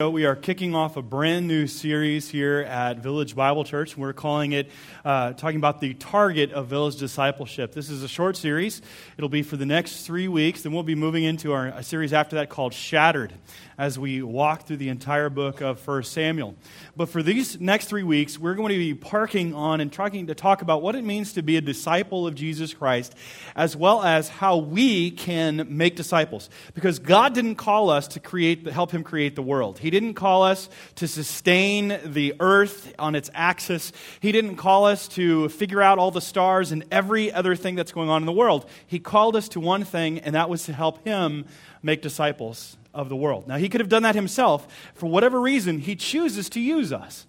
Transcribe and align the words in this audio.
So 0.00 0.08
we 0.08 0.24
are 0.24 0.34
kicking 0.34 0.74
off 0.74 0.96
a 0.96 1.02
brand 1.02 1.46
new 1.46 1.66
series 1.66 2.26
here 2.30 2.60
at 2.60 3.00
Village 3.00 3.36
Bible 3.36 3.64
Church. 3.64 3.98
We're 3.98 4.14
calling 4.14 4.52
it, 4.52 4.70
uh, 5.04 5.34
talking 5.34 5.58
about 5.58 5.82
the 5.82 5.92
target 5.92 6.52
of 6.52 6.68
village 6.68 6.96
discipleship. 6.96 7.74
This 7.74 7.90
is 7.90 8.02
a 8.02 8.08
short 8.08 8.38
series. 8.38 8.80
It'll 9.18 9.28
be 9.28 9.42
for 9.42 9.58
the 9.58 9.66
next 9.66 10.06
three 10.06 10.26
weeks. 10.26 10.62
Then 10.62 10.72
we'll 10.72 10.84
be 10.84 10.94
moving 10.94 11.24
into 11.24 11.52
our 11.52 11.66
a 11.66 11.82
series 11.82 12.14
after 12.14 12.36
that 12.36 12.48
called 12.48 12.72
Shattered 12.72 13.34
as 13.80 13.98
we 13.98 14.22
walk 14.22 14.66
through 14.66 14.76
the 14.76 14.90
entire 14.90 15.30
book 15.30 15.62
of 15.62 15.86
1 15.86 16.02
Samuel. 16.02 16.54
But 16.96 17.08
for 17.08 17.22
these 17.22 17.58
next 17.60 17.86
three 17.86 18.02
weeks, 18.02 18.38
we're 18.38 18.54
going 18.54 18.72
to 18.72 18.78
be 18.78 18.92
parking 18.94 19.54
on 19.54 19.80
and 19.80 19.90
trying 19.90 20.26
to 20.26 20.34
talk 20.34 20.60
about 20.60 20.82
what 20.82 20.94
it 20.94 21.02
means 21.02 21.32
to 21.34 21.42
be 21.42 21.56
a 21.56 21.62
disciple 21.62 22.26
of 22.26 22.34
Jesus 22.34 22.74
Christ, 22.74 23.14
as 23.56 23.74
well 23.74 24.02
as 24.02 24.28
how 24.28 24.58
we 24.58 25.10
can 25.10 25.66
make 25.76 25.96
disciples. 25.96 26.50
Because 26.74 26.98
God 26.98 27.34
didn't 27.34 27.54
call 27.54 27.88
us 27.88 28.08
to 28.08 28.20
create, 28.20 28.66
help 28.66 28.90
Him 28.90 29.02
create 29.02 29.34
the 29.34 29.42
world. 29.42 29.78
He 29.78 29.89
didn't 29.90 30.14
call 30.14 30.42
us 30.42 30.68
to 30.96 31.06
sustain 31.06 31.98
the 32.04 32.34
earth 32.40 32.94
on 32.98 33.14
its 33.14 33.30
axis. 33.34 33.92
He 34.20 34.32
didn't 34.32 34.56
call 34.56 34.86
us 34.86 35.08
to 35.08 35.48
figure 35.48 35.82
out 35.82 35.98
all 35.98 36.10
the 36.10 36.20
stars 36.20 36.72
and 36.72 36.84
every 36.90 37.32
other 37.32 37.56
thing 37.56 37.74
that's 37.74 37.92
going 37.92 38.08
on 38.08 38.22
in 38.22 38.26
the 38.26 38.32
world. 38.32 38.68
He 38.86 38.98
called 38.98 39.36
us 39.36 39.48
to 39.50 39.60
one 39.60 39.84
thing, 39.84 40.18
and 40.18 40.34
that 40.34 40.48
was 40.48 40.64
to 40.64 40.72
help 40.72 41.04
Him 41.04 41.46
make 41.82 42.02
disciples 42.02 42.76
of 42.92 43.08
the 43.08 43.16
world. 43.16 43.46
Now, 43.46 43.56
he 43.56 43.68
could 43.68 43.80
have 43.80 43.88
done 43.88 44.02
that 44.02 44.14
himself. 44.14 44.66
For 44.94 45.06
whatever 45.06 45.40
reason, 45.40 45.78
he 45.78 45.94
chooses 45.96 46.48
to 46.50 46.60
use 46.60 46.92
us 46.92 47.26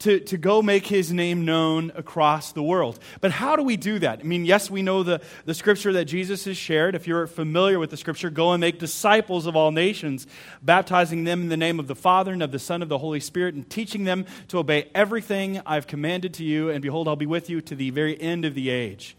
to, 0.00 0.20
to 0.20 0.36
go 0.36 0.60
make 0.60 0.86
his 0.86 1.10
name 1.10 1.44
known 1.44 1.90
across 1.94 2.52
the 2.52 2.62
world. 2.62 2.98
But 3.20 3.30
how 3.30 3.56
do 3.56 3.62
we 3.62 3.76
do 3.76 3.98
that? 4.00 4.20
I 4.20 4.22
mean, 4.24 4.44
yes, 4.44 4.70
we 4.70 4.82
know 4.82 5.02
the, 5.02 5.22
the 5.46 5.54
scripture 5.54 5.92
that 5.94 6.04
Jesus 6.04 6.44
has 6.44 6.56
shared. 6.56 6.94
If 6.94 7.06
you're 7.06 7.26
familiar 7.26 7.78
with 7.78 7.90
the 7.90 7.96
scripture, 7.96 8.28
go 8.28 8.52
and 8.52 8.60
make 8.60 8.78
disciples 8.78 9.46
of 9.46 9.56
all 9.56 9.70
nations, 9.70 10.26
baptizing 10.60 11.24
them 11.24 11.42
in 11.42 11.48
the 11.48 11.56
name 11.56 11.80
of 11.80 11.86
the 11.86 11.94
Father 11.94 12.32
and 12.32 12.42
of 12.42 12.52
the 12.52 12.58
Son 12.58 12.82
of 12.82 12.90
the 12.90 12.98
Holy 12.98 13.20
Spirit, 13.20 13.54
and 13.54 13.68
teaching 13.70 14.04
them 14.04 14.26
to 14.48 14.58
obey 14.58 14.90
everything 14.94 15.62
I've 15.64 15.86
commanded 15.86 16.34
to 16.34 16.44
you. 16.44 16.68
And 16.68 16.82
behold, 16.82 17.08
I'll 17.08 17.16
be 17.16 17.26
with 17.26 17.48
you 17.48 17.62
to 17.62 17.74
the 17.74 17.90
very 17.90 18.20
end 18.20 18.44
of 18.44 18.54
the 18.54 18.68
age. 18.68 19.16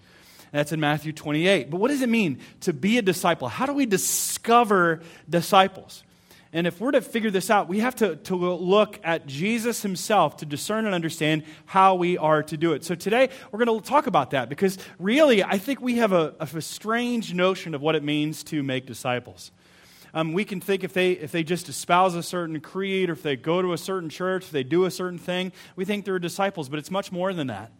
That's 0.51 0.71
in 0.71 0.79
Matthew 0.79 1.11
28. 1.11 1.69
But 1.69 1.77
what 1.79 1.89
does 1.89 2.01
it 2.01 2.09
mean 2.09 2.39
to 2.61 2.71
be 2.71 2.97
a 2.97 3.01
disciple? 3.01 3.47
How 3.47 3.65
do 3.65 3.73
we 3.73 3.85
discover 3.85 5.01
disciples? 5.29 6.03
And 6.53 6.65
if 6.65 6.79
we're 6.79 6.91
to 6.91 7.01
figure 7.01 7.29
this 7.29 7.49
out, 7.49 7.67
we 7.67 7.79
have 7.79 7.95
to, 7.97 8.15
to 8.15 8.35
look 8.35 8.99
at 9.03 9.27
Jesus 9.27 9.81
himself 9.81 10.37
to 10.37 10.45
discern 10.45 10.85
and 10.85 10.95
understand 10.95 11.43
how 11.65 11.95
we 11.95 12.17
are 12.17 12.41
to 12.43 12.57
do 12.57 12.73
it. 12.73 12.85
So 12.85 12.95
today, 12.95 13.29
we're 13.51 13.63
going 13.63 13.81
to 13.81 13.87
talk 13.87 14.07
about 14.07 14.31
that 14.31 14.47
because 14.47 14.77
really, 14.97 15.43
I 15.43 15.57
think 15.57 15.81
we 15.81 15.97
have 15.97 16.13
a, 16.13 16.33
a 16.39 16.61
strange 16.61 17.33
notion 17.33 17.75
of 17.75 17.81
what 17.81 17.95
it 17.95 18.03
means 18.03 18.43
to 18.45 18.63
make 18.63 18.85
disciples. 18.85 19.51
Um, 20.13 20.33
we 20.33 20.45
can 20.45 20.61
think 20.61 20.83
if 20.83 20.93
they, 20.93 21.11
if 21.11 21.31
they 21.31 21.43
just 21.43 21.67
espouse 21.67 22.15
a 22.15 22.23
certain 22.23 22.59
creed 22.61 23.09
or 23.09 23.13
if 23.13 23.23
they 23.23 23.35
go 23.35 23.61
to 23.61 23.73
a 23.73 23.77
certain 23.77 24.09
church, 24.09 24.45
if 24.45 24.51
they 24.51 24.63
do 24.63 24.85
a 24.85 24.91
certain 24.91 25.19
thing, 25.19 25.51
we 25.75 25.85
think 25.85 26.05
they're 26.05 26.17
disciples, 26.17 26.69
but 26.69 26.79
it's 26.79 26.89
much 26.89 27.11
more 27.11 27.33
than 27.33 27.47
that. 27.47 27.71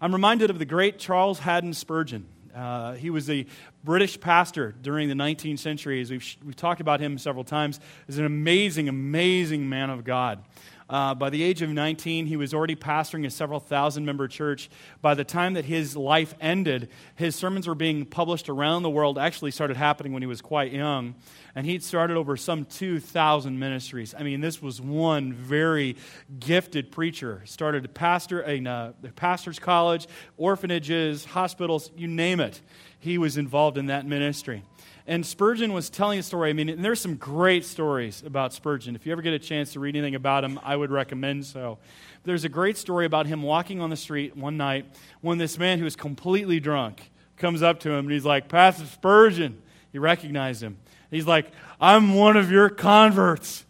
I'm 0.00 0.12
reminded 0.12 0.50
of 0.50 0.58
the 0.58 0.64
great 0.64 0.98
Charles 0.98 1.38
Haddon 1.38 1.72
Spurgeon. 1.72 2.26
Uh, 2.56 2.94
he 2.94 3.10
was 3.10 3.28
a 3.28 3.44
British 3.84 4.18
pastor 4.18 4.74
during 4.80 5.08
the 5.08 5.14
19th 5.14 5.58
century. 5.58 6.00
As 6.00 6.10
we've, 6.10 6.36
we've 6.44 6.56
talked 6.56 6.80
about 6.80 7.00
him 7.00 7.18
several 7.18 7.44
times, 7.44 7.80
is 8.08 8.18
an 8.18 8.24
amazing, 8.24 8.88
amazing 8.88 9.68
man 9.68 9.90
of 9.90 10.04
God. 10.04 10.42
Uh, 10.88 11.14
by 11.14 11.30
the 11.30 11.42
age 11.42 11.62
of 11.62 11.70
19, 11.70 12.26
he 12.26 12.36
was 12.36 12.54
already 12.54 12.76
pastoring 12.76 13.26
a 13.26 13.30
several 13.30 13.58
thousand 13.58 14.04
member 14.04 14.28
church. 14.28 14.70
By 15.02 15.14
the 15.14 15.24
time 15.24 15.54
that 15.54 15.64
his 15.64 15.96
life 15.96 16.34
ended, 16.40 16.88
his 17.16 17.34
sermons 17.34 17.66
were 17.66 17.74
being 17.74 18.04
published 18.04 18.48
around 18.48 18.84
the 18.84 18.90
world. 18.90 19.18
Actually, 19.18 19.50
started 19.50 19.76
happening 19.76 20.12
when 20.12 20.22
he 20.22 20.28
was 20.28 20.40
quite 20.40 20.72
young. 20.72 21.16
And 21.56 21.66
he'd 21.66 21.82
started 21.82 22.16
over 22.16 22.36
some 22.36 22.66
2,000 22.66 23.58
ministries. 23.58 24.14
I 24.16 24.22
mean, 24.22 24.40
this 24.40 24.62
was 24.62 24.80
one 24.80 25.32
very 25.32 25.96
gifted 26.38 26.92
preacher. 26.92 27.42
Started 27.46 27.84
a 27.84 27.88
pastor, 27.88 28.44
uh, 28.44 28.92
a 29.02 29.12
pastor's 29.16 29.58
college, 29.58 30.06
orphanages, 30.36 31.24
hospitals, 31.24 31.90
you 31.96 32.06
name 32.06 32.38
it. 32.38 32.60
He 32.98 33.18
was 33.18 33.36
involved 33.36 33.76
in 33.76 33.86
that 33.86 34.06
ministry. 34.06 34.62
And 35.08 35.24
Spurgeon 35.24 35.72
was 35.72 35.88
telling 35.88 36.18
a 36.18 36.22
story. 36.22 36.50
I 36.50 36.52
mean, 36.52 36.82
there's 36.82 37.00
some 37.00 37.14
great 37.14 37.64
stories 37.64 38.24
about 38.26 38.52
Spurgeon. 38.52 38.96
If 38.96 39.06
you 39.06 39.12
ever 39.12 39.22
get 39.22 39.34
a 39.34 39.38
chance 39.38 39.72
to 39.74 39.80
read 39.80 39.94
anything 39.94 40.16
about 40.16 40.42
him, 40.42 40.58
I 40.64 40.74
would 40.74 40.90
recommend 40.90 41.44
so. 41.46 41.78
There's 42.24 42.44
a 42.44 42.48
great 42.48 42.76
story 42.76 43.06
about 43.06 43.26
him 43.26 43.42
walking 43.42 43.80
on 43.80 43.90
the 43.90 43.96
street 43.96 44.36
one 44.36 44.56
night 44.56 44.86
when 45.20 45.38
this 45.38 45.58
man 45.58 45.78
who 45.78 45.84
was 45.84 45.94
completely 45.94 46.58
drunk 46.58 47.08
comes 47.36 47.62
up 47.62 47.80
to 47.80 47.90
him 47.90 48.06
and 48.06 48.10
he's 48.10 48.24
like, 48.24 48.48
Pastor 48.48 48.84
Spurgeon. 48.86 49.62
He 49.92 49.98
recognized 49.98 50.62
him. 50.62 50.76
He's 51.10 51.26
like, 51.26 51.52
I'm 51.80 52.14
one 52.14 52.36
of 52.36 52.50
your 52.50 52.68
converts. 52.68 53.64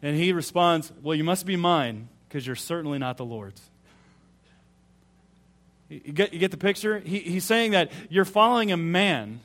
And 0.00 0.16
he 0.16 0.32
responds, 0.32 0.92
Well, 1.02 1.14
you 1.14 1.24
must 1.24 1.44
be 1.44 1.56
mine 1.56 2.08
because 2.28 2.46
you're 2.46 2.56
certainly 2.56 2.98
not 2.98 3.16
the 3.16 3.24
Lord's. 3.24 3.60
You 5.88 6.00
get, 6.00 6.32
you 6.32 6.38
get 6.38 6.52
the 6.52 6.56
picture? 6.56 7.00
He, 7.00 7.18
he's 7.18 7.44
saying 7.44 7.72
that 7.72 7.92
you're 8.08 8.24
following 8.24 8.72
a 8.72 8.76
man 8.76 9.40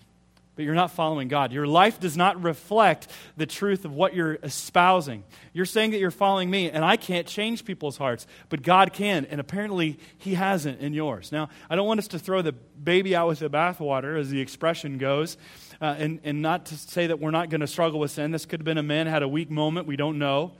but 0.58 0.66
you're 0.66 0.76
not 0.76 0.90
following 0.90 1.28
God. 1.28 1.54
Your 1.54 1.68
life 1.68 2.00
does 2.00 2.18
not 2.18 2.44
reflect 2.44 3.08
the 3.38 3.46
truth 3.46 3.86
of 3.86 3.94
what 3.94 4.16
you're 4.16 4.40
espousing. 4.42 5.24
You're 5.54 5.68
saying 5.68 5.92
that 5.92 6.00
you're 6.00 6.10
following 6.10 6.50
me, 6.50 6.72
and 6.72 6.84
I 6.84 6.98
can't 6.98 7.28
change 7.28 7.64
people's 7.64 7.96
hearts, 7.96 8.26
but 8.50 8.64
God 8.64 8.92
can, 8.92 9.26
and 9.26 9.40
apparently 9.40 10.00
He 10.18 10.34
hasn't 10.34 10.82
in 10.82 10.94
yours. 10.94 11.32
Now, 11.32 11.50
I 11.70 11.76
don't 11.76 11.86
want 11.86 12.00
us 12.00 12.08
to 12.10 12.20
throw 12.20 12.42
the 12.42 12.54
baby 12.54 13.16
out 13.16 13.28
with 13.28 13.38
the 13.38 13.52
bathwater, 13.52 14.20
as 14.20 14.32
the 14.32 14.42
expression 14.42 14.98
goes, 14.98 15.38
uh, 15.80 15.96
and, 16.00 16.20
and 16.24 16.42
not 16.42 16.66
to 16.66 16.76
say 16.76 17.06
that 17.06 17.20
we're 17.20 17.30
not 17.30 17.52
going 17.52 17.62
to 17.62 17.68
struggle 17.68 18.00
with 18.00 18.10
sin. 18.10 18.32
This 18.32 18.48
could 18.48 18.62
have 18.62 18.66
been 18.66 18.80
a 18.80 18.84
man 18.84 19.06
had 19.06 19.22
a 19.22 19.28
weak 19.28 19.52
moment, 19.52 19.86
we 19.86 19.96
don't 19.96 20.18
know. 20.18 20.54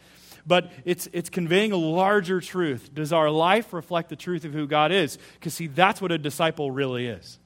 But 0.46 0.72
it's, 0.86 1.10
it's 1.12 1.32
conveying 1.32 1.72
a 1.72 1.78
larger 1.78 2.40
truth. 2.40 2.94
Does 2.94 3.12
our 3.12 3.32
life 3.32 3.74
reflect 3.74 4.10
the 4.10 4.16
truth 4.16 4.46
of 4.46 4.54
who 4.54 4.68
God 4.68 4.92
is? 4.92 5.18
Because, 5.34 5.56
see, 5.56 5.68
that's 5.68 6.02
what 6.02 6.12
a 6.12 6.20
disciple 6.20 6.70
really 6.70 7.08
is 7.08 7.40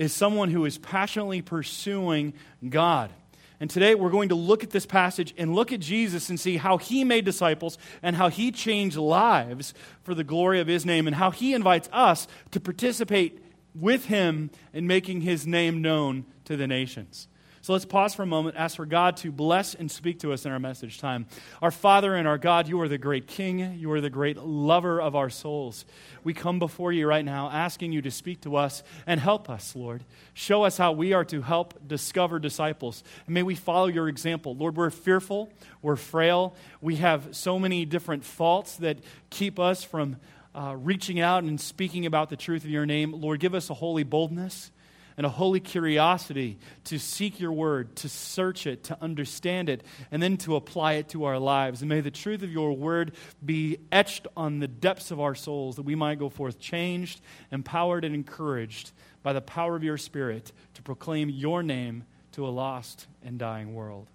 is 0.00 0.14
someone 0.14 0.48
who 0.48 0.64
is 0.64 0.78
passionately 0.78 1.42
pursuing 1.42 2.32
God. 2.66 3.12
And 3.60 3.68
today 3.68 3.94
we're 3.94 4.08
going 4.08 4.30
to 4.30 4.34
look 4.34 4.64
at 4.64 4.70
this 4.70 4.86
passage 4.86 5.34
and 5.36 5.54
look 5.54 5.74
at 5.74 5.80
Jesus 5.80 6.30
and 6.30 6.40
see 6.40 6.56
how 6.56 6.78
he 6.78 7.04
made 7.04 7.26
disciples 7.26 7.76
and 8.02 8.16
how 8.16 8.30
he 8.30 8.50
changed 8.50 8.96
lives 8.96 9.74
for 10.02 10.14
the 10.14 10.24
glory 10.24 10.58
of 10.58 10.68
his 10.68 10.86
name 10.86 11.06
and 11.06 11.14
how 11.14 11.30
he 11.30 11.52
invites 11.52 11.90
us 11.92 12.26
to 12.50 12.58
participate 12.58 13.44
with 13.74 14.06
him 14.06 14.50
in 14.72 14.86
making 14.86 15.20
his 15.20 15.46
name 15.46 15.82
known 15.82 16.24
to 16.46 16.56
the 16.56 16.66
nations. 16.66 17.28
So 17.70 17.74
let's 17.74 17.84
pause 17.84 18.16
for 18.16 18.24
a 18.24 18.26
moment, 18.26 18.56
ask 18.56 18.74
for 18.74 18.84
God 18.84 19.16
to 19.18 19.30
bless 19.30 19.76
and 19.76 19.88
speak 19.88 20.18
to 20.22 20.32
us 20.32 20.44
in 20.44 20.50
our 20.50 20.58
message 20.58 20.98
time. 20.98 21.26
Our 21.62 21.70
Father 21.70 22.16
and 22.16 22.26
our 22.26 22.36
God, 22.36 22.66
you 22.66 22.80
are 22.80 22.88
the 22.88 22.98
great 22.98 23.28
King. 23.28 23.76
You 23.78 23.92
are 23.92 24.00
the 24.00 24.10
great 24.10 24.38
lover 24.38 25.00
of 25.00 25.14
our 25.14 25.30
souls. 25.30 25.84
We 26.24 26.34
come 26.34 26.58
before 26.58 26.90
you 26.90 27.06
right 27.06 27.24
now 27.24 27.48
asking 27.48 27.92
you 27.92 28.02
to 28.02 28.10
speak 28.10 28.40
to 28.40 28.56
us 28.56 28.82
and 29.06 29.20
help 29.20 29.48
us, 29.48 29.76
Lord. 29.76 30.02
Show 30.34 30.64
us 30.64 30.78
how 30.78 30.90
we 30.90 31.12
are 31.12 31.24
to 31.26 31.42
help 31.42 31.86
discover 31.86 32.40
disciples. 32.40 33.04
And 33.26 33.34
may 33.34 33.44
we 33.44 33.54
follow 33.54 33.86
your 33.86 34.08
example. 34.08 34.56
Lord, 34.56 34.76
we're 34.76 34.90
fearful, 34.90 35.52
we're 35.80 35.94
frail, 35.94 36.56
we 36.80 36.96
have 36.96 37.36
so 37.36 37.56
many 37.56 37.84
different 37.84 38.24
faults 38.24 38.78
that 38.78 38.98
keep 39.30 39.60
us 39.60 39.84
from 39.84 40.16
uh, 40.56 40.74
reaching 40.76 41.20
out 41.20 41.44
and 41.44 41.60
speaking 41.60 42.04
about 42.04 42.30
the 42.30 42.36
truth 42.36 42.64
of 42.64 42.70
your 42.70 42.84
name. 42.84 43.12
Lord, 43.12 43.38
give 43.38 43.54
us 43.54 43.70
a 43.70 43.74
holy 43.74 44.02
boldness 44.02 44.72
and 45.16 45.26
a 45.26 45.28
holy 45.28 45.60
curiosity 45.60 46.58
to 46.84 46.98
seek 46.98 47.40
your 47.40 47.52
word, 47.52 47.94
to 47.96 48.08
search 48.08 48.66
it, 48.66 48.84
to 48.84 48.98
understand 49.02 49.68
it, 49.68 49.82
and 50.10 50.22
then 50.22 50.36
to 50.38 50.56
apply 50.56 50.94
it 50.94 51.08
to 51.10 51.24
our 51.24 51.38
lives. 51.38 51.82
And 51.82 51.88
may 51.88 52.00
the 52.00 52.10
truth 52.10 52.42
of 52.42 52.52
your 52.52 52.72
word 52.72 53.12
be 53.44 53.78
etched 53.92 54.26
on 54.36 54.58
the 54.58 54.68
depths 54.68 55.10
of 55.10 55.20
our 55.20 55.34
souls 55.34 55.76
that 55.76 55.82
we 55.82 55.94
might 55.94 56.18
go 56.18 56.28
forth 56.28 56.58
changed, 56.58 57.20
empowered, 57.50 58.04
and 58.04 58.14
encouraged 58.14 58.92
by 59.22 59.32
the 59.32 59.40
power 59.40 59.76
of 59.76 59.84
your 59.84 59.98
spirit 59.98 60.52
to 60.74 60.82
proclaim 60.82 61.28
your 61.28 61.62
name 61.62 62.04
to 62.32 62.46
a 62.46 62.50
lost 62.50 63.06
and 63.24 63.38
dying 63.38 63.74
world. 63.74 64.06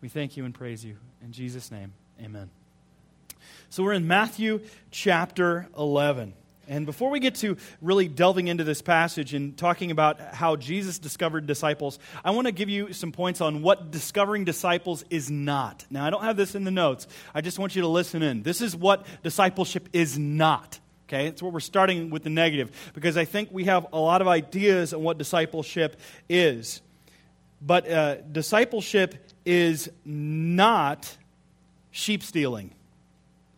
We 0.00 0.08
thank 0.08 0.36
you 0.36 0.44
and 0.44 0.52
praise 0.52 0.84
you. 0.84 0.96
In 1.22 1.32
Jesus' 1.32 1.70
name, 1.70 1.92
amen. 2.20 2.50
So 3.70 3.82
we're 3.82 3.92
in 3.94 4.06
Matthew 4.06 4.60
chapter 4.90 5.68
11. 5.78 6.34
And 6.72 6.86
before 6.86 7.10
we 7.10 7.20
get 7.20 7.34
to 7.36 7.58
really 7.82 8.08
delving 8.08 8.48
into 8.48 8.64
this 8.64 8.80
passage 8.80 9.34
and 9.34 9.54
talking 9.54 9.90
about 9.90 10.18
how 10.18 10.56
Jesus 10.56 10.98
discovered 10.98 11.46
disciples, 11.46 11.98
I 12.24 12.30
want 12.30 12.46
to 12.46 12.52
give 12.52 12.70
you 12.70 12.94
some 12.94 13.12
points 13.12 13.42
on 13.42 13.60
what 13.60 13.90
discovering 13.90 14.44
disciples 14.44 15.04
is 15.10 15.30
not. 15.30 15.84
Now, 15.90 16.06
I 16.06 16.08
don't 16.08 16.22
have 16.22 16.38
this 16.38 16.54
in 16.54 16.64
the 16.64 16.70
notes. 16.70 17.06
I 17.34 17.42
just 17.42 17.58
want 17.58 17.76
you 17.76 17.82
to 17.82 17.88
listen 17.88 18.22
in. 18.22 18.42
This 18.42 18.62
is 18.62 18.74
what 18.74 19.04
discipleship 19.22 19.90
is 19.92 20.18
not. 20.18 20.80
Okay, 21.08 21.28
that's 21.28 21.42
what 21.42 21.52
we're 21.52 21.60
starting 21.60 22.08
with 22.08 22.22
the 22.22 22.30
negative 22.30 22.70
because 22.94 23.18
I 23.18 23.26
think 23.26 23.50
we 23.52 23.64
have 23.64 23.88
a 23.92 23.98
lot 23.98 24.22
of 24.22 24.28
ideas 24.28 24.94
on 24.94 25.02
what 25.02 25.18
discipleship 25.18 26.00
is. 26.26 26.80
But 27.60 27.86
uh, 27.86 28.14
discipleship 28.22 29.30
is 29.44 29.90
not 30.06 31.18
sheep 31.90 32.22
stealing. 32.22 32.72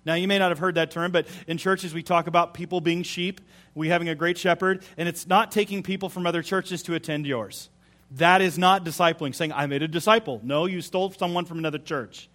Now, 0.04 0.14
you 0.14 0.28
may 0.28 0.38
not 0.38 0.50
have 0.50 0.58
heard 0.58 0.74
that 0.74 0.90
term, 0.90 1.12
but 1.12 1.26
in 1.46 1.56
churches 1.56 1.94
we 1.94 2.02
talk 2.02 2.26
about 2.26 2.54
people 2.54 2.80
being 2.80 3.02
sheep, 3.02 3.40
we 3.74 3.88
having 3.88 4.08
a 4.08 4.14
great 4.14 4.36
shepherd, 4.36 4.84
and 4.96 5.08
it's 5.08 5.26
not 5.26 5.50
taking 5.50 5.82
people 5.82 6.08
from 6.08 6.26
other 6.26 6.42
churches 6.42 6.82
to 6.84 6.94
attend 6.94 7.26
yours. 7.26 7.70
That 8.10 8.42
is 8.42 8.58
not 8.58 8.84
discipling, 8.84 9.34
saying, 9.34 9.52
I 9.52 9.66
made 9.66 9.82
a 9.82 9.88
disciple. 9.88 10.40
No, 10.42 10.66
you 10.66 10.82
stole 10.82 11.10
someone 11.10 11.46
from 11.46 11.58
another 11.58 11.78
church. 11.78 12.28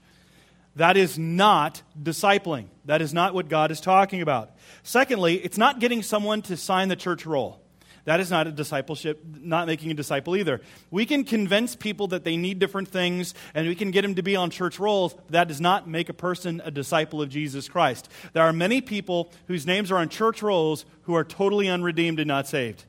That 0.75 0.97
is 0.97 1.17
not 1.17 1.81
discipling. 2.01 2.67
That 2.85 3.01
is 3.01 3.13
not 3.13 3.33
what 3.33 3.49
God 3.49 3.71
is 3.71 3.81
talking 3.81 4.21
about. 4.21 4.51
Secondly, 4.83 5.35
it's 5.35 5.57
not 5.57 5.79
getting 5.79 6.03
someone 6.03 6.41
to 6.43 6.57
sign 6.57 6.89
the 6.89 6.95
church 6.95 7.25
roll. 7.25 7.61
That 8.09 8.19
is 8.19 8.31
not 8.31 8.47
a 8.47 8.51
discipleship, 8.51 9.23
not 9.39 9.67
making 9.67 9.91
a 9.91 9.93
disciple 9.93 10.35
either. 10.35 10.61
We 10.89 11.05
can 11.05 11.23
convince 11.23 11.75
people 11.75 12.07
that 12.07 12.23
they 12.23 12.37
need 12.37 12.57
different 12.57 12.87
things 12.87 13.35
and 13.53 13.67
we 13.67 13.75
can 13.75 13.91
get 13.91 14.01
them 14.01 14.15
to 14.15 14.23
be 14.23 14.35
on 14.35 14.49
church 14.49 14.79
rolls. 14.79 15.13
That 15.29 15.47
does 15.47 15.61
not 15.61 15.87
make 15.87 16.09
a 16.09 16.13
person 16.13 16.59
a 16.65 16.71
disciple 16.71 17.21
of 17.21 17.29
Jesus 17.29 17.69
Christ. 17.69 18.09
There 18.33 18.41
are 18.41 18.51
many 18.51 18.81
people 18.81 19.31
whose 19.45 19.67
names 19.67 19.91
are 19.91 19.97
on 19.97 20.09
church 20.09 20.41
rolls 20.41 20.85
who 21.03 21.13
are 21.13 21.23
totally 21.23 21.69
unredeemed 21.69 22.19
and 22.19 22.27
not 22.27 22.47
saved. 22.47 22.85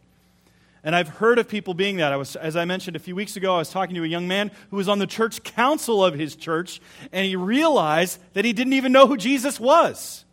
And 0.83 0.97
I've 0.97 1.09
heard 1.09 1.39
of 1.39 1.47
people 1.49 1.75
being 1.75 1.99
that. 1.99 2.15
I 2.15 2.17
was, 2.17 2.35
as 2.35 2.57
I 2.57 2.65
mentioned 2.65 2.97
a 2.97 2.99
few 2.99 3.15
weeks 3.15 3.37
ago, 3.37 3.57
I 3.57 3.59
was 3.59 3.69
talking 3.69 3.97
to 3.97 4.05
a 4.05 4.07
young 4.07 4.27
man 4.27 4.51
who 4.71 4.79
was 4.79 4.89
on 4.89 5.01
the 5.01 5.07
church 5.07 5.43
council 5.43 6.03
of 6.03 6.15
his 6.15 6.35
church, 6.35 6.81
and 7.13 7.27
he 7.27 7.37
realized 7.37 8.19
that 8.33 8.47
he 8.47 8.55
didn't 8.55 8.73
even 8.73 8.91
know 8.91 9.07
who 9.07 9.19
Jesus 9.19 9.61
was. 9.61 10.25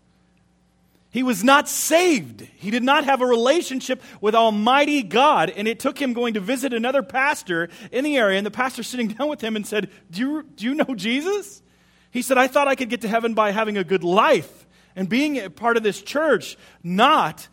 He 1.17 1.23
was 1.23 1.43
not 1.43 1.67
saved. 1.67 2.41
He 2.57 2.69
did 2.69 2.83
not 2.83 3.05
have 3.05 3.21
a 3.21 3.25
relationship 3.25 4.03
with 4.21 4.35
Almighty 4.35 5.01
God. 5.01 5.49
And 5.49 5.67
it 5.67 5.79
took 5.79 5.99
him 5.99 6.13
going 6.13 6.35
to 6.35 6.39
visit 6.39 6.75
another 6.75 7.01
pastor 7.01 7.69
in 7.91 8.03
the 8.03 8.17
area, 8.17 8.37
and 8.37 8.45
the 8.45 8.51
pastor 8.51 8.83
sitting 8.83 9.07
down 9.15 9.27
with 9.27 9.41
him 9.41 9.55
and 9.55 9.65
said, 9.65 9.89
Do 10.11 10.21
you, 10.21 10.43
do 10.43 10.65
you 10.65 10.75
know 10.75 10.93
Jesus? 10.93 11.63
He 12.11 12.21
said, 12.21 12.37
I 12.37 12.45
thought 12.45 12.67
I 12.67 12.75
could 12.75 12.91
get 12.91 13.01
to 13.01 13.07
heaven 13.07 13.33
by 13.33 13.49
having 13.49 13.77
a 13.77 13.83
good 13.83 14.03
life 14.03 14.67
and 14.95 15.09
being 15.09 15.39
a 15.39 15.49
part 15.49 15.75
of 15.75 15.81
this 15.81 16.03
church, 16.03 16.55
not 16.83 17.47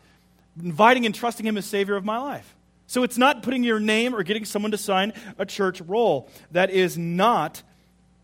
inviting 0.63 1.07
and 1.07 1.15
trusting 1.15 1.47
him 1.47 1.57
as 1.57 1.65
Savior 1.65 1.95
of 1.95 2.05
my 2.05 2.19
life. 2.19 2.55
So 2.85 3.01
it's 3.01 3.17
not 3.17 3.41
putting 3.41 3.63
your 3.63 3.79
name 3.79 4.13
or 4.13 4.21
getting 4.21 4.45
someone 4.45 4.73
to 4.73 4.77
sign 4.77 5.11
a 5.39 5.45
church 5.47 5.81
roll. 5.81 6.29
That 6.51 6.69
is 6.69 6.99
not 6.99 7.63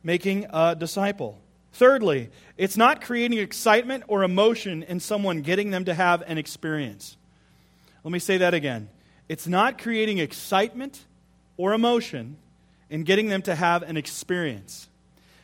making 0.03 0.45
a 0.51 0.75
disciple. 0.75 1.40
Thirdly, 1.73 2.29
it's 2.57 2.77
not 2.77 3.01
creating 3.01 3.39
excitement 3.39 4.03
or 4.07 4.23
emotion 4.23 4.83
in 4.83 4.99
someone, 4.99 5.41
getting 5.41 5.71
them 5.71 5.85
to 5.85 5.93
have 5.93 6.21
an 6.23 6.37
experience. 6.37 7.17
Let 8.03 8.11
me 8.11 8.19
say 8.19 8.37
that 8.37 8.53
again. 8.53 8.89
It's 9.29 9.47
not 9.47 9.77
creating 9.77 10.17
excitement 10.17 11.05
or 11.55 11.73
emotion 11.73 12.37
in 12.89 13.03
getting 13.03 13.29
them 13.29 13.41
to 13.43 13.55
have 13.55 13.83
an 13.83 13.95
experience. 13.95 14.89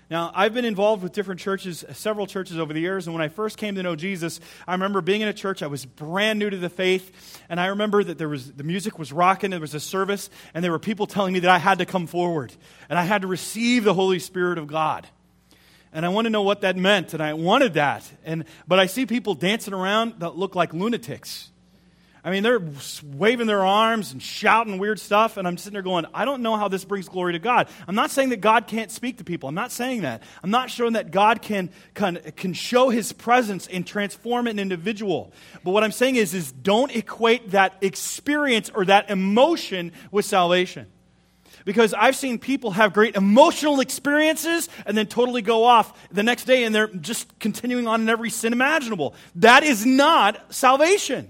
Now, 0.09 0.31
I've 0.33 0.53
been 0.53 0.65
involved 0.65 1.03
with 1.03 1.11
different 1.11 1.41
churches, 1.41 1.83
several 1.91 2.27
churches 2.27 2.57
over 2.57 2.73
the 2.73 2.79
years, 2.79 3.07
and 3.07 3.13
when 3.13 3.21
I 3.21 3.27
first 3.27 3.57
came 3.57 3.75
to 3.75 3.83
know 3.83 3.95
Jesus, 3.95 4.39
I 4.65 4.71
remember 4.71 5.01
being 5.01 5.19
in 5.19 5.27
a 5.27 5.33
church, 5.33 5.61
I 5.61 5.67
was 5.67 5.85
brand 5.85 6.39
new 6.39 6.49
to 6.49 6.57
the 6.57 6.69
faith, 6.69 7.41
and 7.49 7.59
I 7.59 7.67
remember 7.67 8.03
that 8.05 8.17
there 8.17 8.29
was 8.29 8.53
the 8.53 8.63
music 8.63 8.97
was 8.97 9.11
rocking, 9.11 9.49
there 9.49 9.59
was 9.59 9.73
a 9.73 9.81
service, 9.81 10.29
and 10.53 10.63
there 10.63 10.71
were 10.71 10.79
people 10.79 11.07
telling 11.07 11.33
me 11.33 11.39
that 11.39 11.49
I 11.49 11.57
had 11.57 11.79
to 11.79 11.85
come 11.85 12.07
forward, 12.07 12.53
and 12.89 12.97
I 12.97 13.03
had 13.03 13.23
to 13.23 13.27
receive 13.27 13.83
the 13.83 13.93
Holy 13.93 14.19
Spirit 14.19 14.57
of 14.57 14.67
God 14.67 15.07
and 15.97 16.05
I 16.05 16.09
want 16.09 16.25
to 16.25 16.29
know 16.29 16.43
what 16.43 16.61
that 16.61 16.77
meant, 16.77 17.15
and 17.15 17.23
I 17.23 17.33
wanted 17.33 17.73
that. 17.73 18.07
And, 18.23 18.45
but 18.67 18.77
I 18.77 18.85
see 18.85 19.07
people 19.07 19.33
dancing 19.33 19.73
around 19.73 20.19
that 20.19 20.37
look 20.37 20.53
like 20.53 20.71
lunatics. 20.71 21.49
I 22.23 22.29
mean, 22.29 22.43
they're 22.43 22.61
waving 23.03 23.47
their 23.47 23.65
arms 23.65 24.11
and 24.11 24.21
shouting 24.21 24.77
weird 24.77 24.99
stuff, 24.99 25.37
and 25.37 25.47
I'm 25.47 25.57
sitting 25.57 25.73
there 25.73 25.81
going, 25.81 26.05
I 26.13 26.23
don't 26.23 26.43
know 26.43 26.55
how 26.55 26.67
this 26.67 26.85
brings 26.85 27.09
glory 27.09 27.33
to 27.33 27.39
God. 27.39 27.67
I'm 27.87 27.95
not 27.95 28.11
saying 28.11 28.29
that 28.29 28.41
God 28.41 28.67
can't 28.67 28.91
speak 28.91 29.17
to 29.17 29.23
people. 29.23 29.49
I'm 29.49 29.55
not 29.55 29.71
saying 29.71 30.03
that. 30.03 30.21
I'm 30.43 30.51
not 30.51 30.69
showing 30.69 30.93
that 30.93 31.09
God 31.09 31.41
can, 31.41 31.71
can, 31.95 32.17
can 32.35 32.53
show 32.53 32.89
his 32.89 33.11
presence 33.11 33.65
and 33.65 33.83
transform 33.83 34.45
an 34.45 34.59
individual. 34.59 35.33
But 35.63 35.71
what 35.71 35.83
I'm 35.83 35.91
saying 35.91 36.17
is, 36.17 36.35
is 36.35 36.51
don't 36.51 36.95
equate 36.95 37.51
that 37.51 37.73
experience 37.81 38.69
or 38.69 38.85
that 38.85 39.09
emotion 39.09 39.93
with 40.11 40.25
salvation 40.25 40.85
because 41.67 41.93
I've 41.93 42.15
seen 42.15 42.39
people 42.39 42.71
have 42.71 42.93
great 42.93 43.17
emotional 43.17 43.81
experiences 43.81 44.69
and 44.85 44.97
then 44.97 45.05
totally 45.05 45.41
go 45.41 45.65
off 45.65 46.07
the 46.09 46.23
next 46.23 46.45
day 46.45 46.63
and 46.63 46.73
they're 46.73 46.87
just 46.87 47.37
continuing 47.39 47.87
on 47.87 47.99
in 47.99 48.07
every 48.07 48.29
sin 48.29 48.53
imaginable. 48.53 49.13
That 49.35 49.63
is 49.63 49.85
not 49.85 50.55
salvation. 50.55 51.29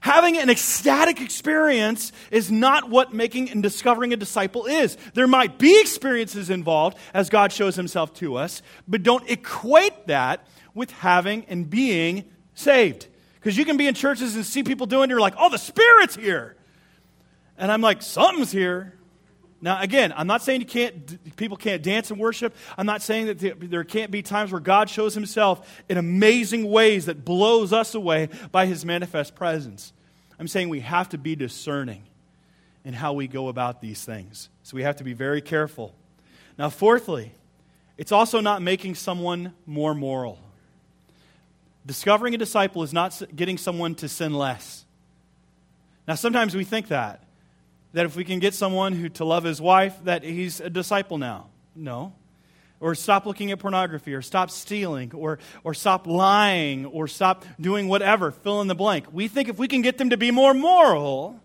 Having 0.00 0.36
an 0.36 0.50
ecstatic 0.50 1.22
experience 1.22 2.12
is 2.30 2.50
not 2.50 2.90
what 2.90 3.14
making 3.14 3.50
and 3.50 3.62
discovering 3.62 4.12
a 4.12 4.16
disciple 4.16 4.66
is. 4.66 4.98
There 5.14 5.26
might 5.26 5.56
be 5.56 5.80
experiences 5.80 6.50
involved 6.50 6.98
as 7.14 7.30
God 7.30 7.50
shows 7.50 7.76
himself 7.76 8.12
to 8.16 8.36
us, 8.36 8.60
but 8.86 9.02
don't 9.02 9.26
equate 9.26 10.08
that 10.08 10.46
with 10.74 10.90
having 10.90 11.46
and 11.46 11.70
being 11.70 12.26
saved. 12.52 13.06
Because 13.36 13.56
you 13.56 13.64
can 13.64 13.78
be 13.78 13.86
in 13.86 13.94
churches 13.94 14.36
and 14.36 14.44
see 14.44 14.62
people 14.62 14.84
doing, 14.84 15.04
it, 15.04 15.14
you're 15.14 15.20
like, 15.20 15.36
oh, 15.38 15.48
the 15.48 15.56
Spirit's 15.56 16.14
here. 16.14 16.56
And 17.56 17.72
I'm 17.72 17.80
like, 17.80 18.02
something's 18.02 18.52
here. 18.52 18.92
Now, 19.60 19.80
again, 19.80 20.12
I'm 20.14 20.26
not 20.26 20.42
saying 20.42 20.60
you 20.60 20.66
can't, 20.66 21.36
people 21.36 21.56
can't 21.56 21.82
dance 21.82 22.10
and 22.10 22.20
worship. 22.20 22.54
I'm 22.76 22.86
not 22.86 23.02
saying 23.02 23.26
that 23.26 23.70
there 23.70 23.84
can't 23.84 24.10
be 24.10 24.22
times 24.22 24.52
where 24.52 24.60
God 24.60 24.90
shows 24.90 25.14
himself 25.14 25.82
in 25.88 25.96
amazing 25.96 26.70
ways 26.70 27.06
that 27.06 27.24
blows 27.24 27.72
us 27.72 27.94
away 27.94 28.28
by 28.52 28.66
his 28.66 28.84
manifest 28.84 29.34
presence. 29.34 29.92
I'm 30.38 30.48
saying 30.48 30.68
we 30.68 30.80
have 30.80 31.08
to 31.10 31.18
be 31.18 31.36
discerning 31.36 32.02
in 32.84 32.92
how 32.92 33.14
we 33.14 33.26
go 33.26 33.48
about 33.48 33.80
these 33.80 34.04
things. 34.04 34.50
So 34.62 34.76
we 34.76 34.82
have 34.82 34.96
to 34.96 35.04
be 35.04 35.14
very 35.14 35.40
careful. 35.40 35.94
Now, 36.58 36.68
fourthly, 36.68 37.32
it's 37.96 38.12
also 38.12 38.40
not 38.40 38.60
making 38.60 38.94
someone 38.94 39.54
more 39.64 39.94
moral. 39.94 40.38
Discovering 41.86 42.34
a 42.34 42.38
disciple 42.38 42.82
is 42.82 42.92
not 42.92 43.20
getting 43.34 43.56
someone 43.56 43.94
to 43.96 44.08
sin 44.08 44.34
less. 44.34 44.84
Now, 46.06 46.14
sometimes 46.14 46.54
we 46.54 46.64
think 46.64 46.88
that 46.88 47.22
that 47.96 48.04
if 48.04 48.14
we 48.14 48.24
can 48.24 48.40
get 48.40 48.52
someone 48.52 48.92
who 48.92 49.08
to 49.08 49.24
love 49.24 49.42
his 49.42 49.58
wife, 49.58 49.96
that 50.04 50.22
he's 50.22 50.60
a 50.60 50.68
disciple 50.68 51.16
now. 51.16 51.46
No. 51.74 52.12
Or 52.78 52.94
stop 52.94 53.24
looking 53.24 53.52
at 53.52 53.58
pornography, 53.58 54.12
or 54.12 54.20
stop 54.20 54.50
stealing, 54.50 55.14
or, 55.14 55.38
or 55.64 55.72
stop 55.72 56.06
lying, 56.06 56.84
or 56.84 57.08
stop 57.08 57.46
doing 57.58 57.88
whatever, 57.88 58.32
fill 58.32 58.60
in 58.60 58.68
the 58.68 58.74
blank. 58.74 59.06
We 59.12 59.28
think 59.28 59.48
if 59.48 59.56
we 59.56 59.66
can 59.66 59.80
get 59.80 59.96
them 59.96 60.10
to 60.10 60.18
be 60.18 60.30
more 60.30 60.52
moral, 60.52 61.40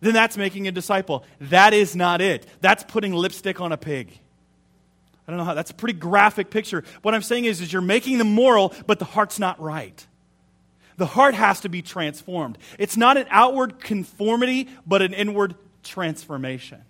then 0.00 0.14
that's 0.14 0.36
making 0.36 0.66
a 0.66 0.72
disciple. 0.72 1.24
That 1.42 1.72
is 1.72 1.94
not 1.94 2.20
it. 2.20 2.44
That's 2.60 2.82
putting 2.82 3.12
lipstick 3.12 3.60
on 3.60 3.70
a 3.70 3.76
pig. 3.76 4.18
I 5.28 5.30
don't 5.30 5.38
know 5.38 5.44
how, 5.44 5.54
that's 5.54 5.70
a 5.70 5.74
pretty 5.74 5.96
graphic 5.96 6.50
picture. 6.50 6.82
What 7.02 7.14
I'm 7.14 7.22
saying 7.22 7.44
is, 7.44 7.60
is 7.60 7.72
you're 7.72 7.82
making 7.82 8.18
them 8.18 8.34
moral, 8.34 8.74
but 8.88 8.98
the 8.98 9.04
heart's 9.04 9.38
not 9.38 9.60
right. 9.60 10.04
The 10.96 11.06
heart 11.06 11.34
has 11.34 11.60
to 11.60 11.68
be 11.68 11.82
transformed. 11.82 12.58
It's 12.78 12.96
not 12.96 13.16
an 13.16 13.26
outward 13.30 13.80
conformity, 13.80 14.68
but 14.86 15.02
an 15.02 15.12
inward 15.12 15.54
transformation. 15.82 16.82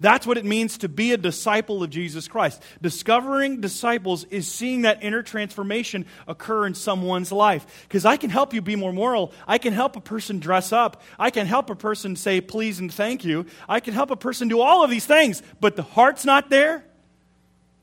That's 0.00 0.26
what 0.26 0.38
it 0.38 0.46
means 0.46 0.78
to 0.78 0.88
be 0.88 1.12
a 1.12 1.18
disciple 1.18 1.82
of 1.82 1.90
Jesus 1.90 2.26
Christ. 2.26 2.62
Discovering 2.80 3.60
disciples 3.60 4.24
is 4.24 4.50
seeing 4.50 4.82
that 4.82 5.04
inner 5.04 5.22
transformation 5.22 6.06
occur 6.26 6.66
in 6.66 6.74
someone's 6.74 7.30
life. 7.30 7.86
Because 7.86 8.06
I 8.06 8.16
can 8.16 8.30
help 8.30 8.54
you 8.54 8.62
be 8.62 8.76
more 8.76 8.94
moral. 8.94 9.32
I 9.46 9.58
can 9.58 9.74
help 9.74 9.96
a 9.96 10.00
person 10.00 10.38
dress 10.38 10.72
up. 10.72 11.02
I 11.18 11.28
can 11.28 11.46
help 11.46 11.68
a 11.68 11.74
person 11.74 12.16
say 12.16 12.40
please 12.40 12.80
and 12.80 12.92
thank 12.92 13.26
you. 13.26 13.44
I 13.68 13.80
can 13.80 13.92
help 13.92 14.10
a 14.10 14.16
person 14.16 14.48
do 14.48 14.62
all 14.62 14.82
of 14.82 14.90
these 14.90 15.04
things. 15.04 15.42
But 15.60 15.76
the 15.76 15.82
heart's 15.82 16.24
not 16.24 16.48
there, 16.48 16.82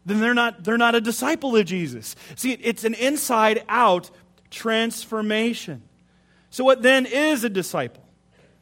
then 0.08 0.20
they're 0.20 0.34
not, 0.34 0.64
they're 0.64 0.78
not 0.78 0.96
a 0.96 1.02
disciple 1.02 1.56
of 1.56 1.66
Jesus. 1.68 2.16
See, 2.36 2.54
it's 2.54 2.84
an 2.84 2.96
inside 2.96 3.64
out 3.70 4.10
transformation. 4.50 5.82
So, 6.50 6.64
what 6.64 6.82
then 6.82 7.06
is 7.06 7.44
a 7.44 7.50
disciple? 7.50 8.04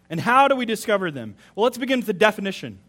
And 0.09 0.19
how 0.19 0.47
do 0.47 0.55
we 0.55 0.65
discover 0.65 1.11
them? 1.11 1.35
Well, 1.55 1.63
let's 1.63 1.77
begin 1.77 1.99
with 1.99 2.07
the 2.07 2.13
definition. 2.13 2.79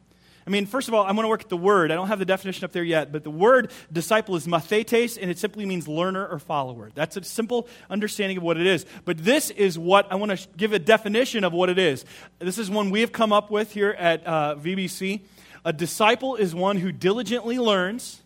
I 0.46 0.50
mean, 0.50 0.66
first 0.66 0.86
of 0.86 0.94
all, 0.94 1.04
I'm 1.04 1.16
going 1.16 1.24
to 1.24 1.28
work 1.28 1.42
at 1.42 1.48
the 1.48 1.56
word. 1.56 1.90
I 1.90 1.96
don't 1.96 2.06
have 2.06 2.20
the 2.20 2.24
definition 2.24 2.64
up 2.64 2.70
there 2.70 2.84
yet, 2.84 3.10
but 3.10 3.24
the 3.24 3.30
word 3.30 3.72
disciple 3.92 4.36
is 4.36 4.46
mathetes, 4.46 5.18
and 5.20 5.28
it 5.28 5.38
simply 5.38 5.66
means 5.66 5.88
learner 5.88 6.24
or 6.24 6.38
follower. 6.38 6.92
That's 6.94 7.16
a 7.16 7.24
simple 7.24 7.66
understanding 7.90 8.36
of 8.36 8.44
what 8.44 8.56
it 8.56 8.66
is. 8.66 8.86
But 9.04 9.18
this 9.18 9.50
is 9.50 9.76
what 9.76 10.10
I 10.10 10.14
want 10.14 10.38
to 10.38 10.48
give 10.56 10.72
a 10.72 10.78
definition 10.78 11.42
of 11.42 11.52
what 11.52 11.68
it 11.68 11.78
is. 11.78 12.04
This 12.38 12.58
is 12.58 12.70
one 12.70 12.90
we 12.90 13.00
have 13.00 13.10
come 13.10 13.32
up 13.32 13.50
with 13.50 13.72
here 13.72 13.90
at 13.90 14.24
uh, 14.24 14.54
VBC. 14.54 15.22
A 15.64 15.72
disciple 15.72 16.36
is 16.36 16.54
one 16.54 16.76
who 16.76 16.92
diligently 16.92 17.58
learns, 17.58 18.22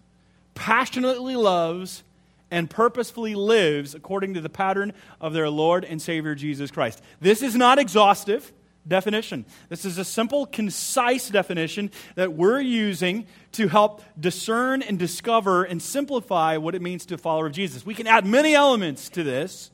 passionately 0.55 1.37
loves, 1.37 2.03
and 2.51 2.69
purposefully 2.69 3.35
lives 3.35 3.95
according 3.95 4.35
to 4.35 4.41
the 4.41 4.49
pattern 4.49 4.93
of 5.21 5.33
their 5.33 5.49
Lord 5.49 5.85
and 5.85 6.01
Savior 6.01 6.35
Jesus 6.35 6.71
Christ. 6.71 7.03
This 7.21 7.43
is 7.43 7.55
not 7.55 7.79
exhaustive 7.79 8.53
definition. 8.87 9.45
This 9.69 9.85
is 9.85 9.99
a 9.99 10.05
simple, 10.05 10.47
concise 10.47 11.29
definition 11.29 11.91
that 12.15 12.33
we're 12.33 12.61
using 12.61 13.27
to 13.53 13.69
help 13.69 14.03
discern 14.19 14.83
and 14.83 14.99
discover 14.99 15.65
and 15.65 15.81
simplify 15.81 16.57
what 16.57 16.75
it 16.75 16.83
means 16.83 17.07
to 17.07 17.19
follow 17.19 17.45
of 17.47 17.53
Jesus. 17.53 17.85
We 17.85 17.95
can 17.95 18.07
add 18.07 18.27
many 18.27 18.55
elements 18.55 19.09
to 19.11 19.23
this, 19.23 19.71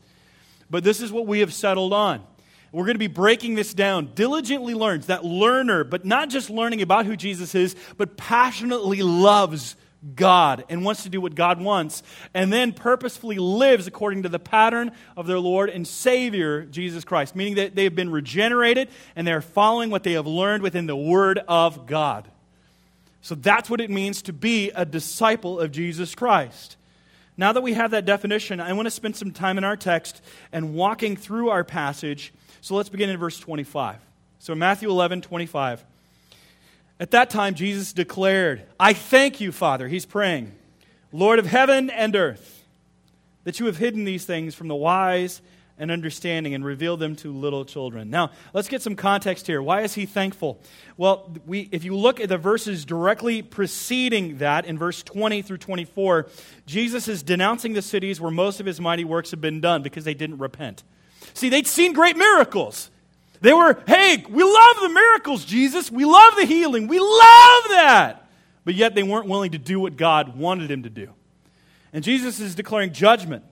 but 0.69 0.85
this 0.85 1.01
is 1.01 1.13
what 1.13 1.27
we 1.27 1.41
have 1.41 1.55
settled 1.55 1.93
on. 1.93 2.25
We're 2.73 2.85
going 2.85 2.97
to 2.97 2.99
be 2.99 3.07
breaking 3.07 3.55
this 3.55 3.73
down. 3.73 4.11
Diligently 4.15 4.75
learns, 4.75 5.07
that 5.07 5.25
learner, 5.25 5.85
but 5.85 6.05
not 6.05 6.29
just 6.29 6.51
learning 6.51 6.83
about 6.83 7.07
who 7.07 7.17
Jesus 7.17 7.55
is, 7.55 7.75
but 7.97 8.17
passionately 8.17 9.03
loves 9.03 9.77
God 10.15 10.65
and 10.69 10.85
wants 10.85 11.03
to 11.03 11.09
do 11.09 11.21
what 11.21 11.35
God 11.35 11.61
wants, 11.61 12.03
and 12.35 12.53
then 12.53 12.73
purposefully 12.73 13.39
lives 13.39 13.87
according 13.87 14.23
to 14.23 14.29
the 14.29 14.39
pattern 14.39 14.93
of 15.17 15.27
their 15.27 15.39
Lord 15.39 15.71
and 15.71 15.87
Savior, 15.87 16.65
Jesus 16.65 17.05
Christ, 17.05 17.35
meaning 17.35 17.57
that 17.57 17.75
they 17.75 17.85
have 17.85 17.95
been 17.95 18.11
regenerated 18.11 18.89
and 19.17 19.27
they're 19.27 19.41
following 19.41 19.91
what 19.91 20.03
they 20.03 20.13
have 20.13 20.27
learned 20.27 20.63
within 20.63 20.87
the 20.87 20.97
Word 20.97 21.41
of 21.49 21.87
God. 21.87 22.31
So 23.23 23.35
that's 23.35 23.69
what 23.69 23.81
it 23.81 23.91
means 23.91 24.23
to 24.23 24.33
be 24.33 24.71
a 24.71 24.85
disciple 24.85 25.59
of 25.59 25.73
Jesus 25.73 26.15
Christ. 26.15 26.77
Now 27.37 27.53
that 27.53 27.63
we 27.63 27.73
have 27.73 27.91
that 27.91 28.05
definition, 28.05 28.61
I 28.61 28.73
want 28.73 28.87
to 28.87 28.91
spend 28.91 29.17
some 29.17 29.33
time 29.33 29.59
in 29.59 29.65
our 29.65 29.77
text 29.77 30.23
and 30.53 30.75
walking 30.75 31.17
through 31.17 31.51
our 31.51 31.65
passage. 31.65 32.33
So 32.61 32.77
let's 32.77 32.89
begin 32.89 33.11
in 33.11 33.19
verse 33.19 33.39
25. 33.39 33.97
So 34.39 34.55
Matthew 34.55 34.89
11, 34.89 35.23
25. 35.23 35.85
At 36.99 37.11
that 37.11 37.29
time, 37.29 37.55
Jesus 37.55 37.93
declared, 37.93 38.63
I 38.81 38.93
thank 38.95 39.41
you, 39.41 39.53
Father. 39.53 39.89
He's 39.89 40.07
praying, 40.07 40.53
Lord 41.13 41.39
of 41.39 41.47
heaven 41.47 41.91
and 41.91 42.17
earth, 42.17 42.65
that 43.45 43.61
you 43.61 43.67
have 43.67 43.77
hidden 43.77 44.05
these 44.05 44.25
things 44.25 44.55
from 44.55 44.69
the 44.69 44.75
wise 44.75 45.43
and 45.79 45.91
understanding 45.91 46.55
and 46.55 46.65
revealed 46.65 47.01
them 47.01 47.15
to 47.17 47.33
little 47.33 47.65
children. 47.65 48.09
Now, 48.09 48.31
let's 48.55 48.69
get 48.69 48.81
some 48.81 48.97
context 48.97 49.47
here. 49.47 49.61
Why 49.61 49.83
is 49.83 49.95
he 49.95 50.07
thankful? 50.07 50.59
Well, 50.97 51.31
we, 51.45 51.69
if 51.71 51.85
you 51.85 51.95
look 51.95 52.19
at 52.19 52.31
the 52.31 52.39
verses 52.39 52.87
directly 52.87 53.43
preceding 53.43 54.39
that, 54.39 54.65
in 54.65 54.79
verse 54.79 55.03
20 55.03 55.43
through 55.43 55.59
24, 55.59 56.29
Jesus 56.65 57.09
is 57.09 57.23
denouncing 57.23 57.75
the 57.75 57.83
cities 57.83 58.21
where 58.21 58.31
most 58.31 58.59
of 58.59 58.65
his 58.65 58.81
mighty 58.81 59.05
works 59.05 59.33
have 59.33 59.41
been 59.43 59.61
done 59.61 59.83
because 59.83 60.05
they 60.05 60.15
didn't 60.15 60.39
repent. 60.39 60.83
See, 61.35 61.51
they'd 61.51 61.67
seen 61.67 61.93
great 61.93 62.17
miracles. 62.17 62.91
They 63.41 63.53
were, 63.53 63.79
hey, 63.87 64.25
we 64.29 64.43
love 64.43 64.77
the 64.83 64.89
miracles, 64.89 65.45
Jesus. 65.45 65.91
We 65.91 66.05
love 66.05 66.35
the 66.37 66.45
healing. 66.45 66.89
We 66.89 66.99
love 66.99 67.65
that. 67.71 68.29
But 68.65 68.75
yet 68.75 68.95
they 68.95 69.03
weren't 69.03 69.29
willing 69.29 69.53
to 69.53 69.59
do 69.59 69.79
what 69.79 69.97
God 69.97 70.37
wanted 70.37 70.71
him 70.71 70.83
to 70.83 70.91
do. 70.91 71.11
And 71.93 72.03
Jesus 72.03 72.41
is 72.41 72.55
declaring 72.55 72.93
judgment 72.93 73.45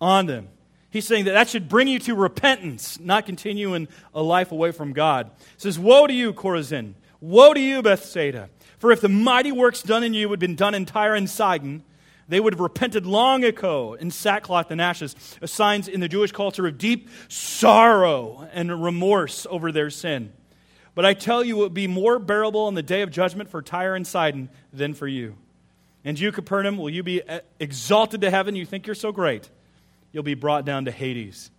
on 0.00 0.26
them. 0.26 0.48
He's 0.90 1.06
saying 1.06 1.26
that 1.26 1.32
that 1.32 1.48
should 1.48 1.68
bring 1.68 1.88
you 1.88 1.98
to 2.00 2.14
repentance, 2.14 2.98
not 2.98 3.26
continuing 3.26 3.88
a 4.14 4.22
life 4.22 4.52
away 4.52 4.72
from 4.72 4.92
God. 4.92 5.30
Says, 5.56 5.78
Woe 5.78 6.06
to 6.06 6.14
you, 6.14 6.32
Chorazin! 6.32 6.94
Woe 7.20 7.52
to 7.52 7.60
you, 7.60 7.82
Bethsaida! 7.82 8.48
For 8.78 8.92
if 8.92 9.00
the 9.00 9.08
mighty 9.08 9.52
works 9.52 9.82
done 9.82 10.02
in 10.02 10.14
you 10.14 10.30
had 10.30 10.38
been 10.38 10.54
done 10.54 10.74
in 10.74 10.86
Tyre 10.86 11.14
and 11.14 11.28
Sidon, 11.28 11.82
they 12.28 12.40
would 12.40 12.52
have 12.52 12.60
repented 12.60 13.06
long 13.06 13.42
ago 13.42 13.94
in 13.94 14.10
sackcloth 14.10 14.70
and 14.70 14.80
ashes, 14.80 15.16
signs 15.44 15.88
in 15.88 16.00
the 16.00 16.08
Jewish 16.08 16.30
culture 16.30 16.66
of 16.66 16.76
deep 16.76 17.08
sorrow 17.28 18.48
and 18.52 18.82
remorse 18.82 19.46
over 19.50 19.72
their 19.72 19.90
sin. 19.90 20.32
But 20.94 21.06
I 21.06 21.14
tell 21.14 21.42
you, 21.42 21.56
it 21.56 21.60
would 21.60 21.74
be 21.74 21.86
more 21.86 22.18
bearable 22.18 22.68
in 22.68 22.74
the 22.74 22.82
day 22.82 23.02
of 23.02 23.10
judgment 23.10 23.50
for 23.50 23.62
Tyre 23.62 23.94
and 23.94 24.06
Sidon 24.06 24.50
than 24.72 24.94
for 24.94 25.06
you. 25.06 25.36
And 26.04 26.18
you, 26.18 26.32
Capernaum, 26.32 26.76
will 26.76 26.90
you 26.90 27.02
be 27.02 27.22
uh, 27.22 27.40
exalted 27.60 28.20
to 28.22 28.30
heaven? 28.30 28.56
You 28.56 28.66
think 28.66 28.86
you're 28.86 28.94
so 28.94 29.12
great. 29.12 29.48
You'll 30.12 30.22
be 30.22 30.34
brought 30.34 30.64
down 30.64 30.84
to 30.86 30.90
Hades. 30.90 31.50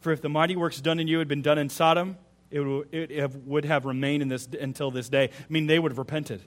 For 0.00 0.12
if 0.12 0.20
the 0.20 0.28
mighty 0.28 0.56
works 0.56 0.80
done 0.80 1.00
in 1.00 1.08
you 1.08 1.18
had 1.18 1.28
been 1.28 1.42
done 1.42 1.58
in 1.58 1.68
Sodom, 1.68 2.16
it 2.50 2.60
would, 2.60 3.10
have, 3.10 3.34
would 3.46 3.64
have 3.64 3.84
remained 3.84 4.22
in 4.22 4.28
this, 4.28 4.48
until 4.60 4.90
this 4.90 5.08
day. 5.08 5.24
I 5.24 5.46
mean, 5.48 5.66
they 5.66 5.78
would 5.78 5.92
have 5.92 5.98
repented. 5.98 6.42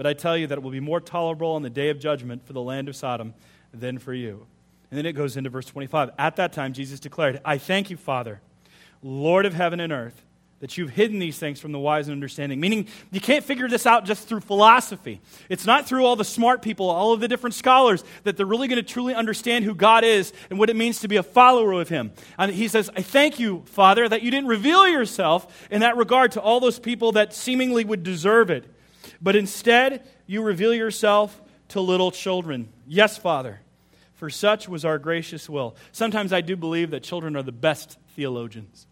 But 0.00 0.06
I 0.06 0.14
tell 0.14 0.34
you 0.34 0.46
that 0.46 0.56
it 0.56 0.62
will 0.62 0.70
be 0.70 0.80
more 0.80 0.98
tolerable 0.98 1.50
on 1.50 1.60
the 1.60 1.68
day 1.68 1.90
of 1.90 1.98
judgment 1.98 2.46
for 2.46 2.54
the 2.54 2.62
land 2.62 2.88
of 2.88 2.96
Sodom 2.96 3.34
than 3.70 3.98
for 3.98 4.14
you. 4.14 4.46
And 4.90 4.96
then 4.96 5.04
it 5.04 5.12
goes 5.12 5.36
into 5.36 5.50
verse 5.50 5.66
25. 5.66 6.12
At 6.18 6.36
that 6.36 6.54
time, 6.54 6.72
Jesus 6.72 7.00
declared, 7.00 7.38
I 7.44 7.58
thank 7.58 7.90
you, 7.90 7.98
Father, 7.98 8.40
Lord 9.02 9.44
of 9.44 9.52
heaven 9.52 9.78
and 9.78 9.92
earth, 9.92 10.24
that 10.60 10.78
you've 10.78 10.88
hidden 10.88 11.18
these 11.18 11.38
things 11.38 11.60
from 11.60 11.72
the 11.72 11.78
wise 11.78 12.08
and 12.08 12.14
understanding. 12.14 12.60
Meaning, 12.60 12.88
you 13.10 13.20
can't 13.20 13.44
figure 13.44 13.68
this 13.68 13.84
out 13.84 14.06
just 14.06 14.26
through 14.26 14.40
philosophy. 14.40 15.20
It's 15.50 15.66
not 15.66 15.86
through 15.86 16.06
all 16.06 16.16
the 16.16 16.24
smart 16.24 16.62
people, 16.62 16.88
all 16.88 17.12
of 17.12 17.20
the 17.20 17.28
different 17.28 17.52
scholars, 17.52 18.02
that 18.24 18.38
they're 18.38 18.46
really 18.46 18.68
going 18.68 18.82
to 18.82 18.92
truly 18.92 19.14
understand 19.14 19.66
who 19.66 19.74
God 19.74 20.02
is 20.02 20.32
and 20.48 20.58
what 20.58 20.70
it 20.70 20.76
means 20.76 21.00
to 21.00 21.08
be 21.08 21.16
a 21.16 21.22
follower 21.22 21.78
of 21.78 21.90
Him. 21.90 22.12
And 22.38 22.50
he 22.50 22.68
says, 22.68 22.88
I 22.96 23.02
thank 23.02 23.38
you, 23.38 23.64
Father, 23.66 24.08
that 24.08 24.22
you 24.22 24.30
didn't 24.30 24.48
reveal 24.48 24.88
yourself 24.88 25.68
in 25.70 25.82
that 25.82 25.98
regard 25.98 26.32
to 26.32 26.40
all 26.40 26.58
those 26.58 26.78
people 26.78 27.12
that 27.12 27.34
seemingly 27.34 27.84
would 27.84 28.02
deserve 28.02 28.48
it 28.48 28.64
but 29.20 29.36
instead, 29.36 30.06
you 30.26 30.42
reveal 30.42 30.72
yourself 30.74 31.40
to 31.68 31.80
little 31.80 32.10
children. 32.10 32.68
Yes, 32.86 33.18
Father, 33.18 33.60
for 34.14 34.30
such 34.30 34.68
was 34.68 34.84
our 34.84 34.98
gracious 34.98 35.48
will. 35.48 35.76
Sometimes 35.92 36.32
I 36.32 36.40
do 36.40 36.56
believe 36.56 36.90
that 36.90 37.02
children 37.02 37.36
are 37.36 37.42
the 37.42 37.52
best 37.52 37.98
theologians, 38.16 38.86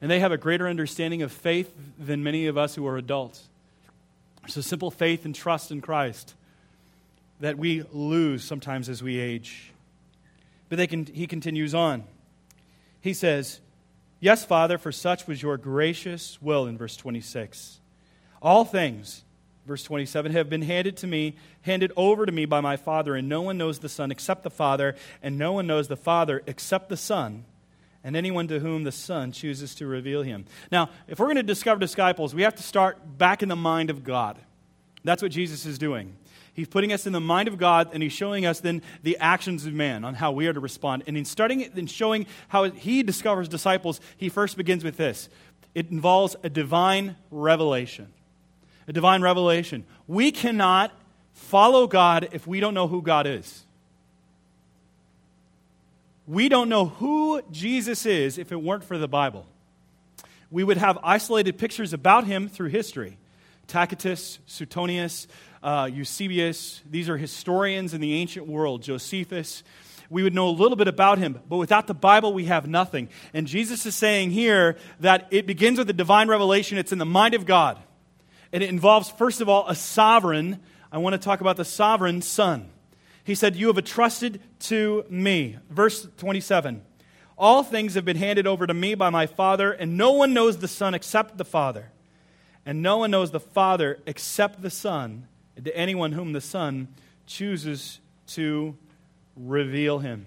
and 0.00 0.10
they 0.10 0.20
have 0.20 0.32
a 0.32 0.38
greater 0.38 0.68
understanding 0.68 1.22
of 1.22 1.32
faith 1.32 1.72
than 1.98 2.22
many 2.22 2.46
of 2.46 2.56
us 2.56 2.74
who 2.74 2.86
are 2.86 2.96
adults. 2.96 3.48
A 4.44 4.62
simple 4.62 4.90
faith 4.90 5.24
and 5.24 5.34
trust 5.34 5.70
in 5.70 5.80
Christ 5.80 6.34
that 7.40 7.58
we 7.58 7.84
lose 7.92 8.42
sometimes 8.44 8.88
as 8.88 9.02
we 9.02 9.18
age. 9.18 9.72
But 10.68 10.78
they 10.78 10.86
can, 10.86 11.06
he 11.06 11.26
continues 11.26 11.74
on. 11.74 12.04
He 13.00 13.14
says, 13.14 13.60
Yes, 14.20 14.44
Father, 14.44 14.78
for 14.78 14.92
such 14.92 15.26
was 15.26 15.42
your 15.42 15.56
gracious 15.56 16.40
will 16.40 16.66
in 16.66 16.78
verse 16.78 16.96
26. 16.96 17.80
All 18.40 18.64
things 18.64 19.24
verse 19.66 19.82
27 19.84 20.32
have 20.32 20.50
been 20.50 20.62
handed 20.62 20.96
to 20.96 21.06
me 21.06 21.36
handed 21.62 21.92
over 21.96 22.26
to 22.26 22.32
me 22.32 22.44
by 22.44 22.60
my 22.60 22.76
father 22.76 23.14
and 23.14 23.28
no 23.28 23.42
one 23.42 23.56
knows 23.56 23.78
the 23.78 23.88
son 23.88 24.10
except 24.10 24.42
the 24.42 24.50
father 24.50 24.94
and 25.22 25.38
no 25.38 25.52
one 25.52 25.66
knows 25.66 25.88
the 25.88 25.96
father 25.96 26.42
except 26.46 26.88
the 26.88 26.96
son 26.96 27.44
and 28.04 28.16
anyone 28.16 28.48
to 28.48 28.58
whom 28.58 28.82
the 28.82 28.90
son 28.90 29.30
chooses 29.30 29.76
to 29.76 29.86
reveal 29.86 30.22
him. 30.22 30.44
Now 30.72 30.90
if 31.06 31.18
we're 31.18 31.26
going 31.26 31.36
to 31.36 31.42
discover 31.42 31.78
disciples 31.78 32.34
we 32.34 32.42
have 32.42 32.56
to 32.56 32.62
start 32.62 33.18
back 33.18 33.42
in 33.42 33.48
the 33.48 33.56
mind 33.56 33.90
of 33.90 34.04
god. 34.04 34.38
That's 35.04 35.22
what 35.22 35.30
jesus 35.30 35.64
is 35.66 35.78
doing. 35.78 36.16
He's 36.54 36.68
putting 36.68 36.92
us 36.92 37.06
in 37.06 37.12
the 37.12 37.20
mind 37.20 37.46
of 37.46 37.56
god 37.56 37.90
and 37.92 38.02
he's 38.02 38.12
showing 38.12 38.44
us 38.44 38.58
then 38.58 38.82
the 39.04 39.16
actions 39.18 39.64
of 39.64 39.72
man 39.72 40.04
on 40.04 40.14
how 40.14 40.32
we 40.32 40.48
are 40.48 40.52
to 40.52 40.60
respond. 40.60 41.04
And 41.06 41.16
in 41.16 41.24
starting 41.24 41.60
in 41.60 41.86
showing 41.86 42.26
how 42.48 42.64
he 42.64 43.04
discovers 43.04 43.48
disciples 43.48 44.00
he 44.16 44.28
first 44.28 44.56
begins 44.56 44.82
with 44.82 44.96
this. 44.96 45.28
It 45.72 45.90
involves 45.90 46.36
a 46.42 46.50
divine 46.50 47.16
revelation 47.30 48.12
a 48.88 48.92
divine 48.92 49.22
revelation. 49.22 49.84
We 50.06 50.32
cannot 50.32 50.92
follow 51.32 51.86
God 51.86 52.28
if 52.32 52.46
we 52.46 52.60
don't 52.60 52.74
know 52.74 52.88
who 52.88 53.02
God 53.02 53.26
is. 53.26 53.64
We 56.26 56.48
don't 56.48 56.68
know 56.68 56.86
who 56.86 57.42
Jesus 57.50 58.06
is 58.06 58.38
if 58.38 58.52
it 58.52 58.62
weren't 58.62 58.84
for 58.84 58.96
the 58.96 59.08
Bible. 59.08 59.46
We 60.50 60.64
would 60.64 60.76
have 60.76 60.98
isolated 61.02 61.58
pictures 61.58 61.92
about 61.92 62.24
him 62.24 62.48
through 62.48 62.68
history. 62.68 63.18
Tacitus, 63.66 64.38
Suetonius, 64.46 65.26
uh, 65.62 65.88
Eusebius, 65.92 66.82
these 66.90 67.08
are 67.08 67.16
historians 67.16 67.94
in 67.94 68.00
the 68.00 68.14
ancient 68.14 68.46
world. 68.46 68.82
Josephus. 68.82 69.62
We 70.10 70.22
would 70.22 70.34
know 70.34 70.48
a 70.48 70.50
little 70.50 70.76
bit 70.76 70.88
about 70.88 71.18
him, 71.18 71.40
but 71.48 71.56
without 71.56 71.86
the 71.86 71.94
Bible, 71.94 72.34
we 72.34 72.44
have 72.44 72.68
nothing. 72.68 73.08
And 73.32 73.46
Jesus 73.46 73.86
is 73.86 73.94
saying 73.94 74.32
here 74.32 74.76
that 75.00 75.26
it 75.30 75.46
begins 75.46 75.78
with 75.78 75.86
the 75.86 75.94
divine 75.94 76.28
revelation, 76.28 76.76
it's 76.76 76.92
in 76.92 76.98
the 76.98 77.06
mind 77.06 77.32
of 77.32 77.46
God. 77.46 77.78
And 78.52 78.62
it 78.62 78.68
involves, 78.68 79.10
first 79.10 79.40
of 79.40 79.48
all, 79.48 79.66
a 79.68 79.74
sovereign. 79.74 80.60
I 80.90 80.98
want 80.98 81.14
to 81.14 81.18
talk 81.18 81.40
about 81.40 81.56
the 81.56 81.64
sovereign 81.64 82.20
son. 82.22 82.70
He 83.24 83.34
said, 83.34 83.56
You 83.56 83.68
have 83.68 83.78
entrusted 83.78 84.40
to 84.60 85.04
me. 85.08 85.58
Verse 85.70 86.06
27 86.18 86.82
All 87.38 87.62
things 87.62 87.94
have 87.94 88.04
been 88.04 88.16
handed 88.16 88.46
over 88.46 88.66
to 88.66 88.74
me 88.74 88.94
by 88.94 89.10
my 89.10 89.26
Father, 89.26 89.72
and 89.72 89.96
no 89.96 90.12
one 90.12 90.34
knows 90.34 90.58
the 90.58 90.68
Son 90.68 90.94
except 90.94 91.38
the 91.38 91.44
Father. 91.44 91.90
And 92.64 92.82
no 92.82 92.98
one 92.98 93.10
knows 93.10 93.30
the 93.30 93.40
Father 93.40 93.98
except 94.06 94.62
the 94.62 94.70
Son, 94.70 95.26
and 95.56 95.64
to 95.64 95.76
anyone 95.76 96.12
whom 96.12 96.32
the 96.32 96.40
Son 96.40 96.88
chooses 97.26 98.00
to 98.28 98.76
reveal 99.36 99.98
him. 99.98 100.26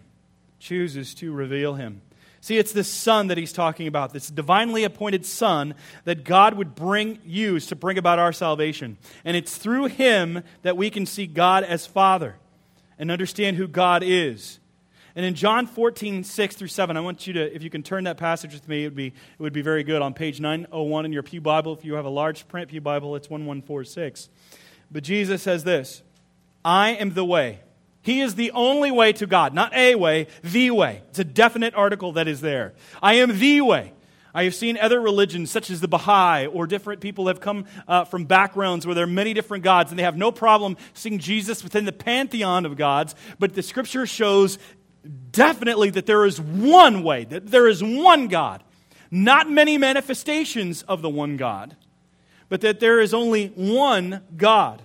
Chooses 0.60 1.14
to 1.16 1.32
reveal 1.32 1.76
him. 1.76 2.02
See, 2.46 2.60
it's 2.60 2.74
this 2.74 2.88
son 2.88 3.30
that 3.30 3.40
he's 3.40 3.52
talking 3.52 3.88
about, 3.88 4.14
this 4.14 4.28
divinely 4.28 4.84
appointed 4.84 5.26
son 5.26 5.74
that 6.04 6.24
God 6.24 6.54
would 6.54 6.76
bring, 6.76 7.18
use 7.26 7.66
to 7.66 7.76
bring 7.76 7.98
about 7.98 8.20
our 8.20 8.32
salvation. 8.32 8.98
And 9.24 9.36
it's 9.36 9.58
through 9.58 9.86
him 9.86 10.44
that 10.62 10.78
we 10.78 10.92
can 10.92 11.08
see 11.08 11.26
God 11.26 11.64
as 11.64 11.88
Father 11.88 12.36
and 13.00 13.10
understand 13.10 13.58
who 13.58 13.68
God 13.68 14.04
is. 14.06 14.60
And 15.16 15.26
in 15.26 15.34
John 15.34 15.66
14, 15.66 16.24
6 16.24 16.56
through 16.56 16.68
7, 16.68 16.96
I 16.96 17.00
want 17.00 17.26
you 17.26 17.34
to, 17.34 17.56
if 17.56 17.64
you 17.64 17.72
can 17.72 17.82
turn 17.82 18.04
that 18.04 18.18
passage 18.18 18.54
with 18.54 18.68
me, 18.68 18.84
it 18.84 18.90
would 18.90 18.96
be, 18.96 19.08
it 19.08 19.40
would 19.40 19.52
be 19.52 19.64
very 19.64 19.84
good. 19.84 20.04
On 20.04 20.14
page 20.14 20.40
901 20.40 21.06
in 21.06 21.12
your 21.12 21.24
Pew 21.24 21.42
Bible, 21.42 21.74
if 21.74 21.84
you 21.84 21.96
have 21.96 22.06
a 22.06 22.10
large 22.10 22.48
print 22.48 22.70
Pew 22.70 22.80
Bible, 22.80 23.16
it's 23.16 23.28
1146. 23.28 24.30
But 24.92 25.02
Jesus 25.02 25.42
says 25.42 25.64
this 25.64 26.04
I 26.64 26.92
am 26.92 27.16
the 27.16 27.26
way 27.26 27.62
he 28.06 28.22
is 28.22 28.36
the 28.36 28.52
only 28.52 28.92
way 28.92 29.14
to 29.14 29.26
God, 29.26 29.56
not 29.56 29.74
a 29.74 29.96
way, 29.96 30.28
the 30.44 30.70
way. 30.70 31.02
It's 31.10 31.18
a 31.18 31.24
definite 31.24 31.74
article 31.74 32.12
that 32.12 32.28
is 32.28 32.40
there. 32.40 32.76
I 33.02 33.16
am 33.16 33.40
the 33.40 33.62
way. 33.62 33.94
I 34.32 34.44
have 34.44 34.54
seen 34.54 34.78
other 34.78 35.02
religions, 35.02 35.50
such 35.50 35.72
as 35.72 35.82
the 35.82 35.88
Baha'i, 35.88 36.46
or 36.46 36.68
different 36.68 37.02
people 37.02 37.30
have 37.30 37.40
come 37.40 37.66
uh, 37.88 38.06
from 38.06 38.26
backgrounds 38.26 38.86
where 38.86 38.94
there 38.94 39.06
are 39.06 39.08
many 39.08 39.34
different 39.34 39.64
gods, 39.64 39.92
and 39.92 39.98
they 39.98 40.04
have 40.04 40.18
no 40.18 40.32
problem 40.32 40.78
seeing 40.94 41.18
Jesus 41.18 41.64
within 41.64 41.86
the 41.86 41.92
pantheon 41.92 42.68
of 42.68 42.78
gods. 42.78 43.16
But 43.40 43.56
the 43.56 43.64
scripture 43.64 44.06
shows 44.06 44.60
definitely 45.32 45.90
that 45.90 46.06
there 46.06 46.28
is 46.28 46.40
one 46.40 47.02
way, 47.02 47.24
that 47.24 47.48
there 47.48 47.68
is 47.68 47.84
one 47.84 48.28
God. 48.28 48.64
Not 49.10 49.50
many 49.50 49.80
manifestations 49.80 50.84
of 50.84 51.02
the 51.02 51.10
one 51.10 51.38
God, 51.38 51.76
but 52.50 52.62
that 52.62 52.80
there 52.80 53.00
is 53.00 53.16
only 53.16 53.48
one 53.48 54.22
God. 54.38 54.84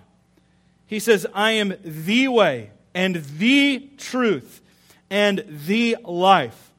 He 0.86 1.00
says, 1.00 1.26
I 1.34 1.50
am 1.50 1.74
the 1.84 2.28
way 2.28 2.70
and 2.94 3.16
the 3.38 3.88
truth 3.96 4.60
and 5.10 5.44
the 5.48 5.96
life. 6.04 6.70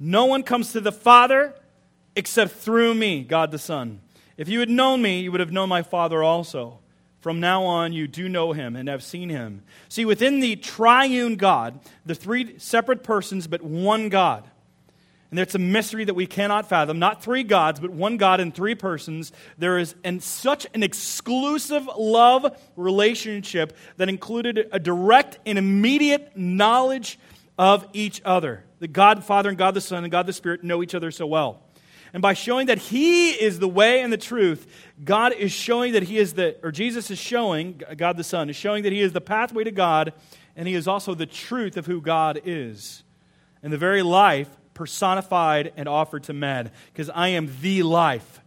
No 0.00 0.26
one 0.26 0.42
comes 0.42 0.72
to 0.72 0.80
the 0.80 0.92
Father 0.92 1.54
except 2.14 2.52
through 2.52 2.94
me, 2.94 3.22
God 3.22 3.50
the 3.50 3.58
Son. 3.58 4.00
If 4.36 4.48
you 4.48 4.60
had 4.60 4.70
known 4.70 5.02
me, 5.02 5.20
you 5.20 5.32
would 5.32 5.40
have 5.40 5.52
known 5.52 5.68
my 5.68 5.82
Father 5.82 6.22
also. 6.22 6.78
From 7.20 7.40
now 7.40 7.64
on, 7.64 7.92
you 7.92 8.06
do 8.06 8.28
know 8.28 8.52
him 8.52 8.76
and 8.76 8.88
have 8.88 9.02
seen 9.02 9.28
him. 9.28 9.62
See, 9.88 10.04
within 10.04 10.38
the 10.38 10.54
triune 10.56 11.34
God, 11.34 11.80
the 12.06 12.14
three 12.14 12.58
separate 12.58 13.02
persons, 13.02 13.48
but 13.48 13.62
one 13.62 14.08
God. 14.08 14.48
And 15.30 15.38
it's 15.38 15.54
a 15.54 15.58
mystery 15.58 16.04
that 16.04 16.14
we 16.14 16.26
cannot 16.26 16.68
fathom. 16.68 16.98
Not 16.98 17.22
three 17.22 17.42
gods, 17.42 17.80
but 17.80 17.90
one 17.90 18.16
God 18.16 18.40
in 18.40 18.50
three 18.50 18.74
persons. 18.74 19.30
There 19.58 19.78
is 19.78 19.94
an, 20.02 20.20
such 20.20 20.66
an 20.72 20.82
exclusive 20.82 21.86
love 21.98 22.56
relationship 22.76 23.76
that 23.98 24.08
included 24.08 24.68
a 24.72 24.78
direct 24.78 25.38
and 25.44 25.58
immediate 25.58 26.34
knowledge 26.34 27.18
of 27.58 27.86
each 27.92 28.22
other. 28.24 28.64
The 28.78 28.88
God 28.88 29.22
Father 29.22 29.50
and 29.50 29.58
God 29.58 29.74
the 29.74 29.80
Son 29.82 30.04
and 30.04 30.10
God 30.10 30.26
the 30.26 30.32
Spirit 30.32 30.64
know 30.64 30.82
each 30.82 30.94
other 30.94 31.10
so 31.10 31.26
well. 31.26 31.62
And 32.14 32.22
by 32.22 32.32
showing 32.32 32.68
that 32.68 32.78
He 32.78 33.32
is 33.32 33.58
the 33.58 33.68
way 33.68 34.00
and 34.00 34.10
the 34.10 34.16
truth, 34.16 34.66
God 35.04 35.34
is 35.34 35.52
showing 35.52 35.92
that 35.92 36.04
He 36.04 36.16
is 36.16 36.32
the, 36.34 36.56
or 36.62 36.72
Jesus 36.72 37.10
is 37.10 37.18
showing, 37.18 37.82
God 37.96 38.16
the 38.16 38.24
Son 38.24 38.48
is 38.48 38.56
showing 38.56 38.84
that 38.84 38.92
He 38.92 39.02
is 39.02 39.12
the 39.12 39.20
pathway 39.20 39.64
to 39.64 39.70
God, 39.70 40.14
and 40.56 40.66
He 40.66 40.74
is 40.74 40.88
also 40.88 41.14
the 41.14 41.26
truth 41.26 41.76
of 41.76 41.84
who 41.84 42.00
God 42.00 42.40
is. 42.46 43.02
And 43.62 43.72
the 43.72 43.78
very 43.78 44.02
life 44.02 44.48
personified 44.78 45.72
and 45.76 45.88
offered 45.88 46.22
to 46.22 46.32
men, 46.32 46.70
because 46.92 47.10
I 47.10 47.28
am 47.28 47.52
the 47.60 47.82
life. 47.82 48.40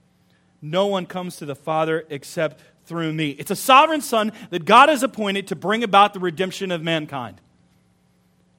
No 0.62 0.88
one 0.88 1.06
comes 1.06 1.36
to 1.38 1.46
the 1.46 1.56
Father 1.56 2.06
except 2.10 2.62
through 2.86 3.12
me. 3.12 3.32
It's 3.32 3.52
a 3.52 3.56
sovereign 3.56 4.00
Son 4.00 4.32
that 4.50 4.64
God 4.64 4.88
has 4.88 5.04
appointed 5.04 5.48
to 5.48 5.58
bring 5.58 5.84
about 5.84 6.14
the 6.14 6.22
redemption 6.22 6.72
of 6.72 6.82
mankind. 6.82 7.42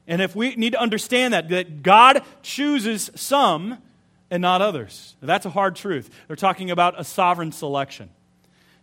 And 0.06 0.20
if 0.20 0.36
we 0.36 0.54
need 0.54 0.74
to 0.74 0.80
understand 0.80 1.32
that, 1.32 1.48
that 1.48 1.82
God 1.82 2.22
chooses 2.42 3.10
some 3.14 3.78
and 4.30 4.42
not 4.42 4.60
others. 4.60 5.16
That's 5.22 5.46
a 5.46 5.50
hard 5.50 5.74
truth. 5.74 6.10
They're 6.26 6.36
talking 6.36 6.70
about 6.70 7.00
a 7.00 7.04
sovereign 7.04 7.52
selection. 7.52 8.10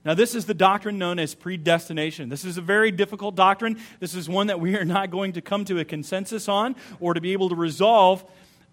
Now, 0.06 0.14
this 0.14 0.34
is 0.34 0.46
the 0.46 0.54
doctrine 0.54 0.98
known 0.98 1.20
as 1.20 1.36
predestination. 1.36 2.30
This 2.30 2.46
is 2.46 2.58
a 2.58 2.62
very 2.62 2.90
difficult 2.90 3.36
doctrine. 3.36 3.78
This 4.00 4.16
is 4.16 4.30
one 4.30 4.48
that 4.48 4.60
we 4.60 4.78
are 4.78 4.86
not 4.86 5.12
going 5.12 5.34
to 5.34 5.42
come 5.42 5.66
to 5.66 5.78
a 5.80 5.86
consensus 5.86 6.48
on 6.48 6.78
or 7.02 7.14
to 7.14 7.22
be 7.22 7.34
able 7.34 7.50
to 7.50 7.56
resolve 7.56 8.24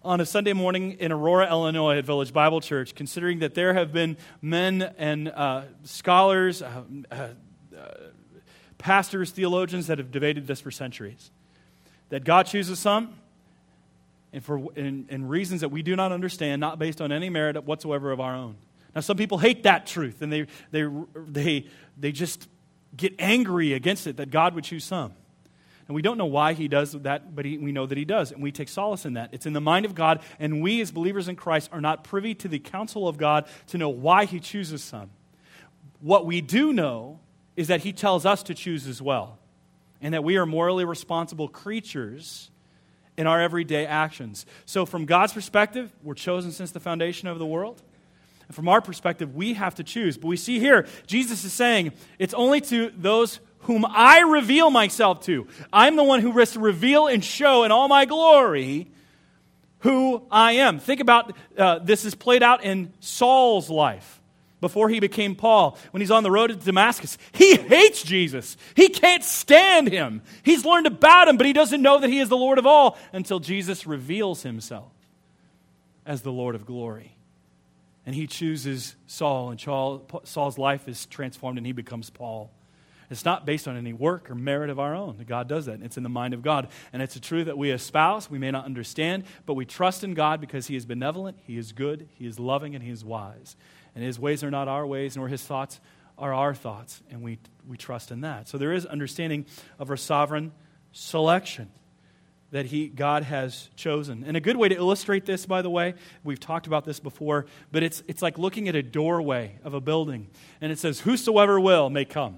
on 0.07 0.21
a 0.21 0.25
Sunday 0.25 0.53
morning 0.53 0.93
in 0.93 1.11
Aurora, 1.11 1.49
Illinois, 1.49 1.97
at 1.97 2.05
Village 2.05 2.31
Bible 2.31 2.61
Church, 2.61 2.95
considering 2.95 3.39
that 3.39 3.55
there 3.55 3.73
have 3.73 3.91
been 3.91 4.15
men 4.41 4.93
and 4.97 5.27
uh, 5.27 5.63
scholars, 5.83 6.61
uh, 6.61 6.83
uh, 7.11 7.27
pastors, 8.77 9.31
theologians 9.31 9.87
that 9.87 9.97
have 9.97 10.09
debated 10.09 10.47
this 10.47 10.61
for 10.61 10.71
centuries. 10.71 11.29
That 12.07 12.23
God 12.23 12.43
chooses 12.43 12.79
some, 12.79 13.15
and 14.31 14.43
for 14.43 14.71
in 14.75 15.27
reasons 15.27 15.59
that 15.59 15.69
we 15.69 15.81
do 15.81 15.95
not 15.97 16.13
understand, 16.13 16.61
not 16.61 16.79
based 16.79 17.01
on 17.01 17.11
any 17.11 17.29
merit 17.29 17.61
whatsoever 17.65 18.13
of 18.13 18.21
our 18.21 18.33
own. 18.33 18.55
Now, 18.95 19.01
some 19.01 19.17
people 19.17 19.37
hate 19.37 19.63
that 19.63 19.85
truth, 19.85 20.21
and 20.21 20.31
they, 20.31 20.47
they, 20.71 20.87
they, 21.13 21.67
they 21.97 22.11
just 22.13 22.47
get 22.95 23.13
angry 23.19 23.73
against 23.73 24.07
it 24.07 24.17
that 24.17 24.31
God 24.31 24.55
would 24.55 24.63
choose 24.63 24.85
some. 24.85 25.13
And 25.87 25.95
we 25.95 26.01
don't 26.01 26.17
know 26.17 26.25
why 26.25 26.53
he 26.53 26.67
does 26.67 26.91
that, 26.91 27.33
but 27.33 27.45
he, 27.45 27.57
we 27.57 27.71
know 27.71 27.85
that 27.85 27.97
he 27.97 28.03
does, 28.03 28.31
and 28.31 28.43
we 28.43 28.51
take 28.51 28.67
solace 28.67 29.05
in 29.05 29.13
that. 29.13 29.29
It's 29.31 29.45
in 29.45 29.53
the 29.53 29.61
mind 29.61 29.85
of 29.85 29.95
God, 29.95 30.21
and 30.37 30.61
we 30.61 30.81
as 30.81 30.91
believers 30.91 31.29
in 31.29 31.37
Christ 31.37 31.69
are 31.71 31.79
not 31.79 32.03
privy 32.03 32.35
to 32.35 32.47
the 32.47 32.59
counsel 32.59 33.07
of 33.07 33.17
God 33.17 33.47
to 33.67 33.77
know 33.77 33.89
why 33.89 34.25
he 34.25 34.39
chooses 34.39 34.83
some. 34.83 35.09
What 36.01 36.25
we 36.25 36.41
do 36.41 36.73
know 36.73 37.19
is 37.55 37.69
that 37.69 37.81
he 37.81 37.93
tells 37.93 38.25
us 38.25 38.43
to 38.43 38.53
choose 38.53 38.85
as 38.85 39.01
well, 39.01 39.39
and 40.01 40.13
that 40.13 40.23
we 40.23 40.37
are 40.37 40.45
morally 40.45 40.83
responsible 40.83 41.47
creatures 41.47 42.51
in 43.15 43.25
our 43.25 43.41
everyday 43.41 43.85
actions. 43.85 44.45
So, 44.65 44.85
from 44.85 45.05
God's 45.05 45.33
perspective, 45.33 45.91
we're 46.03 46.13
chosen 46.13 46.51
since 46.51 46.71
the 46.71 46.79
foundation 46.79 47.27
of 47.27 47.39
the 47.39 47.45
world. 47.45 47.81
And 48.47 48.55
from 48.55 48.69
our 48.69 48.79
perspective, 48.79 49.35
we 49.35 49.53
have 49.55 49.75
to 49.75 49.83
choose. 49.83 50.17
But 50.17 50.27
we 50.27 50.37
see 50.37 50.59
here, 50.59 50.87
Jesus 51.05 51.43
is 51.43 51.51
saying, 51.51 51.91
it's 52.17 52.33
only 52.33 52.61
to 52.61 52.91
those 52.95 53.39
whom 53.59 53.85
I 53.85 54.19
reveal 54.19 54.69
myself 54.69 55.21
to. 55.25 55.47
I'm 55.71 55.95
the 55.95 56.03
one 56.03 56.21
who 56.21 56.33
to 56.45 56.59
reveal 56.59 57.07
and 57.07 57.23
show 57.23 57.63
in 57.63 57.71
all 57.71 57.87
my 57.87 58.05
glory 58.05 58.89
who 59.79 60.23
I 60.31 60.53
am. 60.53 60.79
Think 60.79 61.01
about 61.01 61.35
uh, 61.57 61.79
this 61.79 62.05
is 62.05 62.15
played 62.15 62.43
out 62.43 62.63
in 62.63 62.93
Saul's 62.99 63.69
life 63.69 64.21
before 64.59 64.89
he 64.89 64.99
became 64.99 65.35
Paul, 65.35 65.77
when 65.91 66.01
he's 66.01 66.09
on 66.09 66.23
the 66.23 66.31
road 66.31 66.47
to 66.47 66.55
Damascus. 66.55 67.17
He 67.31 67.55
hates 67.55 68.01
Jesus. 68.01 68.57
He 68.75 68.89
can't 68.89 69.23
stand 69.23 69.89
him. 69.89 70.23
He's 70.41 70.65
learned 70.65 70.87
about 70.87 71.27
him, 71.27 71.37
but 71.37 71.45
he 71.45 71.53
doesn't 71.53 71.81
know 71.81 71.99
that 71.99 72.09
he 72.09 72.19
is 72.19 72.29
the 72.29 72.37
Lord 72.37 72.57
of 72.57 72.65
all 72.65 72.97
until 73.13 73.39
Jesus 73.39 73.85
reveals 73.85 74.41
himself 74.41 74.91
as 76.05 76.23
the 76.23 76.31
Lord 76.31 76.55
of 76.55 76.65
glory. 76.65 77.15
And 78.05 78.15
he 78.15 78.25
chooses 78.25 78.95
Saul, 79.05 79.51
and 79.51 79.59
Saul's 79.59 80.57
life 80.57 80.87
is 80.87 81.05
transformed, 81.05 81.57
and 81.57 81.67
he 81.67 81.73
becomes 81.73 82.09
Paul. 82.09 82.49
It's 83.09 83.23
not 83.23 83.45
based 83.45 83.67
on 83.67 83.77
any 83.77 83.93
work 83.93 84.29
or 84.29 84.35
merit 84.35 84.69
of 84.69 84.79
our 84.79 84.93
own. 84.93 85.23
God 85.25 85.47
does 85.47 85.67
that. 85.67 85.81
It's 85.81 85.95
in 85.97 86.03
the 86.03 86.09
mind 86.09 86.33
of 86.33 86.41
God. 86.41 86.67
And 86.91 87.01
it's 87.01 87.15
a 87.15 87.21
truth 87.21 87.45
that 87.45 87.57
we 87.57 87.71
espouse. 87.71 88.29
We 88.29 88.37
may 88.37 88.51
not 88.51 88.65
understand, 88.65 89.23
but 89.45 89.53
we 89.53 89.65
trust 89.65 90.03
in 90.03 90.13
God 90.13 90.41
because 90.41 90.67
He 90.67 90.75
is 90.75 90.85
benevolent, 90.85 91.37
He 91.43 91.57
is 91.57 91.71
good, 91.71 92.09
He 92.15 92.25
is 92.25 92.39
loving, 92.39 92.75
and 92.75 92.83
He 92.83 92.89
is 92.89 93.05
wise. 93.05 93.55
And 93.97 94.03
his 94.03 94.19
ways 94.19 94.43
are 94.43 94.51
not 94.51 94.67
our 94.67 94.85
ways, 94.85 95.17
nor 95.17 95.27
his 95.27 95.41
thoughts 95.41 95.79
are 96.19 96.31
our 96.31 96.53
thoughts. 96.53 97.01
And 97.09 97.23
we, 97.23 97.39
we 97.67 97.77
trust 97.77 98.11
in 98.11 98.21
that. 98.21 98.47
So 98.47 98.59
there 98.59 98.71
is 98.71 98.85
understanding 98.85 99.47
of 99.79 99.89
our 99.89 99.97
sovereign 99.97 100.51
selection 100.91 101.71
that 102.51 102.67
he, 102.67 102.89
God 102.89 103.23
has 103.23 103.71
chosen. 103.75 104.23
And 104.23 104.37
a 104.37 104.39
good 104.39 104.55
way 104.55 104.69
to 104.69 104.75
illustrate 104.75 105.25
this, 105.25 105.47
by 105.47 105.63
the 105.63 105.69
way, 105.71 105.95
we've 106.23 106.39
talked 106.39 106.67
about 106.67 106.85
this 106.85 106.99
before, 106.99 107.47
but 107.71 107.81
it's, 107.81 108.03
it's 108.07 108.21
like 108.21 108.37
looking 108.37 108.69
at 108.69 108.75
a 108.75 108.83
doorway 108.83 109.57
of 109.63 109.73
a 109.73 109.81
building. 109.81 110.27
And 110.61 110.71
it 110.71 110.77
says, 110.77 110.99
Whosoever 110.99 111.59
will 111.59 111.89
may 111.89 112.05
come. 112.05 112.37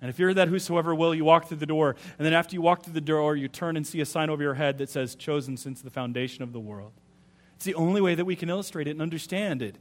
And 0.00 0.08
if 0.08 0.18
you're 0.18 0.32
that 0.34 0.48
whosoever 0.48 0.94
will, 0.94 1.14
you 1.14 1.24
walk 1.24 1.48
through 1.48 1.58
the 1.58 1.66
door. 1.66 1.94
And 2.18 2.24
then 2.24 2.32
after 2.32 2.54
you 2.54 2.62
walk 2.62 2.84
through 2.84 2.94
the 2.94 3.00
door, 3.00 3.36
you 3.36 3.48
turn 3.48 3.76
and 3.76 3.86
see 3.86 4.00
a 4.00 4.06
sign 4.06 4.30
over 4.30 4.42
your 4.42 4.54
head 4.54 4.78
that 4.78 4.88
says, 4.88 5.14
Chosen 5.14 5.56
since 5.56 5.82
the 5.82 5.90
foundation 5.90 6.42
of 6.42 6.52
the 6.52 6.60
world. 6.60 6.92
It's 7.56 7.66
the 7.66 7.74
only 7.74 8.00
way 8.00 8.14
that 8.14 8.24
we 8.24 8.36
can 8.36 8.48
illustrate 8.48 8.86
it 8.86 8.92
and 8.92 9.02
understand 9.02 9.60
it 9.60 9.76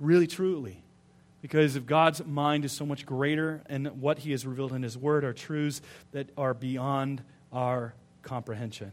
really 0.00 0.26
truly. 0.26 0.82
Because 1.42 1.76
if 1.76 1.86
God's 1.86 2.24
mind 2.26 2.64
is 2.64 2.72
so 2.72 2.84
much 2.84 3.06
greater 3.06 3.62
and 3.66 4.00
what 4.00 4.18
He 4.18 4.32
has 4.32 4.44
revealed 4.44 4.72
in 4.72 4.82
His 4.82 4.98
Word 4.98 5.24
are 5.24 5.32
truths 5.32 5.80
that 6.12 6.30
are 6.36 6.52
beyond 6.52 7.22
our 7.52 7.94
comprehension. 8.22 8.92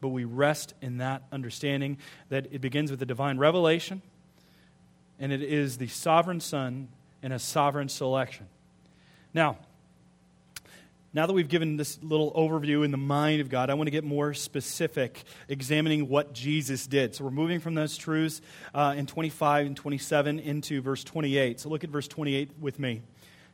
But 0.00 0.08
we 0.08 0.24
rest 0.24 0.74
in 0.82 0.98
that 0.98 1.22
understanding 1.32 1.98
that 2.28 2.48
it 2.50 2.60
begins 2.60 2.90
with 2.90 3.00
the 3.00 3.06
divine 3.06 3.38
revelation, 3.38 4.02
and 5.18 5.32
it 5.32 5.42
is 5.42 5.78
the 5.78 5.88
sovereign 5.88 6.40
Son 6.40 6.88
and 7.22 7.32
a 7.32 7.38
sovereign 7.38 7.88
selection. 7.88 8.46
Now, 9.34 9.58
now 11.14 11.26
that 11.26 11.32
we've 11.32 11.48
given 11.48 11.76
this 11.76 11.98
little 12.02 12.32
overview 12.32 12.84
in 12.84 12.90
the 12.90 12.98
mind 12.98 13.40
of 13.40 13.48
God, 13.48 13.70
I 13.70 13.74
want 13.74 13.86
to 13.86 13.90
get 13.92 14.04
more 14.04 14.34
specific, 14.34 15.24
examining 15.48 16.08
what 16.08 16.34
Jesus 16.34 16.86
did. 16.86 17.14
So 17.14 17.24
we're 17.24 17.30
moving 17.30 17.60
from 17.60 17.74
those 17.74 17.96
truths 17.96 18.42
uh, 18.74 18.94
in 18.96 19.06
25 19.06 19.66
and 19.66 19.76
27 19.76 20.38
into 20.38 20.82
verse 20.82 21.02
28. 21.04 21.60
So 21.60 21.70
look 21.70 21.82
at 21.82 21.90
verse 21.90 22.08
28 22.08 22.50
with 22.60 22.78
me. 22.78 23.02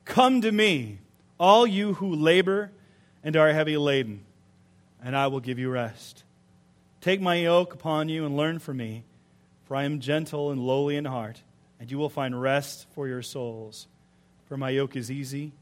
Come 0.05 0.41
to 0.41 0.51
me, 0.51 0.99
all 1.39 1.67
you 1.67 1.95
who 1.95 2.17
labor 2.17 2.73
and 3.23 3.37
are 3.37 3.53
heavy 3.53 3.77
laden, 3.77 4.25
and 5.03 5.17
I 5.17 5.29
will 5.29 5.41
give 5.41 5.59
you 5.59 5.71
rest. 5.71 6.25
Take 7.01 7.21
my 7.21 7.37
yoke 7.37 7.73
upon 7.73 8.09
you 8.09 8.27
and 8.27 8.37
learn 8.37 8.59
from 8.59 8.79
me, 8.79 9.05
for 9.67 9.77
I 9.77 9.85
am 9.85 10.01
gentle 10.01 10.51
and 10.51 10.61
lowly 10.61 10.97
in 10.97 11.05
heart, 11.05 11.41
and 11.79 11.89
you 11.89 11.99
will 11.99 12.09
find 12.09 12.41
rest 12.41 12.87
for 12.95 13.07
your 13.07 13.23
souls. 13.23 13.87
For 14.47 14.57
my 14.57 14.71
yoke 14.71 14.97
is 14.97 15.11
easy 15.11 15.53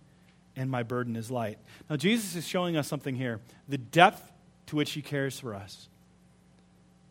and 0.57 0.71
my 0.71 0.83
burden 0.83 1.17
is 1.17 1.31
light. 1.31 1.59
Now, 1.89 1.97
Jesus 1.97 2.37
is 2.37 2.47
showing 2.47 2.77
us 2.77 2.89
something 2.89 3.15
here 3.15 3.41
the 3.69 3.79
depth 3.79 4.33
to 4.67 4.77
which 4.77 4.93
he 4.93 5.03
cares 5.03 5.39
for 5.39 5.55
us. 5.55 5.89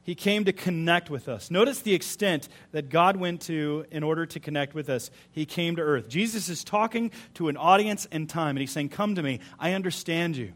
He 0.04 0.16
came 0.16 0.46
to 0.46 0.54
connect 0.54 1.12
with 1.12 1.30
us. 1.30 1.52
Notice 1.52 1.82
the 1.82 1.94
extent 1.94 2.50
that 2.72 2.90
God 2.90 3.18
went 3.18 3.42
to 3.42 3.86
in 3.92 4.02
order 4.02 4.26
to 4.26 4.40
connect 4.40 4.74
with 4.74 4.90
us. 4.90 5.12
He 5.32 5.46
came 5.46 5.76
to 5.76 5.82
earth. 5.84 6.10
Jesus 6.10 6.50
is 6.50 6.64
talking 6.64 7.12
to 7.36 7.50
an 7.50 7.58
audience 7.58 8.06
in 8.06 8.26
time, 8.26 8.52
and 8.52 8.60
he's 8.60 8.72
saying, 8.72 8.90
Come 8.90 9.16
to 9.16 9.24
me. 9.24 9.40
I 9.60 9.74
understand 9.74 10.38
you. 10.38 10.54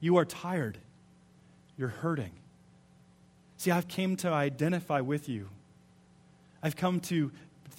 You 0.00 0.16
are 0.16 0.24
tired. 0.24 0.78
You're 1.76 1.88
hurting. 1.88 2.32
See, 3.58 3.70
I've 3.70 3.88
come 3.88 4.16
to 4.16 4.28
identify 4.28 5.00
with 5.00 5.28
you. 5.28 5.48
I've 6.62 6.76
come 6.76 7.00
to, 7.00 7.30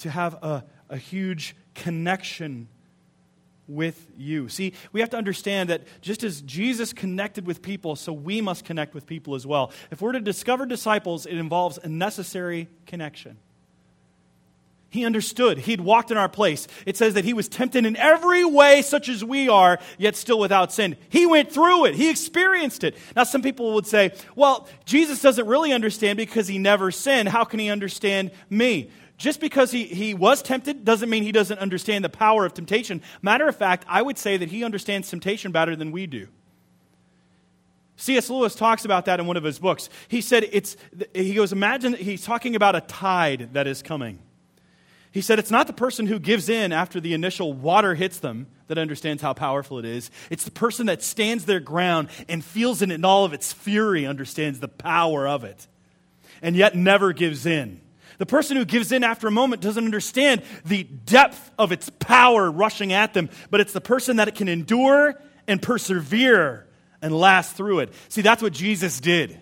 to 0.02 0.10
have 0.12 0.36
a, 0.36 0.63
a 0.89 0.98
huge 0.98 1.56
connection 1.74 2.67
with 3.67 4.08
you. 4.17 4.47
See, 4.49 4.73
we 4.91 4.99
have 4.99 5.10
to 5.12 5.17
understand 5.17 5.69
that 5.69 5.84
just 6.01 6.23
as 6.23 6.41
Jesus 6.41 6.93
connected 6.93 7.47
with 7.47 7.62
people, 7.62 7.95
so 7.95 8.13
we 8.13 8.41
must 8.41 8.65
connect 8.65 8.93
with 8.93 9.06
people 9.06 9.36
as 9.36 9.45
well. 9.45 9.71
If 9.91 10.01
we're 10.01 10.12
to 10.12 10.19
discover 10.19 10.65
disciples, 10.65 11.25
it 11.25 11.38
involves 11.38 11.80
a 11.82 11.88
necessary 11.88 12.67
connection. 12.86 13.38
He 14.89 15.06
understood. 15.06 15.58
He'd 15.58 15.82
walked 15.82 16.12
in 16.12 16.17
our 16.17 16.30
place. 16.30 16.67
It 16.86 16.95
says 16.95 17.15
that 17.15 17.25
he 17.25 17.34
was 17.34 17.49
tempted 17.49 17.86
in 17.86 17.97
every 17.97 18.45
way, 18.45 18.82
such 18.82 19.10
as 19.10 19.25
we 19.25 19.49
are, 19.49 19.78
yet 19.97 20.15
still 20.15 20.39
without 20.39 20.71
sin. 20.71 20.95
He 21.10 21.25
went 21.25 21.51
through 21.51 21.86
it. 21.86 21.95
He 21.95 22.10
experienced 22.10 22.86
it. 22.86 22.95
Now, 23.13 23.25
some 23.25 23.41
people 23.41 23.73
would 23.73 23.88
say, 23.88 24.13
well, 24.38 24.69
Jesus 24.86 25.21
doesn't 25.21 25.47
really 25.47 25.73
understand 25.73 26.15
because 26.15 26.47
he 26.47 26.60
never 26.60 26.91
sinned. 26.91 27.28
How 27.28 27.43
can 27.43 27.60
he 27.60 27.69
understand 27.69 28.32
me? 28.49 28.89
Just 29.17 29.39
because 29.39 29.71
he, 29.71 29.86
he 29.86 30.13
was 30.13 30.41
tempted 30.41 30.84
doesn't 30.84 31.10
mean 31.10 31.23
he 31.23 31.32
doesn't 31.32 31.60
understand 31.60 32.04
the 32.04 32.10
power 32.10 32.45
of 32.45 32.54
temptation. 32.54 33.01
Matter 33.21 33.47
of 33.47 33.56
fact, 33.56 33.86
I 33.88 34.01
would 34.01 34.17
say 34.17 34.38
that 34.38 34.49
he 34.49 34.63
understands 34.63 35.10
temptation 35.10 35.51
better 35.51 35.75
than 35.75 35.91
we 35.91 36.06
do. 36.06 36.28
C.S. 37.97 38.30
Lewis 38.30 38.56
talks 38.56 38.84
about 38.84 39.06
that 39.06 39.21
in 39.21 39.25
one 39.25 39.38
of 39.38 39.43
his 39.43 39.58
books. 39.58 39.89
He 40.10 40.19
said, 40.19 40.45
it's, 40.51 40.75
he 41.13 41.34
goes, 41.34 41.54
imagine, 41.54 41.93
that 41.93 42.01
he's 42.01 42.25
talking 42.25 42.56
about 42.56 42.75
a 42.75 42.82
tide 42.82 43.54
that 43.54 43.67
is 43.67 43.82
coming. 43.82 44.19
He 45.12 45.21
said, 45.21 45.39
it's 45.39 45.51
not 45.51 45.67
the 45.67 45.73
person 45.73 46.08
who 46.08 46.19
gives 46.19 46.49
in 46.49 46.73
after 46.73 46.99
the 46.99 47.13
initial 47.13 47.54
water 47.54 47.95
hits 47.95 48.19
them 48.19 48.47
that 48.67 48.78
understands 48.78 49.21
how 49.21 49.32
powerful 49.32 49.80
it 49.80 49.86
is. 49.86 50.12
It's 50.30 50.43
the 50.43 50.51
person 50.51 50.88
that 50.88 51.01
stands 51.01 51.45
their 51.45 51.62
ground 51.62 52.10
and 52.28 52.43
feels 52.43 52.82
it 52.82 52.91
in 52.91 53.06
all 53.06 53.23
of 53.23 53.32
its 53.32 53.54
fury, 53.54 54.06
understands 54.06 54.60
the 54.60 54.67
power 54.67 55.25
of 55.25 55.45
it, 55.45 55.67
and 56.41 56.54
yet 56.54 56.75
never 56.75 57.13
gives 57.13 57.45
in. 57.45 57.80
The 58.17 58.25
person 58.25 58.58
who 58.58 58.65
gives 58.65 58.91
in 58.91 59.04
after 59.04 59.28
a 59.28 59.32
moment 59.32 59.62
doesn't 59.62 59.84
understand 59.84 60.41
the 60.65 60.84
depth 60.84 61.51
of 61.58 61.71
its 61.71 61.89
power 61.89 62.49
rushing 62.49 62.93
at 62.93 63.13
them, 63.13 63.30
but 63.49 63.60
it's 63.60 63.73
the 63.73 63.82
person 63.82 64.17
that 64.17 64.28
it 64.28 64.36
can 64.36 64.47
endure 64.47 65.21
and 65.47 65.62
persevere 65.62 66.67
and 67.01 67.17
last 67.17 67.56
through 67.56 67.80
it. 67.80 67.93
See, 68.10 68.21
that's 68.21 68.41
what 68.41 68.54
Jesus 68.54 68.99
did. 68.99 69.39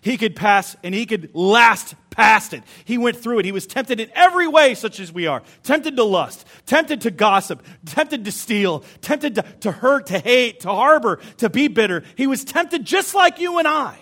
He 0.00 0.16
could 0.16 0.36
pass 0.36 0.76
and 0.82 0.94
he 0.94 1.04
could 1.04 1.34
last 1.34 1.94
past 2.10 2.54
it. 2.54 2.62
He 2.84 2.96
went 2.96 3.16
through 3.16 3.40
it. 3.40 3.44
He 3.44 3.52
was 3.52 3.66
tempted 3.66 3.98
in 3.98 4.10
every 4.14 4.46
way, 4.46 4.74
such 4.74 5.00
as 5.00 5.12
we 5.12 5.26
are 5.26 5.42
tempted 5.62 5.96
to 5.96 6.04
lust, 6.04 6.46
tempted 6.64 7.00
to 7.02 7.10
gossip, 7.10 7.64
tempted 7.84 8.24
to 8.24 8.32
steal, 8.32 8.84
tempted 9.00 9.34
to, 9.34 9.42
to 9.60 9.72
hurt, 9.72 10.06
to 10.06 10.18
hate, 10.18 10.60
to 10.60 10.68
harbor, 10.68 11.18
to 11.38 11.50
be 11.50 11.68
bitter. 11.68 12.04
He 12.16 12.26
was 12.26 12.44
tempted 12.44 12.84
just 12.84 13.14
like 13.14 13.40
you 13.40 13.58
and 13.58 13.66
I. 13.66 13.98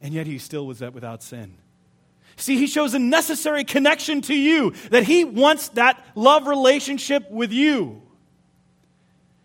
And 0.00 0.12
yet 0.12 0.26
he 0.26 0.38
still 0.38 0.66
was 0.66 0.80
without 0.80 1.22
sin. 1.22 1.59
See, 2.40 2.56
he 2.56 2.66
shows 2.66 2.94
a 2.94 2.98
necessary 2.98 3.64
connection 3.64 4.22
to 4.22 4.34
you, 4.34 4.72
that 4.90 5.04
he 5.04 5.24
wants 5.24 5.68
that 5.70 6.02
love 6.14 6.46
relationship 6.46 7.30
with 7.30 7.52
you. 7.52 8.00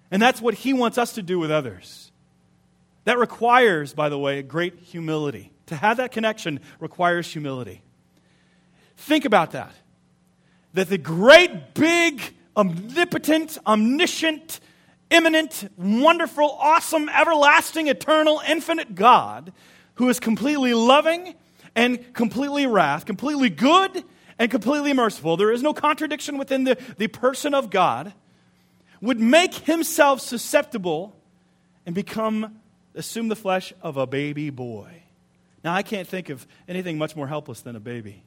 And 0.09 0.21
that's 0.21 0.41
what 0.41 0.53
he 0.53 0.71
wants 0.71 0.97
us 0.97 1.13
to 1.13 1.21
do 1.21 1.37
with 1.37 1.51
others. 1.51 2.11
That 3.03 3.19
requires, 3.19 3.93
by 3.93 4.07
the 4.07 4.17
way, 4.17 4.41
great 4.41 4.79
humility. 4.79 5.51
To 5.67 5.75
have 5.75 5.97
that 5.97 6.11
connection 6.11 6.61
requires 6.79 7.31
humility. 7.31 7.81
Think 8.95 9.25
about 9.25 9.51
that. 9.51 9.73
That 10.73 10.87
the 10.87 10.97
great, 10.97 11.73
big, 11.73 12.21
omnipotent, 12.55 13.57
omniscient, 13.67 14.61
immanent, 15.11 15.69
wonderful, 15.75 16.49
awesome, 16.49 17.09
everlasting, 17.09 17.87
eternal, 17.87 18.41
infinite 18.47 18.95
God, 18.95 19.51
who 19.95 20.07
is 20.07 20.19
completely 20.19 20.73
loving 20.73 21.35
and 21.75 22.13
completely 22.13 22.65
wrath, 22.65 23.05
completely 23.05 23.49
good 23.49 24.03
and 24.39 24.51
completely 24.51 24.93
merciful, 24.93 25.37
there 25.37 25.51
is 25.51 25.63
no 25.63 25.73
contradiction 25.73 26.37
within 26.37 26.63
the, 26.63 26.77
the 26.97 27.07
person 27.07 27.53
of 27.53 27.69
God, 27.69 28.13
would 29.01 29.19
make 29.19 29.53
himself 29.53 30.21
susceptible 30.21 31.15
and 31.85 31.93
become, 31.93 32.59
assume 32.95 33.27
the 33.27 33.35
flesh 33.35 33.73
of 33.81 33.97
a 33.97 34.07
baby 34.07 34.49
boy. 34.49 35.03
Now, 35.63 35.73
I 35.73 35.83
can't 35.83 36.07
think 36.07 36.29
of 36.29 36.45
anything 36.67 36.97
much 36.97 37.15
more 37.15 37.27
helpless 37.27 37.61
than 37.61 37.75
a 37.75 37.79
baby. 37.79 38.23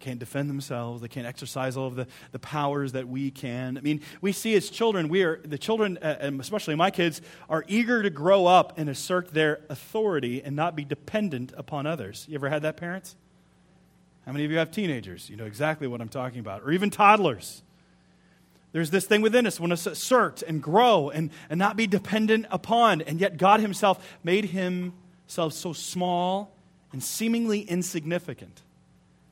Can't 0.00 0.20
defend 0.20 0.48
themselves. 0.48 1.02
They 1.02 1.08
can't 1.08 1.26
exercise 1.26 1.76
all 1.76 1.88
of 1.88 1.96
the, 1.96 2.06
the 2.30 2.38
powers 2.38 2.92
that 2.92 3.08
we 3.08 3.32
can. 3.32 3.76
I 3.76 3.80
mean, 3.80 4.00
we 4.20 4.30
see 4.30 4.54
as 4.54 4.70
children, 4.70 5.08
we 5.08 5.24
are, 5.24 5.40
the 5.44 5.58
children, 5.58 5.98
uh, 6.00 6.18
and 6.20 6.40
especially 6.40 6.76
my 6.76 6.90
kids, 6.90 7.20
are 7.48 7.64
eager 7.66 8.02
to 8.02 8.10
grow 8.10 8.46
up 8.46 8.78
and 8.78 8.88
assert 8.88 9.34
their 9.34 9.60
authority 9.68 10.40
and 10.42 10.54
not 10.54 10.76
be 10.76 10.84
dependent 10.84 11.52
upon 11.56 11.86
others. 11.86 12.26
You 12.28 12.36
ever 12.36 12.48
had 12.48 12.62
that, 12.62 12.76
parents? 12.76 13.16
How 14.24 14.32
many 14.32 14.44
of 14.44 14.52
you 14.52 14.58
have 14.58 14.70
teenagers? 14.70 15.28
You 15.28 15.36
know 15.36 15.46
exactly 15.46 15.88
what 15.88 16.00
I'm 16.00 16.08
talking 16.08 16.38
about. 16.38 16.62
Or 16.62 16.70
even 16.70 16.90
toddlers. 16.90 17.62
There's 18.70 18.90
this 18.90 19.06
thing 19.06 19.22
within 19.22 19.46
us, 19.46 19.58
want 19.58 19.76
to 19.76 19.90
assert 19.90 20.42
and 20.42 20.62
grow 20.62 21.10
and, 21.10 21.30
and 21.50 21.58
not 21.58 21.76
be 21.76 21.88
dependent 21.88 22.46
upon. 22.50 23.00
And 23.00 23.20
yet 23.20 23.36
God 23.36 23.60
Himself 23.60 24.16
made 24.22 24.44
himself 24.44 25.54
so 25.54 25.72
small 25.72 26.54
and 26.92 27.02
seemingly 27.02 27.62
insignificant 27.62 28.62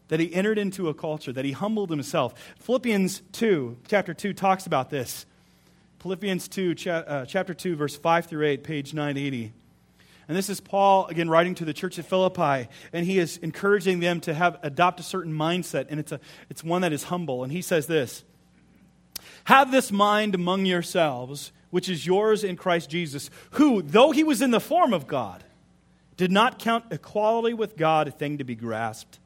that 0.08 0.20
he 0.20 0.32
entered 0.34 0.58
into 0.58 0.88
a 0.88 0.94
culture, 0.94 1.32
that 1.32 1.44
he 1.44 1.52
humbled 1.52 1.90
himself. 1.90 2.34
Philippians 2.60 3.22
2, 3.32 3.78
chapter 3.88 4.14
2, 4.14 4.32
talks 4.32 4.66
about 4.66 4.90
this. 4.90 5.26
Philippians 6.00 6.48
2, 6.48 6.74
cha- 6.74 6.90
uh, 6.90 7.24
chapter 7.24 7.54
2, 7.54 7.76
verse 7.76 7.96
5 7.96 8.26
through 8.26 8.46
8, 8.46 8.62
page 8.62 8.94
980. 8.94 9.52
And 10.28 10.36
this 10.36 10.48
is 10.48 10.60
Paul, 10.60 11.06
again, 11.06 11.30
writing 11.30 11.54
to 11.56 11.64
the 11.64 11.72
church 11.72 11.98
at 11.98 12.04
Philippi, 12.04 12.68
and 12.92 13.06
he 13.06 13.18
is 13.18 13.36
encouraging 13.38 14.00
them 14.00 14.20
to 14.22 14.34
have 14.34 14.58
adopt 14.62 14.98
a 14.98 15.04
certain 15.04 15.32
mindset, 15.32 15.86
and 15.88 16.00
it's, 16.00 16.10
a, 16.10 16.20
it's 16.50 16.64
one 16.64 16.82
that 16.82 16.92
is 16.92 17.04
humble. 17.04 17.44
And 17.44 17.52
he 17.52 17.62
says 17.62 17.86
this 17.86 18.24
Have 19.44 19.70
this 19.70 19.92
mind 19.92 20.34
among 20.34 20.66
yourselves, 20.66 21.52
which 21.70 21.88
is 21.88 22.06
yours 22.06 22.42
in 22.42 22.56
Christ 22.56 22.90
Jesus, 22.90 23.30
who, 23.52 23.82
though 23.82 24.10
he 24.10 24.24
was 24.24 24.42
in 24.42 24.50
the 24.50 24.60
form 24.60 24.92
of 24.92 25.06
God, 25.06 25.44
did 26.16 26.32
not 26.32 26.58
count 26.58 26.86
equality 26.90 27.54
with 27.54 27.76
God 27.76 28.08
a 28.08 28.10
thing 28.10 28.38
to 28.38 28.44
be 28.44 28.56
grasped, 28.56 29.20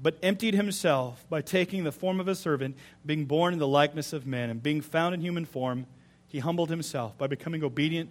but 0.00 0.18
emptied 0.22 0.54
himself 0.54 1.24
by 1.30 1.40
taking 1.40 1.84
the 1.84 1.92
form 1.92 2.20
of 2.20 2.28
a 2.28 2.34
servant, 2.34 2.76
being 3.04 3.24
born 3.24 3.52
in 3.52 3.58
the 3.58 3.68
likeness 3.68 4.12
of 4.12 4.26
men, 4.26 4.50
and 4.50 4.62
being 4.62 4.80
found 4.80 5.14
in 5.14 5.20
human 5.20 5.44
form, 5.44 5.86
he 6.28 6.38
humbled 6.38 6.70
himself 6.70 7.16
by 7.16 7.26
becoming 7.26 7.64
obedient 7.64 8.10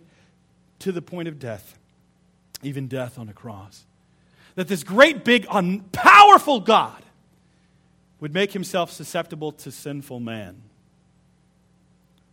to 0.79 0.91
the 0.91 1.01
point 1.01 1.27
of 1.27 1.39
death, 1.39 1.77
even 2.63 2.87
death 2.87 3.19
on 3.19 3.29
a 3.29 3.33
cross. 3.33 3.85
That 4.55 4.67
this 4.67 4.83
great, 4.83 5.23
big, 5.23 5.45
powerful 5.91 6.59
God 6.59 7.03
would 8.19 8.33
make 8.33 8.53
himself 8.53 8.91
susceptible 8.91 9.51
to 9.51 9.71
sinful 9.71 10.19
man, 10.19 10.61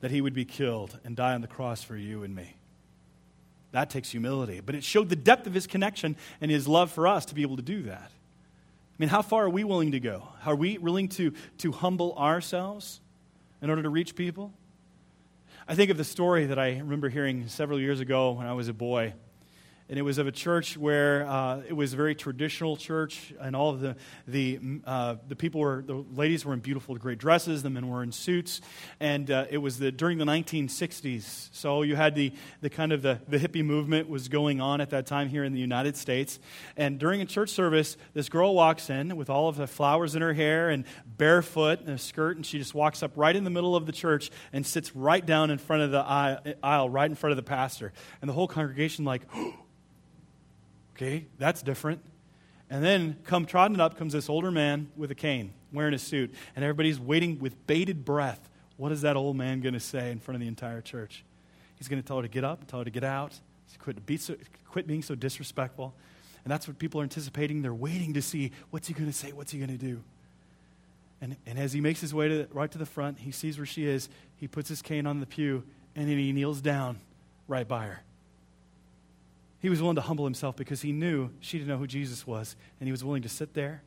that 0.01 0.11
he 0.11 0.21
would 0.21 0.35
be 0.35 0.45
killed 0.45 0.99
and 1.05 1.15
die 1.15 1.35
on 1.35 1.41
the 1.43 1.47
cross 1.47 1.83
for 1.83 1.97
you 1.97 2.23
and 2.23 2.35
me. 2.35 2.57
That 3.73 3.91
takes 3.91 4.11
humility. 4.11 4.61
But 4.65 4.75
it 4.75 4.85
showed 4.85 5.09
the 5.09 5.17
depth 5.17 5.47
of 5.47 5.55
his 5.55 5.67
connection 5.67 6.17
and 6.41 6.51
his 6.51 6.69
love 6.69 6.91
for 6.91 7.07
us 7.07 7.27
to 7.27 7.35
be 7.35 7.43
able 7.43 7.57
to 7.57 7.63
do 7.63 7.83
that. 7.85 8.11
I 9.03 9.05
mean, 9.05 9.09
how 9.09 9.23
far 9.23 9.47
are 9.47 9.51
we 9.51 9.65
willing 9.65 9.91
to 9.91 9.99
go? 9.99 10.29
Are 10.47 10.55
we 10.55 10.79
willing 10.79 11.09
to, 11.09 11.33
to 11.59 11.73
humble 11.73 12.15
ourselves 12.17 13.01
in 13.61 13.69
order 13.69 13.83
to 13.83 13.89
reach 13.89 14.15
people? 14.15 14.53
I 15.67 15.75
think 15.75 15.91
of 15.91 15.97
the 15.97 16.05
story 16.05 16.47
that 16.47 16.57
I 16.57 16.79
remember 16.79 17.09
hearing 17.09 17.49
several 17.49 17.81
years 17.81 17.99
ago 17.99 18.31
when 18.31 18.47
I 18.47 18.53
was 18.53 18.69
a 18.69 18.73
boy 18.73 19.15
and 19.93 19.99
it 19.99 20.03
was 20.05 20.17
of 20.17 20.27
a 20.27 20.33
church 20.33 20.79
where 20.79 21.27
uh, 21.29 21.61
it 21.69 21.75
was 21.75 21.93
a 21.93 21.97
very 21.99 22.15
traditional 22.15 22.79
church, 22.79 23.35
and 23.39 23.55
all 23.55 23.69
of 23.69 23.81
the 23.81 23.95
the 24.27 24.59
uh, 24.87 25.17
the 25.29 25.37
people 25.37 25.61
were 25.61 25.85
the 25.87 26.03
ladies 26.15 26.47
were 26.47 26.55
in 26.55 26.61
beautiful, 26.61 26.97
great 26.97 27.19
dresses, 27.19 27.63
the 27.63 27.69
men 27.69 27.87
were 27.87 28.03
in 28.03 28.11
suits, 28.11 28.63
and 29.01 29.31
uh, 29.31 29.45
it 29.51 29.59
was 29.59 29.79
the 29.79 29.93
during 29.93 30.17
the 30.17 30.25
1960s. 30.25 31.51
So 31.53 31.83
you 31.83 31.95
had 31.95 32.15
the 32.15 32.33
the 32.63 32.71
kind 32.71 32.93
of 32.93 33.03
the 33.03 33.21
the 33.29 33.37
hippie 33.37 33.63
movement 33.63 34.09
was 34.09 34.29
going 34.29 34.63
on 34.63 34.81
at 34.81 34.89
that 34.91 35.05
time 35.05 35.29
here 35.29 35.45
in 35.45 35.53
the 35.53 35.61
United 35.61 35.99
States, 35.99 36.41
and 36.75 36.99
during 36.99 37.21
a 37.21 37.27
church 37.27 37.51
service, 37.51 37.99
this 38.15 38.31
girl 38.31 38.55
walks 38.55 38.89
in 38.89 39.15
with 39.15 39.29
all 39.29 39.51
of 39.51 39.57
the 39.57 39.67
flowers 39.67 40.15
in 40.15 40.23
her 40.23 40.33
hair 40.33 40.71
and 40.71 40.87
barefoot 41.19 41.81
and 41.81 41.91
a 41.91 41.99
skirt, 41.99 42.37
and 42.39 42.47
she 42.47 42.57
just 42.57 42.75
walks 42.75 43.03
up 43.03 43.13
right 43.15 43.37
in 43.37 43.45
the 43.45 43.51
middle 43.51 43.77
of 43.77 43.85
the 43.85 43.93
church 43.93 44.31
and 44.55 44.65
sits 44.65 44.97
right 44.97 45.27
down 45.27 45.51
in 45.51 45.59
front 45.59 45.83
of 45.83 45.91
the 45.91 46.01
aisle, 46.01 46.39
aisle 46.63 46.89
right 46.89 47.11
in 47.11 47.15
front 47.15 47.33
of 47.33 47.37
the 47.37 47.43
pastor, 47.43 47.93
and 48.23 48.31
the 48.31 48.33
whole 48.33 48.49
congregation 48.49 49.05
like. 49.05 49.25
Okay, 50.95 51.27
that's 51.39 51.63
different. 51.63 52.03
And 52.71 52.83
then 52.83 53.19
come 53.25 53.45
trotting 53.45 53.81
up 53.81 53.99
comes 53.99 54.13
this 54.15 54.29
older 54.29 54.51
man 54.51 54.91
with 54.97 55.11
a 55.11 55.15
cane, 55.15 55.53
wearing 55.73 55.95
a 55.95 55.99
suit, 55.99 56.33
and 56.57 56.65
everybody's 56.65 56.99
waiting 56.99 57.39
with 57.39 57.67
bated 57.67 58.05
breath. 58.05 58.49
What 58.77 58.93
is 58.93 59.03
that 59.03 59.17
old 59.17 59.37
man 59.37 59.61
going 59.61 59.75
to 59.75 59.81
say 59.81 60.11
in 60.11 60.19
front 60.19 60.37
of 60.37 60.41
the 60.41 60.49
entire 60.49 60.81
church? 60.81 61.25
He's 61.77 61.89
going 61.89 62.01
to 62.01 62.07
tell 62.07 62.17
her 62.17 62.23
to 62.23 62.29
get 62.29 62.45
up, 62.45 62.67
tell 62.67 62.79
her 62.79 62.85
to 62.85 62.91
get 62.91 63.05
out, 63.05 63.39
quit, 63.79 64.05
be 64.07 64.17
so, 64.17 64.37
quit 64.71 64.87
being 64.87 65.03
so 65.03 65.15
disrespectful. 65.15 65.95
And 66.45 66.51
that's 66.51 66.67
what 66.67 66.79
people 66.79 67.01
are 67.01 67.05
anticipating. 67.05 67.63
They're 67.63 67.75
waiting 67.75 68.15
to 68.15 68.23
see 68.23 68.53
what's 68.71 68.89
he 68.89 68.95
going 68.95 69.07
to 69.07 69.13
say, 69.13 69.33
what's 69.33 69.53
he 69.53 69.59
going 69.59 69.71
to 69.71 69.77
do. 69.77 70.03
And, 71.21 71.37
and 71.47 71.59
as 71.59 71.73
he 71.73 71.81
makes 71.81 72.01
his 72.01 72.13
way 72.13 72.29
to, 72.29 72.49
right 72.53 72.71
to 72.71 72.79
the 72.79 72.87
front, 72.87 73.21
he 73.21 73.31
sees 73.31 73.59
where 73.59 73.67
she 73.67 73.87
is. 73.87 74.09
He 74.37 74.49
puts 74.49 74.69
his 74.69 74.83
cane 74.83 75.07
on 75.07 75.21
the 75.21 75.27
pew, 75.27 75.63
and 75.95 76.09
then 76.09 76.19
he 76.19 76.33
kneels 76.33 76.61
down 76.61 76.99
right 77.47 77.67
by 77.67 77.85
her. 77.85 78.03
He 79.63 79.71
was 79.71 79.81
willing 79.81 79.95
to 79.95 80.03
humble 80.03 80.25
himself 80.25 80.57
because 80.57 80.83
he 80.83 80.91
knew 80.91 81.31
she 81.39 81.57
didn't 81.57 81.69
know 81.69 81.79
who 81.79 81.87
Jesus 81.87 82.27
was, 82.27 82.57
and 82.81 82.89
he 82.89 82.91
was 82.91 83.05
willing 83.05 83.23
to 83.23 83.29
sit 83.29 83.55
there 83.55 83.83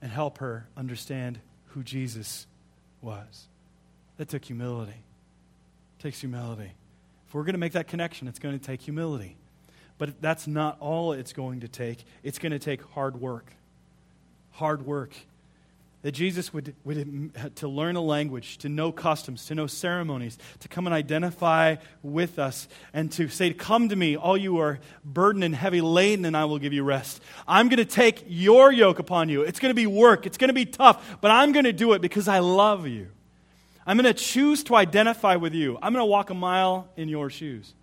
and 0.00 0.12
help 0.12 0.38
her 0.38 0.68
understand 0.76 1.40
who 1.66 1.82
Jesus 1.82 2.46
was. 3.02 3.48
That 4.18 4.28
took 4.28 4.44
humility. 4.44 4.92
It 4.92 6.02
takes 6.02 6.20
humility. 6.20 6.70
If 7.26 7.34
we're 7.34 7.42
going 7.42 7.54
to 7.54 7.58
make 7.58 7.72
that 7.72 7.88
connection, 7.88 8.28
it's 8.28 8.38
going 8.38 8.56
to 8.56 8.64
take 8.64 8.80
humility. 8.80 9.36
But 9.98 10.22
that's 10.22 10.46
not 10.46 10.76
all 10.78 11.12
it's 11.12 11.32
going 11.32 11.60
to 11.60 11.68
take. 11.68 12.04
It's 12.22 12.38
going 12.38 12.52
to 12.52 12.60
take 12.60 12.80
hard 12.92 13.20
work. 13.20 13.52
Hard 14.52 14.86
work. 14.86 15.12
That 16.02 16.12
Jesus 16.12 16.52
would, 16.52 16.76
would 16.84 17.32
uh, 17.36 17.48
to 17.56 17.68
learn 17.68 17.96
a 17.96 18.00
language, 18.00 18.58
to 18.58 18.68
know 18.68 18.92
customs, 18.92 19.46
to 19.46 19.54
know 19.54 19.66
ceremonies, 19.66 20.38
to 20.60 20.68
come 20.68 20.86
and 20.86 20.94
identify 20.94 21.76
with 22.02 22.38
us, 22.38 22.68
and 22.92 23.10
to 23.12 23.28
say, 23.28 23.52
Come 23.52 23.88
to 23.88 23.96
me, 23.96 24.16
all 24.16 24.36
you 24.36 24.58
are 24.58 24.78
burdened 25.04 25.44
and 25.44 25.54
heavy 25.54 25.80
laden, 25.80 26.24
and 26.24 26.36
I 26.36 26.44
will 26.44 26.58
give 26.58 26.72
you 26.72 26.84
rest. 26.84 27.20
I'm 27.48 27.68
going 27.68 27.78
to 27.78 27.84
take 27.84 28.24
your 28.28 28.70
yoke 28.70 29.00
upon 29.00 29.28
you. 29.28 29.42
It's 29.42 29.58
going 29.58 29.70
to 29.70 29.74
be 29.74 29.86
work, 29.86 30.24
it's 30.26 30.38
going 30.38 30.48
to 30.48 30.54
be 30.54 30.66
tough, 30.66 31.18
but 31.20 31.30
I'm 31.30 31.52
going 31.52 31.64
to 31.64 31.72
do 31.72 31.92
it 31.94 32.00
because 32.00 32.28
I 32.28 32.38
love 32.38 32.86
you. 32.86 33.08
I'm 33.84 33.96
going 33.96 34.12
to 34.12 34.22
choose 34.22 34.64
to 34.64 34.76
identify 34.76 35.36
with 35.36 35.54
you. 35.54 35.78
I'm 35.80 35.94
going 35.94 36.02
to 36.02 36.10
walk 36.10 36.30
a 36.30 36.34
mile 36.34 36.88
in 36.96 37.08
your 37.08 37.30
shoes. 37.30 37.74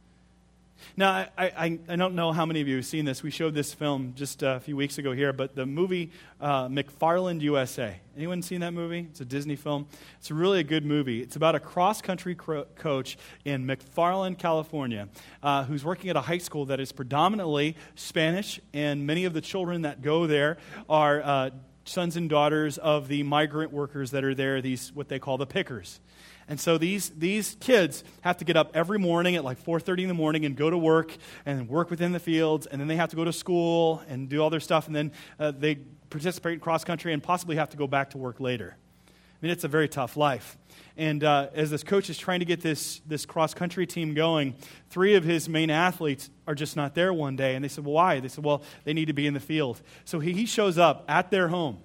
Now, 0.97 1.11
I, 1.11 1.29
I, 1.37 1.79
I, 1.89 1.95
don't 1.95 2.15
know 2.15 2.31
how 2.31 2.45
many 2.45 2.61
of 2.61 2.67
you 2.67 2.77
have 2.77 2.85
seen 2.85 3.05
this. 3.05 3.21
We 3.21 3.31
showed 3.31 3.53
this 3.53 3.73
film 3.73 4.13
just 4.15 4.43
a 4.43 4.59
few 4.59 4.75
weeks 4.75 4.97
ago 4.97 5.11
here, 5.11 5.33
but 5.33 5.55
the 5.55 5.65
movie 5.65 6.11
uh, 6.39 6.67
McFarland 6.67 7.41
USA. 7.41 7.99
Anyone 8.15 8.41
seen 8.41 8.61
that 8.61 8.73
movie? 8.73 9.07
It's 9.09 9.19
a 9.19 9.25
Disney 9.25 9.55
film. 9.55 9.87
It's 10.19 10.31
really 10.31 10.59
a 10.59 10.63
good 10.63 10.85
movie. 10.85 11.21
It's 11.21 11.35
about 11.35 11.55
a 11.55 11.59
cross 11.59 12.01
country 12.01 12.35
cro- 12.35 12.65
coach 12.75 13.17
in 13.43 13.65
McFarland, 13.65 14.37
California, 14.37 15.09
uh, 15.43 15.65
who's 15.65 15.83
working 15.83 16.09
at 16.09 16.15
a 16.15 16.21
high 16.21 16.37
school 16.37 16.65
that 16.65 16.79
is 16.79 16.91
predominantly 16.91 17.75
Spanish, 17.95 18.59
and 18.73 19.05
many 19.05 19.25
of 19.25 19.33
the 19.33 19.41
children 19.41 19.81
that 19.81 20.01
go 20.01 20.27
there 20.27 20.57
are 20.89 21.21
uh, 21.21 21.49
sons 21.83 22.15
and 22.15 22.29
daughters 22.29 22.77
of 22.77 23.07
the 23.07 23.23
migrant 23.23 23.71
workers 23.71 24.11
that 24.11 24.23
are 24.23 24.35
there, 24.35 24.61
these 24.61 24.93
what 24.93 25.09
they 25.09 25.19
call 25.19 25.37
the 25.37 25.45
pickers. 25.45 25.99
And 26.47 26.59
so 26.59 26.77
these, 26.77 27.09
these 27.09 27.57
kids 27.59 28.03
have 28.21 28.37
to 28.37 28.45
get 28.45 28.55
up 28.55 28.71
every 28.75 28.99
morning 28.99 29.35
at 29.35 29.43
like 29.43 29.63
4.30 29.63 30.03
in 30.03 30.07
the 30.07 30.13
morning 30.13 30.45
and 30.45 30.55
go 30.55 30.69
to 30.69 30.77
work 30.77 31.15
and 31.45 31.67
work 31.67 31.89
within 31.89 32.11
the 32.11 32.19
fields. 32.19 32.67
And 32.67 32.79
then 32.79 32.87
they 32.87 32.97
have 32.97 33.09
to 33.09 33.15
go 33.15 33.25
to 33.25 33.33
school 33.33 34.03
and 34.07 34.29
do 34.29 34.41
all 34.41 34.51
their 34.51 34.59
stuff. 34.59 34.85
And 34.87 34.95
then 34.95 35.11
uh, 35.39 35.51
they 35.51 35.75
participate 36.09 36.53
in 36.53 36.59
cross 36.59 36.83
country 36.83 37.13
and 37.13 37.23
possibly 37.23 37.55
have 37.55 37.69
to 37.69 37.77
go 37.77 37.87
back 37.87 38.11
to 38.11 38.19
work 38.19 38.39
later. 38.39 38.77
I 39.07 39.11
mean, 39.41 39.51
it's 39.51 39.63
a 39.63 39.67
very 39.67 39.89
tough 39.89 40.15
life. 40.15 40.57
And 40.97 41.23
uh, 41.23 41.49
as 41.53 41.71
this 41.71 41.83
coach 41.83 42.09
is 42.09 42.17
trying 42.17 42.39
to 42.39 42.45
get 42.45 42.61
this, 42.61 43.01
this 43.05 43.25
cross 43.25 43.53
country 43.53 43.85
team 43.85 44.13
going, 44.13 44.55
three 44.89 45.15
of 45.15 45.23
his 45.23 45.49
main 45.49 45.69
athletes 45.69 46.29
are 46.47 46.55
just 46.55 46.75
not 46.75 46.95
there 46.95 47.13
one 47.13 47.35
day. 47.35 47.55
And 47.55 47.63
they 47.63 47.67
said, 47.67 47.83
Well, 47.83 47.95
why? 47.95 48.19
They 48.19 48.29
said, 48.29 48.43
Well, 48.43 48.63
they 48.85 48.93
need 48.93 49.05
to 49.05 49.13
be 49.13 49.27
in 49.27 49.33
the 49.33 49.39
field. 49.39 49.81
So 50.05 50.19
he, 50.19 50.31
he 50.31 50.45
shows 50.45 50.77
up 50.77 51.03
at 51.09 51.31
their 51.31 51.49
home. 51.49 51.79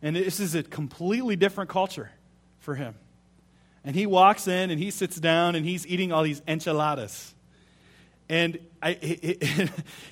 And 0.00 0.16
this 0.16 0.40
is 0.40 0.56
a 0.56 0.62
completely 0.62 1.36
different 1.36 1.70
culture 1.70 2.10
for 2.58 2.74
him. 2.74 2.96
And 3.84 3.96
he 3.96 4.06
walks 4.06 4.46
in 4.46 4.70
and 4.70 4.78
he 4.78 4.90
sits 4.90 5.16
down 5.16 5.54
and 5.54 5.66
he's 5.66 5.86
eating 5.86 6.12
all 6.12 6.22
these 6.22 6.40
enchiladas. 6.46 7.34
And 8.28 8.58
I, 8.80 8.92
he, 9.00 9.38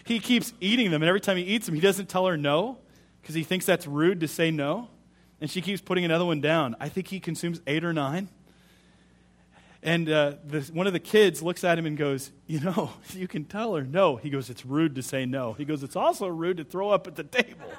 he 0.05 0.19
keeps 0.21 0.53
eating 0.61 0.91
them. 0.91 1.03
And 1.03 1.09
every 1.09 1.21
time 1.21 1.37
he 1.37 1.45
eats 1.45 1.67
them, 1.67 1.75
he 1.75 1.81
doesn't 1.81 2.09
tell 2.09 2.27
her 2.27 2.37
no 2.37 2.79
because 3.23 3.35
he 3.35 3.45
thinks 3.45 3.67
that's 3.67 3.87
rude 3.87 4.21
to 4.21 4.29
say 4.29 4.51
no. 4.51 4.89
And 5.41 5.51
she 5.51 5.63
keeps 5.63 5.81
putting 5.81 6.05
another 6.05 6.25
one 6.25 6.41
down. 6.41 6.77
I 6.81 6.89
think 6.89 7.09
he 7.09 7.21
consumes 7.21 7.61
eight 7.67 7.85
or 7.85 7.93
nine. 7.93 8.29
And 9.83 10.11
uh, 10.11 10.35
the, 10.45 10.61
one 10.75 10.87
of 10.87 10.93
the 10.93 11.01
kids 11.01 11.43
looks 11.43 11.65
at 11.65 11.79
him 11.79 11.87
and 11.87 11.97
goes, 11.97 12.31
You 12.47 12.61
know, 12.61 12.91
you 13.15 13.27
can 13.27 13.45
tell 13.45 13.75
her 13.75 13.83
no. 13.83 14.17
He 14.17 14.29
goes, 14.31 14.51
It's 14.51 14.67
rude 14.67 14.97
to 14.97 15.03
say 15.03 15.25
no. 15.25 15.55
He 15.55 15.65
goes, 15.65 15.83
It's 15.83 15.97
also 15.97 16.27
rude 16.27 16.59
to 16.59 16.65
throw 16.65 16.91
up 16.91 17.07
at 17.07 17.17
the 17.17 17.25
table. 17.25 17.73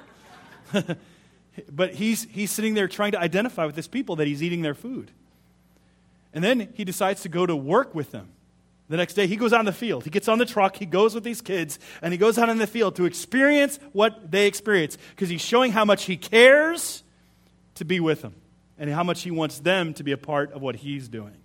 but 1.72 1.94
he's, 1.94 2.24
he's 2.32 2.50
sitting 2.50 2.74
there 2.74 2.88
trying 2.88 3.12
to 3.12 3.20
identify 3.20 3.66
with 3.66 3.76
this 3.76 3.88
people 3.88 4.16
that 4.16 4.26
he's 4.26 4.42
eating 4.42 4.62
their 4.62 4.74
food. 4.74 5.12
And 6.34 6.44
then 6.44 6.70
he 6.74 6.86
decides 6.86 7.22
to 7.22 7.30
go 7.30 7.46
to 7.46 7.56
work 7.56 7.94
with 7.94 8.12
them. 8.12 8.30
The 8.92 8.98
next 8.98 9.14
day, 9.14 9.26
he 9.26 9.38
goes 9.38 9.54
out 9.54 9.62
in 9.62 9.66
the 9.66 9.72
field. 9.72 10.04
He 10.04 10.10
gets 10.10 10.28
on 10.28 10.38
the 10.38 10.46
truck, 10.46 10.76
he 10.76 10.86
goes 10.86 11.16
with 11.16 11.24
these 11.24 11.42
kids, 11.42 11.80
and 12.02 12.12
he 12.12 12.18
goes 12.18 12.38
out 12.38 12.50
in 12.50 12.58
the 12.58 12.68
field 12.68 12.98
to 12.98 13.06
experience 13.06 13.80
what 13.94 14.32
they 14.32 14.48
experience 14.48 14.98
because 15.12 15.30
he's 15.30 15.42
showing 15.42 15.72
how 15.72 15.86
much 15.86 16.04
he 16.04 16.18
cares 16.18 17.04
to 17.76 17.86
be 17.86 18.02
with 18.02 18.22
them 18.22 18.36
and 18.78 18.90
how 18.90 19.04
much 19.04 19.22
he 19.22 19.32
wants 19.32 19.60
them 19.60 19.94
to 19.94 20.04
be 20.04 20.12
a 20.12 20.18
part 20.18 20.52
of 20.52 20.62
what 20.62 20.76
he's 20.76 21.08
doing. 21.08 21.38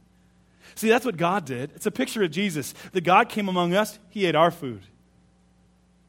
See, 0.75 0.88
that's 0.88 1.05
what 1.05 1.16
God 1.16 1.44
did. 1.44 1.70
It's 1.77 1.87
a 1.87 1.92
picture 1.92 2.25
of 2.25 2.33
Jesus. 2.33 2.75
That 2.92 3.05
God 3.05 3.29
came 3.29 3.49
among 3.49 3.75
us, 3.75 3.99
he 4.11 4.27
ate 4.27 4.35
our 4.35 4.51
food, 4.51 4.83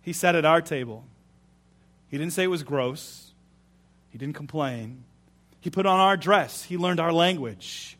he 0.02 0.13
sat 0.13 0.36
at 0.36 0.46
our 0.46 0.62
table. 0.62 1.06
He 2.10 2.18
didn't 2.18 2.34
say 2.34 2.46
it 2.46 2.48
was 2.48 2.63
gross, 2.63 3.32
he 4.10 4.18
didn't 4.18 4.36
complain. 4.36 5.04
He 5.60 5.70
put 5.70 5.86
on 5.86 6.00
our 6.00 6.18
dress, 6.18 6.63
he 6.63 6.78
learned 6.78 7.00
our 7.00 7.13
language 7.13 7.97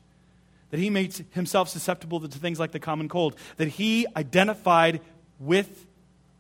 that 0.70 0.80
he 0.80 0.90
made 0.90 1.14
himself 1.32 1.70
susceptible 1.70 2.20
to 2.20 2.28
things 2.28 2.60
like 2.60 2.72
the 2.72 2.80
common 2.80 3.10
cold, 3.10 3.36
that 3.58 3.68
he 3.68 4.06
identified 4.16 5.02
with 5.40 5.86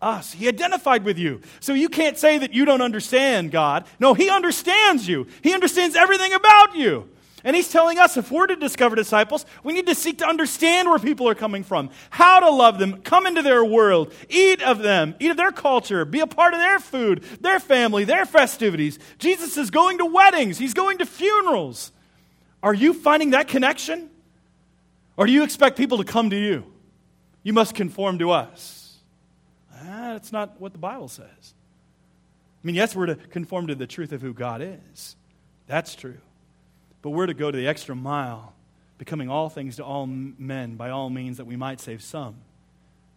us. 0.01 0.33
He 0.33 0.47
identified 0.47 1.03
with 1.03 1.17
you. 1.17 1.41
So 1.59 1.73
you 1.73 1.89
can't 1.89 2.17
say 2.17 2.37
that 2.37 2.53
you 2.53 2.65
don't 2.65 2.81
understand 2.81 3.51
God. 3.51 3.85
No, 3.99 4.13
he 4.13 4.29
understands 4.29 5.07
you, 5.07 5.27
he 5.41 5.53
understands 5.53 5.95
everything 5.95 6.33
about 6.33 6.75
you. 6.75 7.09
And 7.43 7.55
he's 7.55 7.69
telling 7.71 7.97
us 7.97 8.17
if 8.17 8.29
we're 8.29 8.47
to 8.47 8.55
discover 8.55 8.95
disciples, 8.95 9.45
we 9.63 9.71
need 9.71 9.85
to 9.87 9.95
seek 9.95 10.17
to 10.17 10.27
understand 10.27 10.89
where 10.89 10.99
people 10.99 11.29
are 11.29 11.35
coming 11.35 11.63
from, 11.63 11.91
how 12.09 12.41
to 12.41 12.49
love 12.49 12.77
them, 12.77 13.01
come 13.03 13.25
into 13.25 13.41
their 13.41 13.63
world, 13.63 14.11
eat 14.27 14.61
of 14.61 14.79
them, 14.79 15.15
eat 15.19 15.31
of 15.31 15.37
their 15.37 15.51
culture, 15.51 16.03
be 16.03 16.19
a 16.19 16.27
part 16.27 16.53
of 16.53 16.59
their 16.59 16.79
food, 16.79 17.23
their 17.39 17.59
family, 17.59 18.03
their 18.03 18.25
festivities. 18.25 18.99
Jesus 19.19 19.55
is 19.55 19.69
going 19.69 19.99
to 19.99 20.05
weddings, 20.05 20.57
he's 20.57 20.73
going 20.73 20.97
to 20.97 21.05
funerals. 21.05 21.91
Are 22.61 22.73
you 22.73 22.93
finding 22.93 23.29
that 23.29 23.47
connection? 23.47 24.09
Or 25.17 25.25
do 25.25 25.31
you 25.31 25.43
expect 25.43 25.77
people 25.77 25.97
to 25.97 26.03
come 26.03 26.29
to 26.29 26.35
you? 26.39 26.63
You 27.43 27.53
must 27.53 27.75
conform 27.75 28.19
to 28.19 28.31
us. 28.31 28.97
Ah, 29.73 30.13
that's 30.13 30.31
not 30.31 30.61
what 30.61 30.71
the 30.71 30.77
Bible 30.77 31.07
says. 31.07 31.53
I 32.63 32.67
mean, 32.67 32.75
yes, 32.75 32.95
we're 32.95 33.07
to 33.07 33.15
conform 33.15 33.67
to 33.67 33.75
the 33.75 33.87
truth 33.87 34.11
of 34.11 34.21
who 34.21 34.33
God 34.33 34.61
is. 34.61 35.15
That's 35.65 35.95
true. 35.95 36.17
But 37.01 37.11
we're 37.11 37.27
to 37.27 37.33
go 37.33 37.51
to 37.51 37.57
the 37.57 37.67
extra 37.67 37.95
mile, 37.95 38.53
becoming 38.97 39.29
all 39.29 39.49
things 39.49 39.77
to 39.77 39.83
all 39.83 40.05
men 40.05 40.75
by 40.75 40.89
all 40.89 41.09
means 41.09 41.37
that 41.37 41.45
we 41.45 41.55
might 41.55 41.79
save 41.79 42.01
some, 42.01 42.35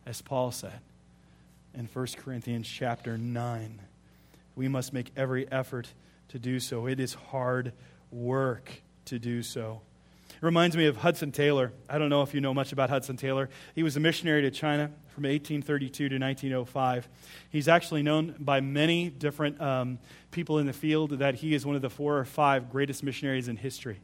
as 0.06 0.22
Paul 0.22 0.52
said 0.52 0.80
in 1.74 1.86
1 1.86 2.06
Corinthians 2.18 2.68
chapter 2.68 3.16
9. 3.16 3.80
We 4.56 4.68
must 4.68 4.92
make 4.92 5.10
every 5.16 5.50
effort 5.50 5.88
to 6.28 6.38
do 6.38 6.60
so. 6.60 6.86
It 6.86 7.00
is 7.00 7.14
hard 7.14 7.72
work 8.10 8.82
to 9.06 9.18
do 9.18 9.42
so. 9.42 9.80
It 10.40 10.46
reminds 10.46 10.74
me 10.74 10.86
of 10.86 10.96
Hudson 10.96 11.32
Taylor. 11.32 11.70
I 11.86 11.98
don't 11.98 12.08
know 12.08 12.22
if 12.22 12.32
you 12.32 12.40
know 12.40 12.54
much 12.54 12.72
about 12.72 12.88
Hudson 12.88 13.18
Taylor. 13.18 13.50
He 13.74 13.82
was 13.82 13.98
a 13.98 14.00
missionary 14.00 14.40
to 14.40 14.50
China 14.50 14.86
from 15.08 15.24
1832 15.24 16.08
to 16.08 16.18
1905. 16.18 17.08
He's 17.50 17.68
actually 17.68 18.02
known 18.02 18.34
by 18.38 18.62
many 18.62 19.10
different 19.10 19.60
um, 19.60 19.98
people 20.30 20.58
in 20.58 20.66
the 20.66 20.72
field 20.72 21.18
that 21.18 21.34
he 21.34 21.54
is 21.54 21.66
one 21.66 21.76
of 21.76 21.82
the 21.82 21.90
four 21.90 22.16
or 22.16 22.24
five 22.24 22.70
greatest 22.70 23.02
missionaries 23.02 23.48
in 23.48 23.58
history. 23.58 24.00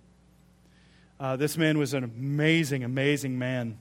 Uh, 1.18 1.36
this 1.36 1.56
man 1.56 1.78
was 1.78 1.94
an 1.94 2.04
amazing, 2.04 2.84
amazing 2.84 3.38
man 3.38 3.78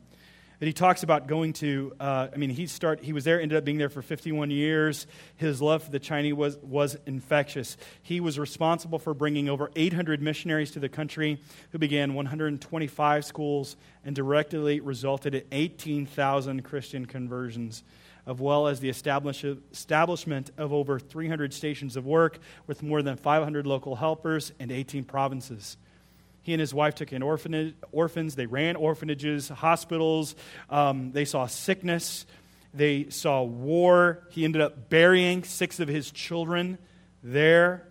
that 0.59 0.65
he 0.65 0.73
talks 0.73 1.03
about 1.03 1.27
going 1.27 1.53
to 1.53 1.93
uh, 1.99 2.27
i 2.33 2.37
mean 2.37 2.49
he 2.49 2.67
start 2.67 3.03
he 3.03 3.13
was 3.13 3.23
there 3.23 3.41
ended 3.41 3.57
up 3.57 3.65
being 3.65 3.77
there 3.77 3.89
for 3.89 4.01
51 4.01 4.51
years. 4.51 5.07
His 5.37 5.61
love 5.61 5.83
for 5.83 5.91
the 5.91 5.99
chinese 5.99 6.33
was, 6.33 6.57
was 6.57 6.97
infectious. 7.05 7.77
He 8.01 8.19
was 8.19 8.39
responsible 8.39 8.99
for 8.99 9.13
bringing 9.13 9.49
over 9.49 9.71
800 9.75 10.21
missionaries 10.21 10.71
to 10.71 10.79
the 10.79 10.89
country 10.89 11.39
who 11.71 11.77
began 11.77 12.13
125 12.13 13.25
schools 13.25 13.75
and 14.03 14.15
directly 14.15 14.79
resulted 14.79 15.35
in 15.35 15.43
18000 15.51 16.63
christian 16.63 17.05
conversions 17.05 17.83
as 18.27 18.37
well 18.37 18.67
as 18.67 18.79
the 18.79 18.89
establishment 18.89 20.51
of 20.57 20.73
over 20.73 20.97
300 20.97 21.53
stations 21.53 21.95
of 21.95 22.05
work 22.05 22.39
with 22.65 22.81
more 22.81 23.03
than 23.03 23.15
500 23.17 23.67
local 23.67 23.95
helpers 23.95 24.51
and 24.59 24.71
18 24.71 25.03
provinces 25.03 25.77
he 26.45 26.53
and 26.53 26.59
his 26.59 26.75
wife 26.75 26.93
took 26.93 27.11
in 27.11 27.23
orphans. 27.23 28.35
They 28.35 28.45
ran 28.45 28.75
orphanages, 28.75 29.49
hospitals. 29.49 30.35
Um, 30.69 31.11
they 31.11 31.25
saw 31.25 31.47
sickness. 31.47 32.27
They 32.71 33.09
saw 33.09 33.41
war. 33.41 34.27
He 34.29 34.45
ended 34.45 34.61
up 34.61 34.87
burying 34.87 35.43
six 35.43 35.79
of 35.79 35.87
his 35.87 36.11
children 36.11 36.77
there. 37.23 37.84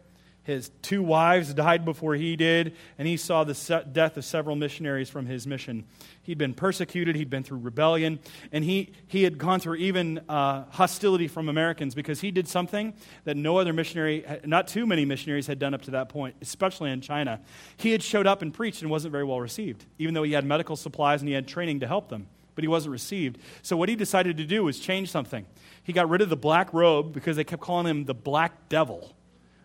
His 0.44 0.70
two 0.82 1.02
wives 1.02 1.54
died 1.54 1.86
before 1.86 2.14
he 2.14 2.36
did, 2.36 2.76
and 2.98 3.08
he 3.08 3.16
saw 3.16 3.44
the 3.44 3.84
death 3.90 4.18
of 4.18 4.26
several 4.26 4.56
missionaries 4.56 5.08
from 5.08 5.24
his 5.24 5.46
mission. 5.46 5.86
He'd 6.22 6.36
been 6.36 6.52
persecuted, 6.52 7.16
he'd 7.16 7.30
been 7.30 7.42
through 7.42 7.58
rebellion, 7.58 8.20
and 8.52 8.62
he, 8.62 8.92
he 9.06 9.22
had 9.24 9.38
gone 9.38 9.58
through 9.58 9.76
even 9.76 10.20
uh, 10.28 10.64
hostility 10.70 11.28
from 11.28 11.48
Americans 11.48 11.94
because 11.94 12.20
he 12.20 12.30
did 12.30 12.46
something 12.46 12.92
that 13.24 13.38
no 13.38 13.56
other 13.56 13.72
missionary, 13.72 14.24
not 14.44 14.68
too 14.68 14.86
many 14.86 15.06
missionaries, 15.06 15.46
had 15.46 15.58
done 15.58 15.72
up 15.72 15.80
to 15.82 15.92
that 15.92 16.10
point, 16.10 16.36
especially 16.42 16.90
in 16.90 17.00
China. 17.00 17.40
He 17.78 17.92
had 17.92 18.02
showed 18.02 18.26
up 18.26 18.42
and 18.42 18.52
preached 18.52 18.82
and 18.82 18.90
wasn't 18.90 19.12
very 19.12 19.24
well 19.24 19.40
received, 19.40 19.86
even 19.98 20.12
though 20.12 20.24
he 20.24 20.32
had 20.32 20.44
medical 20.44 20.76
supplies 20.76 21.22
and 21.22 21.28
he 21.28 21.34
had 21.34 21.48
training 21.48 21.80
to 21.80 21.86
help 21.86 22.10
them 22.10 22.28
but 22.54 22.62
he 22.62 22.68
wasn't 22.68 22.92
received. 22.92 23.38
So, 23.62 23.76
what 23.76 23.88
he 23.88 23.96
decided 23.96 24.36
to 24.36 24.44
do 24.44 24.62
was 24.62 24.78
change 24.78 25.10
something. 25.10 25.44
He 25.82 25.92
got 25.92 26.08
rid 26.08 26.20
of 26.20 26.28
the 26.28 26.36
black 26.36 26.72
robe 26.72 27.12
because 27.12 27.34
they 27.34 27.42
kept 27.42 27.60
calling 27.60 27.86
him 27.88 28.04
the 28.04 28.14
black 28.14 28.68
devil. 28.68 29.16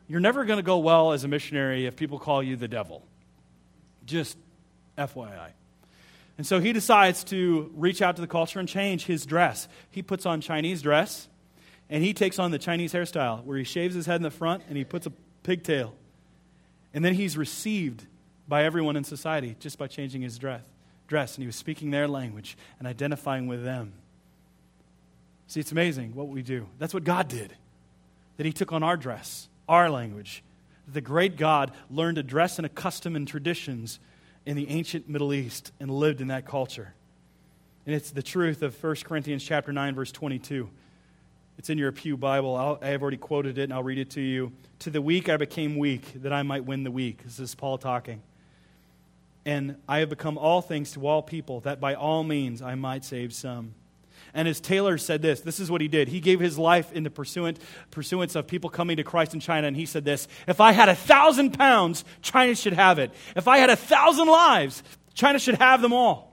You're 0.10 0.19
never 0.19 0.43
going 0.43 0.58
to 0.58 0.63
go 0.63 0.80
well 0.80 1.13
as 1.13 1.24
a 1.24 1.28
missionary 1.28 1.86
if 1.86 1.95
people 1.95 2.19
call 2.19 2.43
you 2.43 2.56
the 2.56 2.67
devil. 2.67 3.06
Just 4.06 4.38
FYI. 4.98 5.52
And 6.38 6.48
so 6.48 6.60
he 6.60 6.74
decides 6.74 7.24
to 7.26 7.72
reach 7.76 8.02
out 8.02 8.15
to 8.15 8.22
the 8.22 8.28
culture 8.28 8.60
and 8.60 8.67
change 8.67 9.06
his 9.06 9.26
dress. 9.26 9.67
He 9.91 10.02
puts 10.02 10.26
on 10.26 10.41
Chinese 10.41 10.82
dress 10.82 11.28
and 11.89 12.04
he 12.04 12.13
takes 12.13 12.39
on 12.39 12.52
the 12.52 12.58
Chinese 12.58 12.93
hairstyle 12.93 13.43
where 13.43 13.58
he 13.58 13.63
shaves 13.63 13.93
his 13.93 14.06
head 14.06 14.15
in 14.15 14.24
the 14.24 14.32
front 14.32 14.63
and 14.67 14.78
he 14.78 14.84
puts 14.84 15.06
a 15.06 15.12
pigtail. 15.43 15.93
And 16.93 17.04
then 17.06 17.13
he's 17.13 17.38
received 17.38 18.06
by 18.48 18.63
everyone 18.63 18.95
in 18.95 19.04
society 19.04 19.58
just 19.60 19.78
by 19.78 19.88
changing 19.88 20.22
his 20.22 20.39
dress. 20.39 20.63
dress. 21.08 21.36
And 21.36 21.43
he 21.43 21.45
was 21.45 21.58
speaking 21.58 21.91
their 21.91 22.08
language 22.08 22.58
and 22.80 22.88
identifying 22.88 23.48
with 23.48 23.63
them. 23.63 23.91
See, 25.48 25.60
it's 25.60 25.72
amazing 25.72 26.15
what 26.15 26.30
we 26.30 26.41
do. 26.41 26.67
That's 26.80 26.93
what 26.93 27.04
God 27.04 27.28
did. 27.28 27.54
That 28.38 28.45
he 28.45 28.54
took 28.54 28.72
on 28.72 28.82
our 28.82 28.95
dress, 28.95 29.49
our 29.69 29.89
language. 29.89 30.43
The 30.91 30.99
great 30.99 31.38
God 31.38 31.71
learned 31.89 32.15
to 32.15 32.23
dress 32.23 32.60
in 32.60 32.65
a 32.65 32.69
custom 32.69 33.15
and 33.15 33.27
traditions 33.27 33.99
in 34.45 34.58
the 34.58 34.69
ancient 34.69 35.08
Middle 35.08 35.34
East 35.34 35.71
and 35.79 35.91
lived 35.91 36.19
in 36.19 36.27
that 36.27 36.45
culture. 36.45 36.93
And 37.86 37.95
it's 37.95 38.12
the 38.12 38.23
truth 38.23 38.63
of 38.63 38.84
1 38.84 38.95
Corinthians 39.03 39.43
chapter 39.43 39.71
9 39.71 39.95
verse 39.95 40.12
22. 40.12 40.69
It's 41.60 41.69
in 41.69 41.77
your 41.77 41.91
Pew 41.91 42.17
Bible. 42.17 42.55
I'll, 42.55 42.79
I 42.82 42.88
have 42.88 43.01
already 43.01 43.17
quoted 43.17 43.58
it 43.58 43.63
and 43.63 43.73
I'll 43.73 43.84
read 43.84 43.99
it 43.99 44.10
to 44.12 44.21
you. 44.21 44.51
To 44.79 44.89
the 44.89 45.01
weak 45.01 45.29
I 45.29 45.38
became 45.38 45.77
weak 45.77 46.13
that 46.21 46.34
I 46.34 46.41
might 46.41 46.65
win 46.65 46.84
the 46.84 46.91
weak. 46.91 47.23
This 47.23 47.39
is 47.39 47.53
Paul 47.53 47.77
talking. 47.77 48.21
And 49.45 49.75
I 49.88 49.99
have 49.99 50.10
become 50.10 50.38
all 50.38 50.62
things 50.62 50.91
to 50.93 51.08
all 51.08 51.21
people 51.21 51.60
that 51.62 51.79
by 51.79 51.93
all 51.93 52.23
means 52.23 52.62
I 52.62 52.75
might 52.75 53.05
save 53.05 53.34
some. 53.34 53.73
And 54.34 54.48
as 54.48 54.60
Taylor 54.60 54.98
said 54.98 55.22
this, 55.22 55.42
this 55.42 55.60
is 55.60 55.72
what 55.72 55.82
he 55.82 55.88
did. 55.88 56.08
He 56.08 56.20
gave 56.20 56.39
his 56.39 56.58
life 56.58 56.92
in 56.94 57.04
the 57.04 57.10
pursuant, 57.10 57.60
pursuance 57.92 58.36
of 58.36 58.48
people 58.48 58.70
coming 58.70 58.98
to 58.98 59.04
Christ 59.04 59.34
in 59.34 59.39
China, 59.39 59.68
and 59.68 59.76
he 59.76 59.86
said 59.86 60.06
this 60.06 60.28
If 60.48 60.62
I 60.62 60.72
had 60.72 60.89
a 60.89 60.96
thousand 60.96 61.52
pounds, 61.58 62.04
China 62.22 62.56
should 62.56 62.74
have 62.74 63.00
it. 63.00 63.12
If 63.36 63.48
I 63.48 63.58
had 63.58 63.70
a 63.70 63.76
thousand 63.76 64.28
lives, 64.28 64.84
China 65.13 65.39
should 65.39 65.56
have 65.56 65.82
them 65.82 65.94
all. 65.94 66.30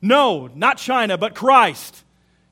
No, 0.00 0.48
not 0.54 0.78
China, 0.78 1.18
but 1.18 1.34
Christ. 1.34 2.04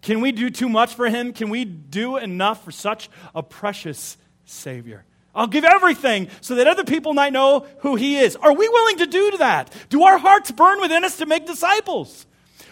Can 0.03 0.21
we 0.21 0.31
do 0.31 0.51
too 0.51 0.69
much 0.69 0.95
for 0.95 1.09
him? 1.09 1.33
Can 1.33 1.49
we 1.49 1.65
do 1.65 2.17
enough 2.17 2.65
for 2.65 2.71
such 2.71 3.09
a 3.35 3.43
precious 3.43 4.17
Savior? 4.45 5.05
I'll 5.35 5.47
give 5.47 5.65
everything 5.65 6.29
so 6.41 6.55
that 6.55 6.67
other 6.67 6.85
people 6.85 7.13
might 7.13 7.33
know 7.33 7.67
who 7.81 7.95
he 7.97 8.17
is. 8.17 8.37
Are 8.37 8.55
we 8.55 8.69
willing 8.69 8.99
to 8.99 9.07
do 9.07 9.37
that? 9.39 9.73
Do 9.91 10.05
our 10.05 10.17
hearts 10.17 10.51
burn 10.51 10.81
within 10.81 11.05
us 11.05 11.19
to 11.19 11.27
make 11.27 11.47
disciples? 11.47 12.27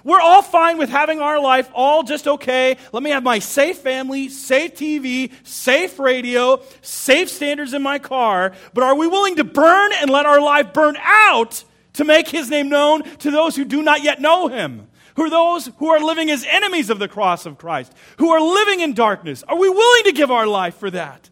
We're 0.04 0.20
all 0.20 0.42
fine 0.42 0.76
with 0.76 0.90
having 0.90 1.20
our 1.20 1.40
life 1.40 1.70
all 1.74 2.02
just 2.02 2.28
okay. 2.28 2.76
Let 2.92 3.02
me 3.02 3.10
have 3.10 3.22
my 3.22 3.38
safe 3.38 3.78
family, 3.78 4.28
safe 4.28 4.74
TV, 4.74 5.32
safe 5.44 5.98
radio, 5.98 6.62
safe 6.82 7.30
standards 7.30 7.72
in 7.72 7.82
my 7.82 7.98
car. 7.98 8.52
But 8.74 8.84
are 8.84 8.94
we 8.94 9.06
willing 9.06 9.36
to 9.36 9.44
burn 9.44 9.92
and 9.94 10.10
let 10.10 10.26
our 10.26 10.42
life 10.42 10.74
burn 10.74 10.98
out 11.02 11.64
to 11.94 12.04
make 12.04 12.28
his 12.28 12.50
name 12.50 12.68
known 12.68 13.02
to 13.18 13.30
those 13.30 13.56
who 13.56 13.64
do 13.64 13.82
not 13.82 14.02
yet 14.02 14.20
know 14.20 14.48
him? 14.48 14.88
Who 15.16 15.22
are 15.22 15.30
those 15.30 15.70
who 15.78 15.88
are 15.88 16.00
living 16.00 16.30
as 16.30 16.44
enemies 16.44 16.90
of 16.90 16.98
the 16.98 17.08
cross 17.08 17.46
of 17.46 17.56
Christ, 17.56 17.92
who 18.18 18.30
are 18.30 18.40
living 18.40 18.80
in 18.80 18.92
darkness? 18.94 19.42
Are 19.44 19.58
we 19.58 19.70
willing 19.70 20.04
to 20.04 20.12
give 20.12 20.30
our 20.30 20.46
life 20.46 20.74
for 20.74 20.90
that? 20.90 21.30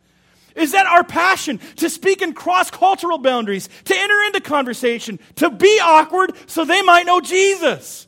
Is 0.54 0.72
that 0.72 0.86
our 0.86 1.04
passion 1.04 1.58
to 1.76 1.90
speak 1.90 2.22
in 2.22 2.32
cross 2.32 2.70
cultural 2.70 3.18
boundaries, 3.18 3.68
to 3.84 3.96
enter 3.96 4.22
into 4.22 4.40
conversation, 4.40 5.18
to 5.36 5.50
be 5.50 5.80
awkward 5.82 6.32
so 6.46 6.64
they 6.64 6.82
might 6.82 7.06
know 7.06 7.20
Jesus? 7.20 8.06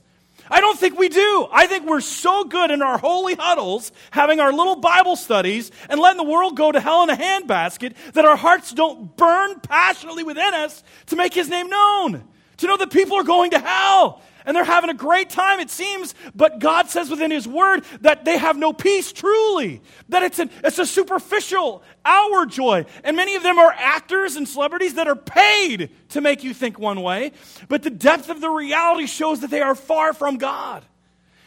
I 0.50 0.60
don't 0.60 0.78
think 0.78 0.98
we 0.98 1.08
do. 1.08 1.48
I 1.52 1.66
think 1.66 1.86
we're 1.86 2.00
so 2.00 2.44
good 2.44 2.70
in 2.70 2.82
our 2.82 2.98
holy 2.98 3.34
huddles, 3.34 3.92
having 4.10 4.40
our 4.40 4.52
little 4.52 4.76
Bible 4.76 5.16
studies, 5.16 5.70
and 5.88 6.00
letting 6.00 6.18
the 6.18 6.30
world 6.30 6.56
go 6.56 6.70
to 6.70 6.80
hell 6.80 7.02
in 7.02 7.10
a 7.10 7.16
handbasket, 7.16 7.94
that 8.12 8.24
our 8.24 8.36
hearts 8.36 8.72
don't 8.72 9.16
burn 9.16 9.60
passionately 9.60 10.22
within 10.22 10.54
us 10.54 10.84
to 11.06 11.16
make 11.16 11.34
His 11.34 11.48
name 11.48 11.68
known. 11.68 12.24
To 12.58 12.66
know 12.66 12.76
that 12.76 12.92
people 12.92 13.16
are 13.16 13.24
going 13.24 13.50
to 13.50 13.58
hell 13.58 14.22
and 14.44 14.56
they're 14.56 14.64
having 14.64 14.90
a 14.90 14.94
great 14.94 15.30
time, 15.30 15.60
it 15.60 15.70
seems, 15.70 16.14
but 16.34 16.58
God 16.58 16.88
says 16.88 17.10
within 17.10 17.30
His 17.30 17.48
Word 17.48 17.84
that 18.00 18.24
they 18.24 18.38
have 18.38 18.56
no 18.56 18.72
peace 18.72 19.12
truly, 19.12 19.80
that 20.08 20.22
it's, 20.22 20.38
an, 20.38 20.50
it's 20.62 20.78
a 20.78 20.86
superficial, 20.86 21.82
outward 22.04 22.50
joy. 22.50 22.84
And 23.02 23.16
many 23.16 23.36
of 23.36 23.42
them 23.42 23.58
are 23.58 23.74
actors 23.76 24.36
and 24.36 24.48
celebrities 24.48 24.94
that 24.94 25.08
are 25.08 25.16
paid 25.16 25.90
to 26.10 26.20
make 26.20 26.44
you 26.44 26.54
think 26.54 26.78
one 26.78 27.00
way, 27.02 27.32
but 27.68 27.82
the 27.82 27.90
depth 27.90 28.28
of 28.28 28.40
the 28.40 28.50
reality 28.50 29.06
shows 29.06 29.40
that 29.40 29.50
they 29.50 29.62
are 29.62 29.74
far 29.74 30.12
from 30.12 30.36
God. 30.36 30.84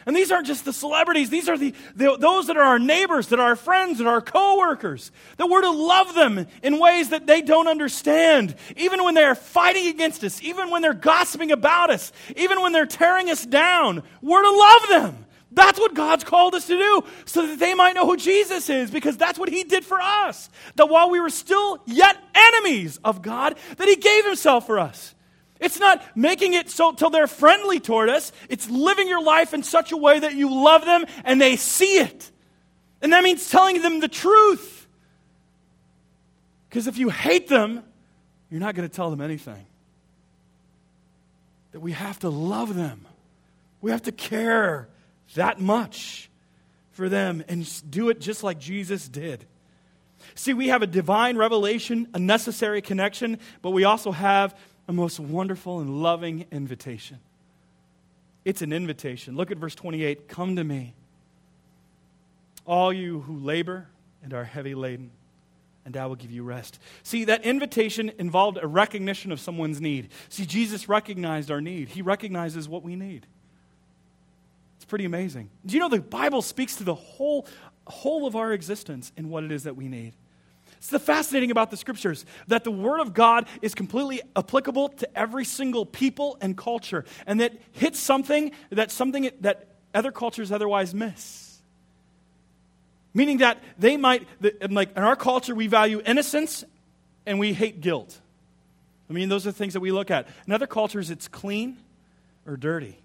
And 0.08 0.16
these 0.16 0.32
aren't 0.32 0.48
just 0.48 0.64
the 0.64 0.72
celebrities, 0.72 1.30
these 1.30 1.50
are 1.50 1.58
the, 1.58 1.74
the, 1.94 2.16
those 2.16 2.48
that 2.48 2.56
are 2.56 2.64
our 2.64 2.80
neighbors, 2.80 3.28
that 3.28 3.40
are 3.40 3.50
our 3.50 3.56
friends, 3.58 3.98
that 3.98 4.08
are 4.08 4.14
our 4.14 4.22
coworkers. 4.22 5.12
That 5.36 5.50
we're 5.50 5.62
to 5.62 5.70
love 5.70 6.16
them 6.16 6.48
in 6.64 6.80
ways 6.80 7.10
that 7.10 7.28
they 7.28 7.42
don't 7.42 7.68
understand, 7.68 8.56
even 8.78 9.04
when 9.04 9.16
they're 9.16 9.36
fighting 9.36 9.88
against 9.88 10.24
us, 10.24 10.42
even 10.42 10.70
when 10.70 10.82
they're 10.82 10.94
gossiping 10.94 11.52
about 11.52 11.90
us, 11.90 12.14
even 12.38 12.62
when 12.62 12.72
they're 12.72 12.86
tearing 12.86 13.30
us 13.30 13.46
down. 13.46 14.02
We're 14.22 14.44
to 14.44 14.50
love 14.50 14.88
them. 14.88 15.26
That's 15.52 15.78
what 15.78 15.94
God's 15.94 16.24
called 16.24 16.56
us 16.56 16.68
to 16.68 16.78
do 16.78 17.04
so 17.26 17.46
that 17.46 17.60
they 17.60 17.74
might 17.74 17.94
know 17.94 18.06
who 18.06 18.16
Jesus 18.16 18.70
is 18.70 18.90
because 18.90 19.18
that's 19.18 19.38
what 19.38 19.50
he 19.50 19.66
did 19.66 19.84
for 19.84 20.00
us. 20.00 20.50
That 20.76 20.88
while 20.88 21.10
we 21.10 21.20
were 21.20 21.30
still 21.30 21.82
yet 21.86 22.16
enemies 22.34 22.98
of 23.04 23.22
God, 23.22 23.58
that 23.76 23.90
he 23.90 23.98
gave 23.98 24.24
himself 24.26 24.68
for 24.68 24.80
us. 24.80 25.16
It's 25.60 25.80
not 25.80 26.04
making 26.16 26.54
it 26.54 26.70
so 26.70 26.92
till 26.92 27.10
they're 27.10 27.28
friendly 27.28 27.80
toward 27.80 28.10
us. 28.10 28.32
It's 28.50 28.70
living 28.70 29.08
your 29.08 29.24
life 29.24 29.54
in 29.54 29.64
such 29.64 29.92
a 29.92 29.98
way 29.98 30.20
that 30.20 30.36
you 30.36 30.54
love 30.54 30.86
them 30.86 31.06
and 31.24 31.42
they 31.42 31.56
see 31.56 32.00
it. 32.00 32.32
And 33.02 33.14
that 33.14 33.24
means 33.24 33.50
telling 33.50 33.82
them 33.82 34.00
the 34.00 34.08
truth. 34.08 34.88
Because 36.70 36.88
if 36.88 36.98
you 36.98 37.10
hate 37.10 37.48
them, 37.48 37.84
you're 38.50 38.60
not 38.60 38.76
going 38.76 38.88
to 38.88 38.96
tell 38.96 39.10
them 39.10 39.22
anything. 39.22 39.66
That 41.72 41.80
we 41.80 41.92
have 41.94 42.20
to 42.20 42.30
love 42.30 42.76
them. 42.76 43.06
We 43.82 43.92
have 43.92 44.04
to 44.04 44.12
care 44.12 44.90
that 45.36 45.60
much 45.60 46.30
for 46.92 47.10
them 47.10 47.44
and 47.48 47.92
do 47.92 48.10
it 48.10 48.20
just 48.20 48.44
like 48.44 48.60
Jesus 48.60 49.08
did. 49.08 49.46
See, 50.36 50.54
we 50.54 50.70
have 50.70 50.82
a 50.82 50.88
divine 50.88 51.38
revelation, 51.38 52.08
a 52.14 52.20
necessary 52.20 52.82
connection, 52.82 53.40
but 53.62 53.72
we 53.72 53.84
also 53.84 54.12
have 54.12 54.58
a 54.88 54.94
most 54.94 55.20
wonderful 55.20 55.80
and 55.80 56.02
loving 56.02 56.46
invitation. 56.52 57.20
It's 58.46 58.62
an 58.62 58.72
invitation. 58.72 59.36
Look 59.36 59.52
at 59.52 59.58
verse 59.58 59.76
28 59.76 60.28
Come 60.28 60.56
to 60.56 60.64
me, 60.64 60.94
all 62.66 62.94
you 62.94 63.22
who 63.22 63.38
labor 63.38 63.88
and 64.24 64.34
are 64.34 64.46
heavy 64.46 64.76
laden, 64.76 65.12
and 65.86 65.96
I 65.98 66.06
will 66.06 66.16
give 66.16 66.32
you 66.32 66.44
rest. 66.44 66.80
See, 67.04 67.26
that 67.26 67.46
invitation 67.46 68.12
involved 68.18 68.58
a 68.62 68.68
recognition 68.68 69.32
of 69.32 69.40
someone's 69.40 69.82
need. 69.82 70.10
See, 70.30 70.46
Jesus 70.46 70.88
recognized 70.88 71.52
our 71.52 71.62
need, 71.62 71.90
He 71.90 72.02
recognizes 72.02 72.70
what 72.70 72.84
we 72.84 72.96
need. 72.96 73.26
It's 74.78 74.86
pretty 74.86 75.06
amazing. 75.06 75.50
Do 75.66 75.74
you 75.74 75.80
know 75.80 75.90
the 75.90 76.00
Bible 76.00 76.42
speaks 76.42 76.76
to 76.78 76.84
the 76.84 76.96
whole, 76.96 77.48
whole 77.86 78.28
of 78.28 78.36
our 78.36 78.54
existence 78.54 79.12
and 79.18 79.30
what 79.30 79.44
it 79.44 79.52
is 79.52 79.64
that 79.64 79.76
we 79.76 79.88
need? 79.88 80.14
It's 80.78 80.90
the 80.90 81.00
fascinating 81.00 81.52
about 81.52 81.72
the 81.72 81.78
scriptures 81.78 82.26
that 82.48 82.64
the 82.64 82.72
word 82.72 83.00
of 83.00 83.14
God 83.14 83.48
is 83.62 83.74
completely 83.74 84.22
applicable 84.36 84.90
to 84.90 85.18
every 85.18 85.44
single 85.44 85.86
people 85.86 86.38
and 86.40 86.56
culture, 86.56 87.04
and 87.26 87.42
that 87.42 87.54
hits 87.72 88.00
something 88.00 88.52
that 88.70 88.92
something 88.92 89.30
that 89.42 89.68
other 89.94 90.12
cultures 90.12 90.52
otherwise 90.52 90.94
miss. 90.94 91.60
Meaning 93.14 93.40
that 93.40 93.64
they 93.80 93.98
might, 93.98 94.28
like 94.70 94.96
in 94.96 95.04
our 95.04 95.16
culture, 95.16 95.56
we 95.56 95.66
value 95.66 96.02
innocence 96.06 96.64
and 97.26 97.40
we 97.40 97.54
hate 97.54 97.82
guilt. 97.82 98.20
I 99.10 99.14
mean, 99.14 99.30
those 99.30 99.48
are 99.48 99.52
the 99.52 99.58
things 99.58 99.74
that 99.74 99.80
we 99.80 99.92
look 99.92 100.12
at. 100.12 100.28
In 100.46 100.54
other 100.54 100.68
cultures, 100.68 101.10
it's 101.10 101.28
clean 101.28 101.78
or 102.46 102.58
dirty. 102.58 102.98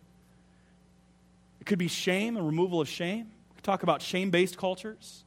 It 1.60 1.64
could 1.64 1.78
be 1.78 1.88
shame 1.88 2.36
and 2.36 2.44
removal 2.44 2.80
of 2.80 2.88
shame. 2.88 3.30
We 3.54 3.62
talk 3.62 3.82
about 3.82 4.02
shame 4.02 4.30
based 4.30 4.58
cultures. 4.58 5.24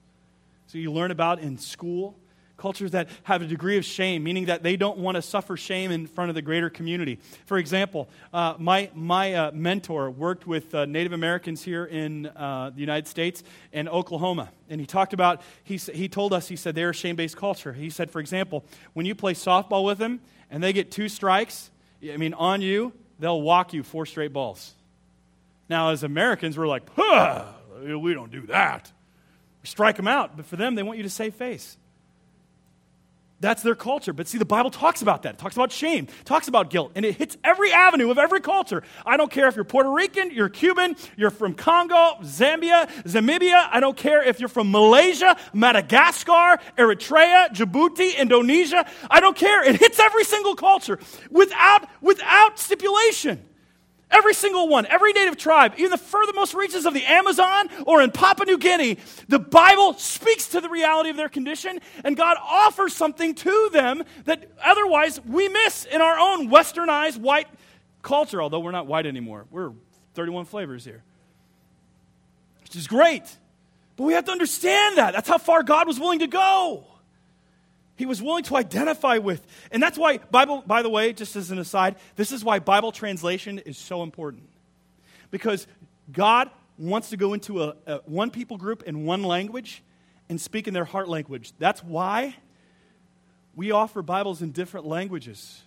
So 0.67 0.77
you 0.77 0.91
learn 0.91 1.09
about 1.09 1.39
in 1.39 1.57
school 1.57 2.15
cultures 2.57 2.91
that 2.91 3.09
have 3.23 3.41
a 3.41 3.45
degree 3.45 3.77
of 3.77 3.85
shame, 3.85 4.23
meaning 4.23 4.45
that 4.45 4.63
they 4.63 4.75
don't 4.77 4.97
want 4.97 5.15
to 5.15 5.21
suffer 5.21 5.57
shame 5.57 5.91
in 5.91 6.07
front 6.07 6.29
of 6.29 6.35
the 6.35 6.41
greater 6.41 6.69
community. 6.69 7.19
For 7.45 7.57
example, 7.57 8.09
uh, 8.33 8.55
my, 8.57 8.89
my 8.93 9.33
uh, 9.33 9.51
mentor 9.53 10.09
worked 10.09 10.47
with 10.47 10.73
uh, 10.73 10.85
Native 10.85 11.13
Americans 11.13 11.63
here 11.63 11.85
in 11.85 12.27
uh, 12.27 12.71
the 12.73 12.79
United 12.79 13.07
States 13.07 13.43
and 13.73 13.89
Oklahoma. 13.89 14.51
And 14.69 14.79
he 14.79 14.87
talked 14.87 15.13
about, 15.13 15.41
he, 15.63 15.77
he 15.77 16.07
told 16.07 16.33
us, 16.33 16.47
he 16.47 16.55
said 16.55 16.75
they're 16.75 16.91
a 16.91 16.93
shame 16.93 17.15
based 17.15 17.37
culture. 17.37 17.73
He 17.73 17.89
said, 17.89 18.09
for 18.09 18.19
example, 18.19 18.63
when 18.93 19.05
you 19.05 19.15
play 19.15 19.33
softball 19.33 19.83
with 19.83 19.97
them 19.97 20.21
and 20.49 20.63
they 20.63 20.73
get 20.73 20.91
two 20.91 21.09
strikes, 21.09 21.71
I 22.03 22.17
mean, 22.17 22.33
on 22.33 22.61
you, 22.61 22.93
they'll 23.19 23.41
walk 23.41 23.73
you 23.73 23.83
four 23.83 24.05
straight 24.05 24.33
balls. 24.33 24.73
Now, 25.67 25.89
as 25.89 26.03
Americans, 26.03 26.57
we're 26.57 26.67
like, 26.67 26.83
we 26.97 28.13
don't 28.13 28.31
do 28.31 28.45
that. 28.47 28.91
Strike 29.63 29.95
them 29.97 30.07
out. 30.07 30.37
But 30.37 30.45
for 30.45 30.57
them, 30.57 30.75
they 30.75 30.83
want 30.83 30.97
you 30.97 31.03
to 31.03 31.09
save 31.09 31.33
face. 31.35 31.77
That's 33.41 33.61
their 33.61 33.75
culture. 33.75 34.13
But 34.13 34.27
see, 34.27 34.37
the 34.37 34.45
Bible 34.45 34.71
talks 34.71 35.01
about 35.01 35.23
that. 35.23 35.33
It 35.33 35.37
talks 35.37 35.55
about 35.55 35.71
shame, 35.71 36.07
talks 36.23 36.47
about 36.47 36.69
guilt, 36.69 36.93
and 36.95 37.03
it 37.05 37.15
hits 37.15 37.37
every 37.43 37.71
avenue 37.71 38.09
of 38.09 38.17
every 38.17 38.39
culture. 38.39 38.81
I 39.05 39.17
don't 39.17 39.29
care 39.29 39.47
if 39.47 39.55
you're 39.55 39.65
Puerto 39.65 39.91
Rican, 39.91 40.31
you're 40.31 40.47
Cuban, 40.47 40.95
you're 41.17 41.31
from 41.31 41.53
Congo, 41.53 42.15
Zambia, 42.21 42.87
Zamibia. 43.03 43.67
I 43.69 43.81
don't 43.81 43.97
care 43.97 44.23
if 44.23 44.39
you're 44.39 44.49
from 44.49 44.71
Malaysia, 44.71 45.35
Madagascar, 45.53 46.59
Eritrea, 46.77 47.49
Djibouti, 47.49 48.17
Indonesia. 48.17 48.85
I 49.11 49.19
don't 49.19 49.35
care. 49.35 49.63
It 49.63 49.75
hits 49.79 49.99
every 49.99 50.23
single 50.23 50.55
culture 50.55 50.97
without, 51.29 51.89
without 52.01 52.57
stipulation. 52.57 53.43
Every 54.11 54.33
single 54.33 54.67
one, 54.67 54.85
every 54.85 55.13
native 55.13 55.35
tribe, 55.35 55.73
even 55.77 55.91
the 55.91 55.97
furthermost 55.97 56.53
reaches 56.53 56.85
of 56.85 56.93
the 56.93 57.03
Amazon 57.03 57.69
or 57.85 58.01
in 58.01 58.11
Papua 58.11 58.45
New 58.45 58.57
Guinea, 58.57 58.97
the 59.27 59.39
Bible 59.39 59.93
speaks 59.95 60.49
to 60.49 60.61
the 60.61 60.69
reality 60.69 61.09
of 61.09 61.17
their 61.17 61.29
condition, 61.29 61.79
and 62.03 62.15
God 62.15 62.37
offers 62.39 62.95
something 62.95 63.33
to 63.35 63.69
them 63.73 64.03
that 64.25 64.49
otherwise 64.63 65.19
we 65.25 65.49
miss 65.49 65.85
in 65.85 66.01
our 66.01 66.19
own 66.19 66.49
westernized 66.49 67.17
white 67.17 67.47
culture, 68.03 68.41
although 68.41 68.59
we're 68.59 68.71
not 68.71 68.87
white 68.87 69.05
anymore. 69.07 69.45
We're 69.49 69.71
31 70.13 70.45
flavors 70.45 70.85
here, 70.85 71.03
which 72.63 72.75
is 72.75 72.87
great. 72.87 73.23
But 73.95 74.03
we 74.03 74.13
have 74.13 74.25
to 74.25 74.31
understand 74.31 74.97
that. 74.97 75.13
That's 75.13 75.27
how 75.27 75.37
far 75.37 75.63
God 75.63 75.87
was 75.87 75.99
willing 75.99 76.19
to 76.19 76.27
go. 76.27 76.85
He 77.95 78.05
was 78.05 78.21
willing 78.21 78.43
to 78.45 78.57
identify 78.57 79.17
with. 79.19 79.45
And 79.71 79.81
that's 79.81 79.97
why 79.97 80.17
Bible 80.17 80.63
by 80.65 80.81
the 80.81 80.89
way, 80.89 81.13
just 81.13 81.35
as 81.35 81.51
an 81.51 81.59
aside, 81.59 81.95
this 82.15 82.31
is 82.31 82.43
why 82.43 82.59
Bible 82.59 82.91
translation 82.91 83.59
is 83.59 83.77
so 83.77 84.03
important. 84.03 84.49
Because 85.31 85.65
God 86.11 86.49
wants 86.77 87.09
to 87.09 87.17
go 87.17 87.33
into 87.33 87.63
a, 87.63 87.75
a 87.87 87.97
one 88.05 88.31
people 88.31 88.57
group 88.57 88.83
in 88.83 89.05
one 89.05 89.23
language 89.23 89.81
and 90.27 90.39
speak 90.39 90.67
in 90.67 90.73
their 90.73 90.85
heart 90.85 91.07
language. 91.07 91.53
That's 91.57 91.83
why 91.83 92.35
we 93.55 93.71
offer 93.71 94.01
Bibles 94.01 94.41
in 94.41 94.51
different 94.51 94.85
languages. 94.85 95.61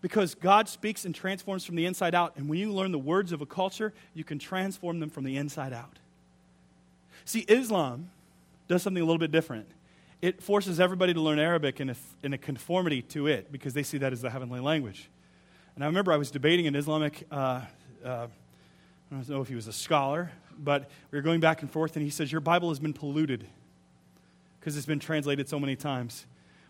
Because 0.00 0.36
God 0.36 0.68
speaks 0.68 1.04
and 1.04 1.12
transforms 1.12 1.64
from 1.64 1.74
the 1.74 1.86
inside 1.86 2.14
out. 2.14 2.36
And 2.36 2.48
when 2.48 2.60
you 2.60 2.72
learn 2.72 2.92
the 2.92 2.98
words 2.98 3.32
of 3.32 3.40
a 3.40 3.46
culture, 3.46 3.92
you 4.14 4.22
can 4.22 4.38
transform 4.38 5.00
them 5.00 5.10
from 5.10 5.24
the 5.24 5.36
inside 5.36 5.72
out. 5.72 5.98
See, 7.24 7.40
Islam 7.40 8.10
does 8.68 8.82
something 8.84 9.02
a 9.02 9.04
little 9.04 9.18
bit 9.18 9.32
different 9.32 9.68
it 10.20 10.42
forces 10.42 10.80
everybody 10.80 11.14
to 11.14 11.20
learn 11.20 11.38
Arabic 11.38 11.80
in 11.80 11.90
a, 11.90 11.96
in 12.22 12.32
a 12.32 12.38
conformity 12.38 13.02
to 13.02 13.26
it 13.26 13.52
because 13.52 13.74
they 13.74 13.82
see 13.82 13.98
that 13.98 14.12
as 14.12 14.20
the 14.20 14.30
heavenly 14.30 14.60
language. 14.60 15.08
And 15.74 15.84
I 15.84 15.86
remember 15.86 16.12
I 16.12 16.16
was 16.16 16.30
debating 16.30 16.66
an 16.66 16.74
Islamic, 16.74 17.24
uh, 17.30 17.62
uh, 18.04 18.26
I 19.10 19.14
don't 19.14 19.28
know 19.28 19.40
if 19.40 19.48
he 19.48 19.54
was 19.54 19.68
a 19.68 19.72
scholar, 19.72 20.32
but 20.58 20.90
we 21.10 21.18
were 21.18 21.22
going 21.22 21.40
back 21.40 21.62
and 21.62 21.70
forth, 21.70 21.94
and 21.94 22.04
he 22.04 22.10
says, 22.10 22.32
Your 22.32 22.40
Bible 22.40 22.68
has 22.70 22.80
been 22.80 22.92
polluted 22.92 23.46
because 24.58 24.76
it's 24.76 24.86
been 24.86 24.98
translated 24.98 25.48
so 25.48 25.60
many 25.60 25.76
times. 25.76 26.26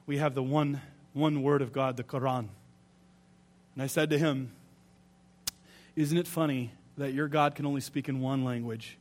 We 0.07 0.19
have 0.19 0.35
the 0.35 0.43
one, 0.43 0.83
one 1.15 1.43
word 1.43 1.63
of 1.63 1.73
God, 1.73 1.97
the 1.97 2.05
Quran. 2.05 2.49
And 3.75 3.83
I 3.83 3.87
said 3.87 4.11
to 4.11 4.19
him, 4.19 4.53
Isn't 5.97 6.19
it 6.19 6.27
funny 6.27 6.73
that 6.99 7.15
your 7.15 7.29
God 7.29 7.55
can 7.55 7.65
only 7.65 7.81
speak 7.81 8.09
in 8.11 8.21
one 8.21 8.45
language 8.45 8.99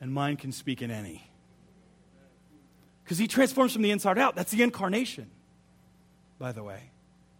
and 0.00 0.12
mine 0.12 0.36
can 0.36 0.52
speak 0.52 0.80
in 0.80 0.92
any? 0.92 1.29
Because 3.10 3.18
he 3.18 3.26
transforms 3.26 3.72
from 3.72 3.82
the 3.82 3.90
inside 3.90 4.18
out. 4.18 4.36
That's 4.36 4.52
the 4.52 4.62
incarnation, 4.62 5.28
by 6.38 6.52
the 6.52 6.62
way. 6.62 6.78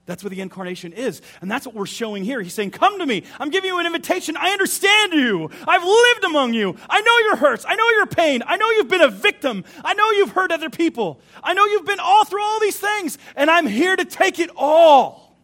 That's 0.04 0.24
what 0.24 0.32
the 0.32 0.40
incarnation 0.40 0.92
is. 0.92 1.22
And 1.40 1.48
that's 1.48 1.64
what 1.64 1.76
we're 1.76 1.86
showing 1.86 2.24
here. 2.24 2.42
He's 2.42 2.54
saying, 2.54 2.72
Come 2.72 2.98
to 2.98 3.06
me. 3.06 3.22
I'm 3.38 3.50
giving 3.50 3.68
you 3.68 3.78
an 3.78 3.86
invitation. 3.86 4.36
I 4.36 4.50
understand 4.50 5.12
you. 5.12 5.48
I've 5.68 5.84
lived 5.84 6.24
among 6.24 6.54
you. 6.54 6.76
I 6.90 7.00
know 7.00 7.18
your 7.18 7.36
hurts. 7.36 7.64
I 7.68 7.76
know 7.76 7.88
your 7.90 8.06
pain. 8.06 8.42
I 8.44 8.56
know 8.56 8.68
you've 8.70 8.88
been 8.88 9.00
a 9.00 9.10
victim. 9.10 9.64
I 9.84 9.94
know 9.94 10.10
you've 10.10 10.32
hurt 10.32 10.50
other 10.50 10.70
people. 10.70 11.20
I 11.40 11.54
know 11.54 11.64
you've 11.66 11.86
been 11.86 12.00
all 12.00 12.24
through 12.24 12.42
all 12.42 12.58
these 12.58 12.80
things. 12.80 13.16
And 13.36 13.48
I'm 13.48 13.68
here 13.68 13.94
to 13.94 14.04
take 14.04 14.40
it 14.40 14.50
all. 14.56 15.36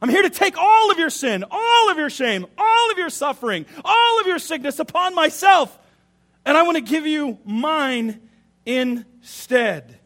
I'm 0.00 0.08
here 0.08 0.22
to 0.22 0.30
take 0.30 0.56
all 0.56 0.92
of 0.92 1.00
your 1.00 1.10
sin, 1.10 1.44
all 1.50 1.90
of 1.90 1.98
your 1.98 2.10
shame, 2.10 2.46
all 2.56 2.92
of 2.92 2.96
your 2.96 3.10
suffering, 3.10 3.66
all 3.84 4.20
of 4.20 4.28
your 4.28 4.38
sickness 4.38 4.78
upon 4.78 5.16
myself. 5.16 5.76
And 6.44 6.56
I 6.56 6.62
want 6.62 6.76
to 6.76 6.80
give 6.80 7.08
you 7.08 7.38
mine 7.44 8.20
instead. 8.66 9.98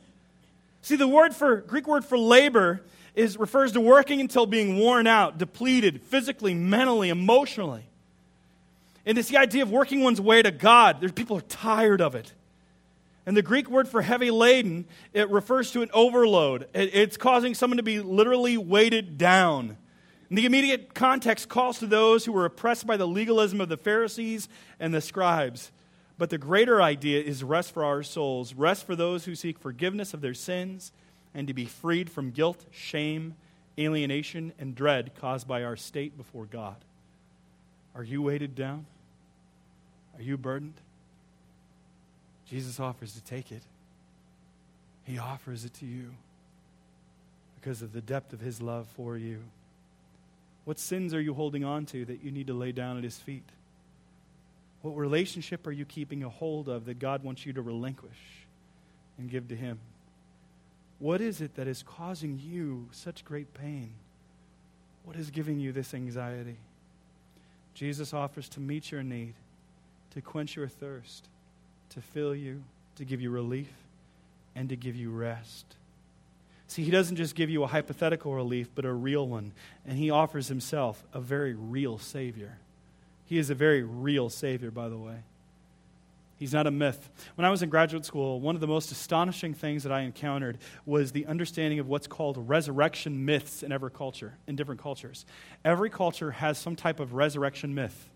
See, 0.82 0.96
the 0.96 1.08
word 1.08 1.34
for 1.34 1.56
Greek 1.56 1.86
word 1.86 2.04
for 2.04 2.16
labor 2.16 2.82
is 3.14 3.38
refers 3.38 3.72
to 3.72 3.80
working 3.80 4.20
until 4.20 4.46
being 4.46 4.78
worn 4.78 5.06
out, 5.06 5.38
depleted, 5.38 6.02
physically, 6.02 6.54
mentally, 6.54 7.08
emotionally. 7.08 7.84
And 9.06 9.16
it's 9.16 9.28
the 9.28 9.38
idea 9.38 9.62
of 9.62 9.70
working 9.70 10.02
one's 10.02 10.20
way 10.20 10.42
to 10.42 10.50
God. 10.50 11.00
There's 11.00 11.12
people 11.12 11.38
are 11.38 11.42
tired 11.42 12.00
of 12.00 12.14
it. 12.14 12.32
And 13.24 13.36
the 13.36 13.42
Greek 13.42 13.68
word 13.68 13.88
for 13.88 14.02
heavy 14.02 14.30
laden, 14.30 14.84
it 15.12 15.28
refers 15.30 15.72
to 15.72 15.82
an 15.82 15.90
overload. 15.92 16.68
it's 16.74 17.16
causing 17.16 17.54
someone 17.54 17.78
to 17.78 17.82
be 17.82 18.00
literally 18.00 18.56
weighted 18.56 19.18
down. 19.18 19.76
And 20.28 20.38
the 20.38 20.46
immediate 20.46 20.94
context 20.94 21.48
calls 21.48 21.78
to 21.80 21.86
those 21.86 22.24
who 22.24 22.32
were 22.32 22.44
oppressed 22.44 22.86
by 22.86 22.96
the 22.96 23.06
legalism 23.06 23.60
of 23.60 23.68
the 23.68 23.76
Pharisees 23.76 24.48
and 24.78 24.92
the 24.92 25.00
scribes. 25.00 25.72
But 26.18 26.30
the 26.30 26.38
greater 26.38 26.80
idea 26.80 27.22
is 27.22 27.44
rest 27.44 27.72
for 27.72 27.84
our 27.84 28.02
souls, 28.02 28.54
rest 28.54 28.86
for 28.86 28.96
those 28.96 29.26
who 29.26 29.34
seek 29.34 29.58
forgiveness 29.58 30.14
of 30.14 30.20
their 30.22 30.34
sins 30.34 30.92
and 31.34 31.46
to 31.46 31.54
be 31.54 31.66
freed 31.66 32.08
from 32.08 32.30
guilt, 32.30 32.64
shame, 32.70 33.34
alienation, 33.78 34.52
and 34.58 34.74
dread 34.74 35.12
caused 35.14 35.46
by 35.46 35.62
our 35.62 35.76
state 35.76 36.16
before 36.16 36.46
God. 36.46 36.76
Are 37.94 38.04
you 38.04 38.22
weighted 38.22 38.54
down? 38.54 38.86
Are 40.16 40.22
you 40.22 40.38
burdened? 40.38 40.80
Jesus 42.48 42.80
offers 42.80 43.12
to 43.12 43.22
take 43.22 43.52
it. 43.52 43.62
He 45.04 45.18
offers 45.18 45.64
it 45.64 45.74
to 45.74 45.86
you 45.86 46.12
because 47.60 47.82
of 47.82 47.92
the 47.92 48.00
depth 48.00 48.32
of 48.32 48.40
his 48.40 48.62
love 48.62 48.86
for 48.96 49.16
you. 49.16 49.40
What 50.64 50.78
sins 50.78 51.12
are 51.14 51.20
you 51.20 51.34
holding 51.34 51.64
on 51.64 51.86
to 51.86 52.04
that 52.06 52.24
you 52.24 52.30
need 52.30 52.46
to 52.46 52.54
lay 52.54 52.72
down 52.72 52.96
at 52.96 53.04
his 53.04 53.18
feet? 53.18 53.44
What 54.86 54.96
relationship 54.96 55.66
are 55.66 55.72
you 55.72 55.84
keeping 55.84 56.22
a 56.22 56.28
hold 56.28 56.68
of 56.68 56.84
that 56.84 57.00
God 57.00 57.24
wants 57.24 57.44
you 57.44 57.52
to 57.54 57.60
relinquish 57.60 58.46
and 59.18 59.28
give 59.28 59.48
to 59.48 59.56
Him? 59.56 59.80
What 61.00 61.20
is 61.20 61.40
it 61.40 61.56
that 61.56 61.66
is 61.66 61.82
causing 61.82 62.38
you 62.40 62.86
such 62.92 63.24
great 63.24 63.52
pain? 63.52 63.90
What 65.02 65.16
is 65.16 65.30
giving 65.30 65.58
you 65.58 65.72
this 65.72 65.92
anxiety? 65.92 66.58
Jesus 67.74 68.14
offers 68.14 68.48
to 68.50 68.60
meet 68.60 68.92
your 68.92 69.02
need, 69.02 69.34
to 70.14 70.20
quench 70.20 70.54
your 70.54 70.68
thirst, 70.68 71.26
to 71.90 72.00
fill 72.00 72.32
you, 72.32 72.62
to 72.94 73.04
give 73.04 73.20
you 73.20 73.30
relief, 73.30 73.72
and 74.54 74.68
to 74.68 74.76
give 74.76 74.94
you 74.94 75.10
rest. 75.10 75.66
See, 76.68 76.84
He 76.84 76.92
doesn't 76.92 77.16
just 77.16 77.34
give 77.34 77.50
you 77.50 77.64
a 77.64 77.66
hypothetical 77.66 78.32
relief, 78.32 78.68
but 78.72 78.84
a 78.84 78.92
real 78.92 79.26
one. 79.26 79.50
And 79.84 79.98
He 79.98 80.10
offers 80.10 80.46
Himself 80.46 81.02
a 81.12 81.20
very 81.20 81.54
real 81.54 81.98
Savior. 81.98 82.58
He 83.26 83.38
is 83.38 83.50
a 83.50 83.54
very 83.54 83.82
real 83.82 84.30
Savior, 84.30 84.70
by 84.70 84.88
the 84.88 84.96
way. 84.96 85.16
He's 86.38 86.52
not 86.52 86.66
a 86.66 86.70
myth. 86.70 87.08
When 87.34 87.46
I 87.46 87.50
was 87.50 87.62
in 87.62 87.70
graduate 87.70 88.04
school, 88.04 88.40
one 88.40 88.54
of 88.54 88.60
the 88.60 88.66
most 88.66 88.92
astonishing 88.92 89.54
things 89.54 89.84
that 89.84 89.92
I 89.92 90.00
encountered 90.00 90.58
was 90.84 91.12
the 91.12 91.26
understanding 91.26 91.78
of 91.78 91.88
what's 91.88 92.06
called 92.06 92.36
resurrection 92.48 93.24
myths 93.24 93.62
in 93.62 93.72
every 93.72 93.90
culture, 93.90 94.34
in 94.46 94.54
different 94.54 94.82
cultures. 94.82 95.24
Every 95.64 95.88
culture 95.88 96.32
has 96.32 96.58
some 96.58 96.76
type 96.76 97.00
of 97.00 97.14
resurrection 97.14 97.74
myth. 97.74 98.10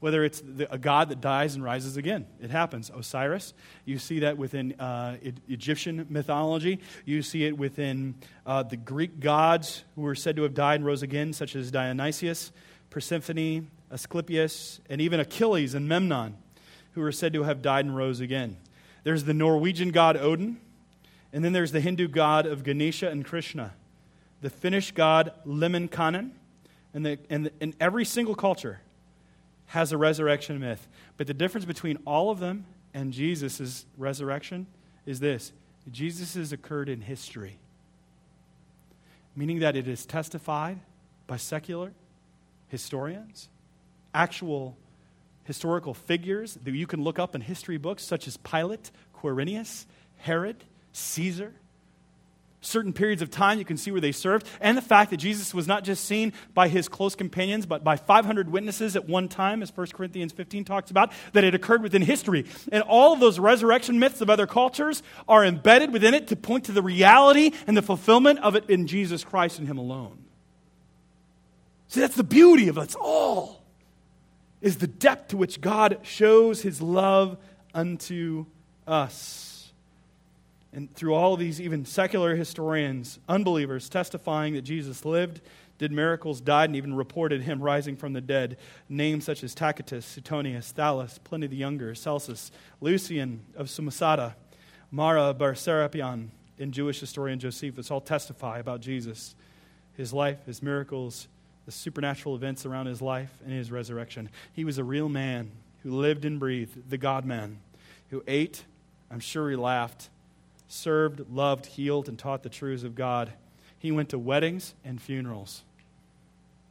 Whether 0.00 0.24
it's 0.24 0.40
the, 0.40 0.72
a 0.72 0.78
god 0.78 1.10
that 1.10 1.20
dies 1.20 1.54
and 1.54 1.62
rises 1.62 1.98
again, 1.98 2.26
it 2.40 2.48
happens. 2.48 2.90
Osiris, 2.96 3.52
you 3.84 3.98
see 3.98 4.20
that 4.20 4.38
within 4.38 4.72
uh, 4.80 5.18
Egyptian 5.46 6.06
mythology. 6.08 6.80
You 7.04 7.20
see 7.20 7.44
it 7.44 7.58
within 7.58 8.14
uh, 8.46 8.62
the 8.62 8.78
Greek 8.78 9.20
gods 9.20 9.84
who 9.96 10.00
were 10.00 10.14
said 10.14 10.36
to 10.36 10.44
have 10.44 10.54
died 10.54 10.76
and 10.76 10.86
rose 10.86 11.02
again, 11.02 11.34
such 11.34 11.54
as 11.54 11.70
Dionysius, 11.70 12.50
Persephone, 12.88 13.68
Asclepius, 13.90 14.80
and 14.88 15.00
even 15.00 15.20
Achilles 15.20 15.74
and 15.74 15.88
Memnon, 15.88 16.36
who 16.92 17.02
are 17.02 17.12
said 17.12 17.32
to 17.32 17.42
have 17.42 17.62
died 17.62 17.84
and 17.84 17.96
rose 17.96 18.20
again. 18.20 18.56
There's 19.04 19.24
the 19.24 19.34
Norwegian 19.34 19.90
god 19.90 20.16
Odin, 20.16 20.58
and 21.32 21.44
then 21.44 21.52
there's 21.52 21.72
the 21.72 21.80
Hindu 21.80 22.08
god 22.08 22.46
of 22.46 22.64
Ganesha 22.64 23.08
and 23.08 23.24
Krishna, 23.24 23.74
the 24.40 24.50
Finnish 24.50 24.92
god 24.92 25.32
Lemminkainen, 25.46 26.30
and, 26.92 27.06
the, 27.06 27.18
and, 27.28 27.46
the, 27.46 27.52
and 27.60 27.74
every 27.80 28.04
single 28.04 28.34
culture 28.34 28.80
has 29.66 29.92
a 29.92 29.96
resurrection 29.96 30.58
myth. 30.58 30.88
But 31.16 31.26
the 31.26 31.34
difference 31.34 31.64
between 31.64 31.98
all 32.04 32.30
of 32.30 32.40
them 32.40 32.66
and 32.92 33.12
Jesus' 33.12 33.86
resurrection 33.96 34.66
is 35.06 35.20
this 35.20 35.52
Jesus 35.90 36.52
occurred 36.52 36.88
in 36.88 37.00
history, 37.00 37.58
meaning 39.36 39.60
that 39.60 39.76
it 39.76 39.88
is 39.88 40.04
testified 40.04 40.78
by 41.26 41.36
secular 41.36 41.92
historians 42.68 43.48
actual 44.14 44.76
historical 45.44 45.94
figures 45.94 46.54
that 46.62 46.72
you 46.72 46.86
can 46.86 47.02
look 47.02 47.18
up 47.18 47.34
in 47.34 47.40
history 47.40 47.76
books, 47.76 48.04
such 48.04 48.28
as 48.28 48.36
Pilate, 48.36 48.90
Quirinius, 49.16 49.86
Herod, 50.18 50.56
Caesar. 50.92 51.52
Certain 52.62 52.92
periods 52.92 53.22
of 53.22 53.30
time 53.30 53.58
you 53.58 53.64
can 53.64 53.78
see 53.78 53.90
where 53.90 54.02
they 54.02 54.12
served, 54.12 54.46
and 54.60 54.76
the 54.76 54.82
fact 54.82 55.10
that 55.10 55.16
Jesus 55.16 55.54
was 55.54 55.66
not 55.66 55.82
just 55.82 56.04
seen 56.04 56.34
by 56.52 56.68
his 56.68 56.88
close 56.88 57.14
companions, 57.14 57.64
but 57.64 57.82
by 57.82 57.96
500 57.96 58.50
witnesses 58.50 58.96
at 58.96 59.08
one 59.08 59.28
time, 59.28 59.62
as 59.62 59.74
1 59.74 59.86
Corinthians 59.88 60.32
15 60.32 60.64
talks 60.64 60.90
about, 60.90 61.10
that 61.32 61.42
it 61.42 61.54
occurred 61.54 61.82
within 61.82 62.02
history. 62.02 62.44
And 62.70 62.82
all 62.82 63.14
of 63.14 63.20
those 63.20 63.38
resurrection 63.38 63.98
myths 63.98 64.20
of 64.20 64.28
other 64.28 64.46
cultures 64.46 65.02
are 65.26 65.42
embedded 65.42 65.90
within 65.90 66.12
it 66.12 66.28
to 66.28 66.36
point 66.36 66.64
to 66.66 66.72
the 66.72 66.82
reality 66.82 67.52
and 67.66 67.76
the 67.76 67.82
fulfillment 67.82 68.40
of 68.40 68.54
it 68.54 68.68
in 68.68 68.86
Jesus 68.86 69.24
Christ 69.24 69.58
and 69.58 69.66
Him 69.66 69.78
alone. 69.78 70.18
See, 71.88 72.00
that's 72.00 72.14
the 72.14 72.22
beauty 72.22 72.68
of 72.68 72.76
it 72.76 72.94
all 72.94 73.59
is 74.60 74.76
the 74.76 74.86
depth 74.86 75.28
to 75.28 75.36
which 75.36 75.60
God 75.60 75.98
shows 76.02 76.62
his 76.62 76.82
love 76.82 77.38
unto 77.74 78.46
us. 78.86 79.72
And 80.72 80.94
through 80.94 81.14
all 81.14 81.34
of 81.34 81.40
these, 81.40 81.60
even 81.60 81.84
secular 81.84 82.36
historians, 82.36 83.18
unbelievers, 83.28 83.88
testifying 83.88 84.54
that 84.54 84.62
Jesus 84.62 85.04
lived, 85.04 85.40
did 85.78 85.90
miracles, 85.90 86.40
died, 86.40 86.68
and 86.68 86.76
even 86.76 86.94
reported 86.94 87.42
him 87.42 87.60
rising 87.60 87.96
from 87.96 88.12
the 88.12 88.20
dead. 88.20 88.58
Names 88.88 89.24
such 89.24 89.42
as 89.42 89.54
Tacitus, 89.54 90.04
Suetonius, 90.04 90.72
Thallus, 90.72 91.18
Pliny 91.24 91.46
the 91.46 91.56
Younger, 91.56 91.94
Celsus, 91.94 92.52
Lucian 92.80 93.40
of 93.56 93.66
Samosata, 93.66 94.34
Mara 94.90 95.32
bar 95.32 95.54
Serapion, 95.54 96.28
and 96.58 96.72
Jewish 96.72 97.00
historian 97.00 97.38
Josephus 97.38 97.90
all 97.90 98.02
testify 98.02 98.58
about 98.58 98.82
Jesus, 98.82 99.34
his 99.96 100.12
life, 100.12 100.44
his 100.44 100.62
miracles, 100.62 101.26
the 101.66 101.72
supernatural 101.72 102.34
events 102.34 102.66
around 102.66 102.86
his 102.86 103.02
life, 103.02 103.30
and 103.44 103.52
his 103.52 103.70
resurrection. 103.70 104.28
He 104.52 104.64
was 104.64 104.78
a 104.78 104.84
real 104.84 105.08
man 105.08 105.50
who 105.82 105.90
lived 105.90 106.24
and 106.24 106.38
breathed, 106.38 106.90
the 106.90 106.98
God 106.98 107.24
man, 107.24 107.58
who 108.10 108.22
ate, 108.26 108.64
I'm 109.10 109.20
sure 109.20 109.50
he 109.50 109.56
laughed, 109.56 110.08
served, 110.68 111.30
loved, 111.30 111.66
healed, 111.66 112.08
and 112.08 112.18
taught 112.18 112.42
the 112.42 112.48
truths 112.48 112.84
of 112.84 112.94
God. 112.94 113.32
He 113.78 113.92
went 113.92 114.08
to 114.10 114.18
weddings 114.18 114.74
and 114.84 115.00
funerals. 115.00 115.62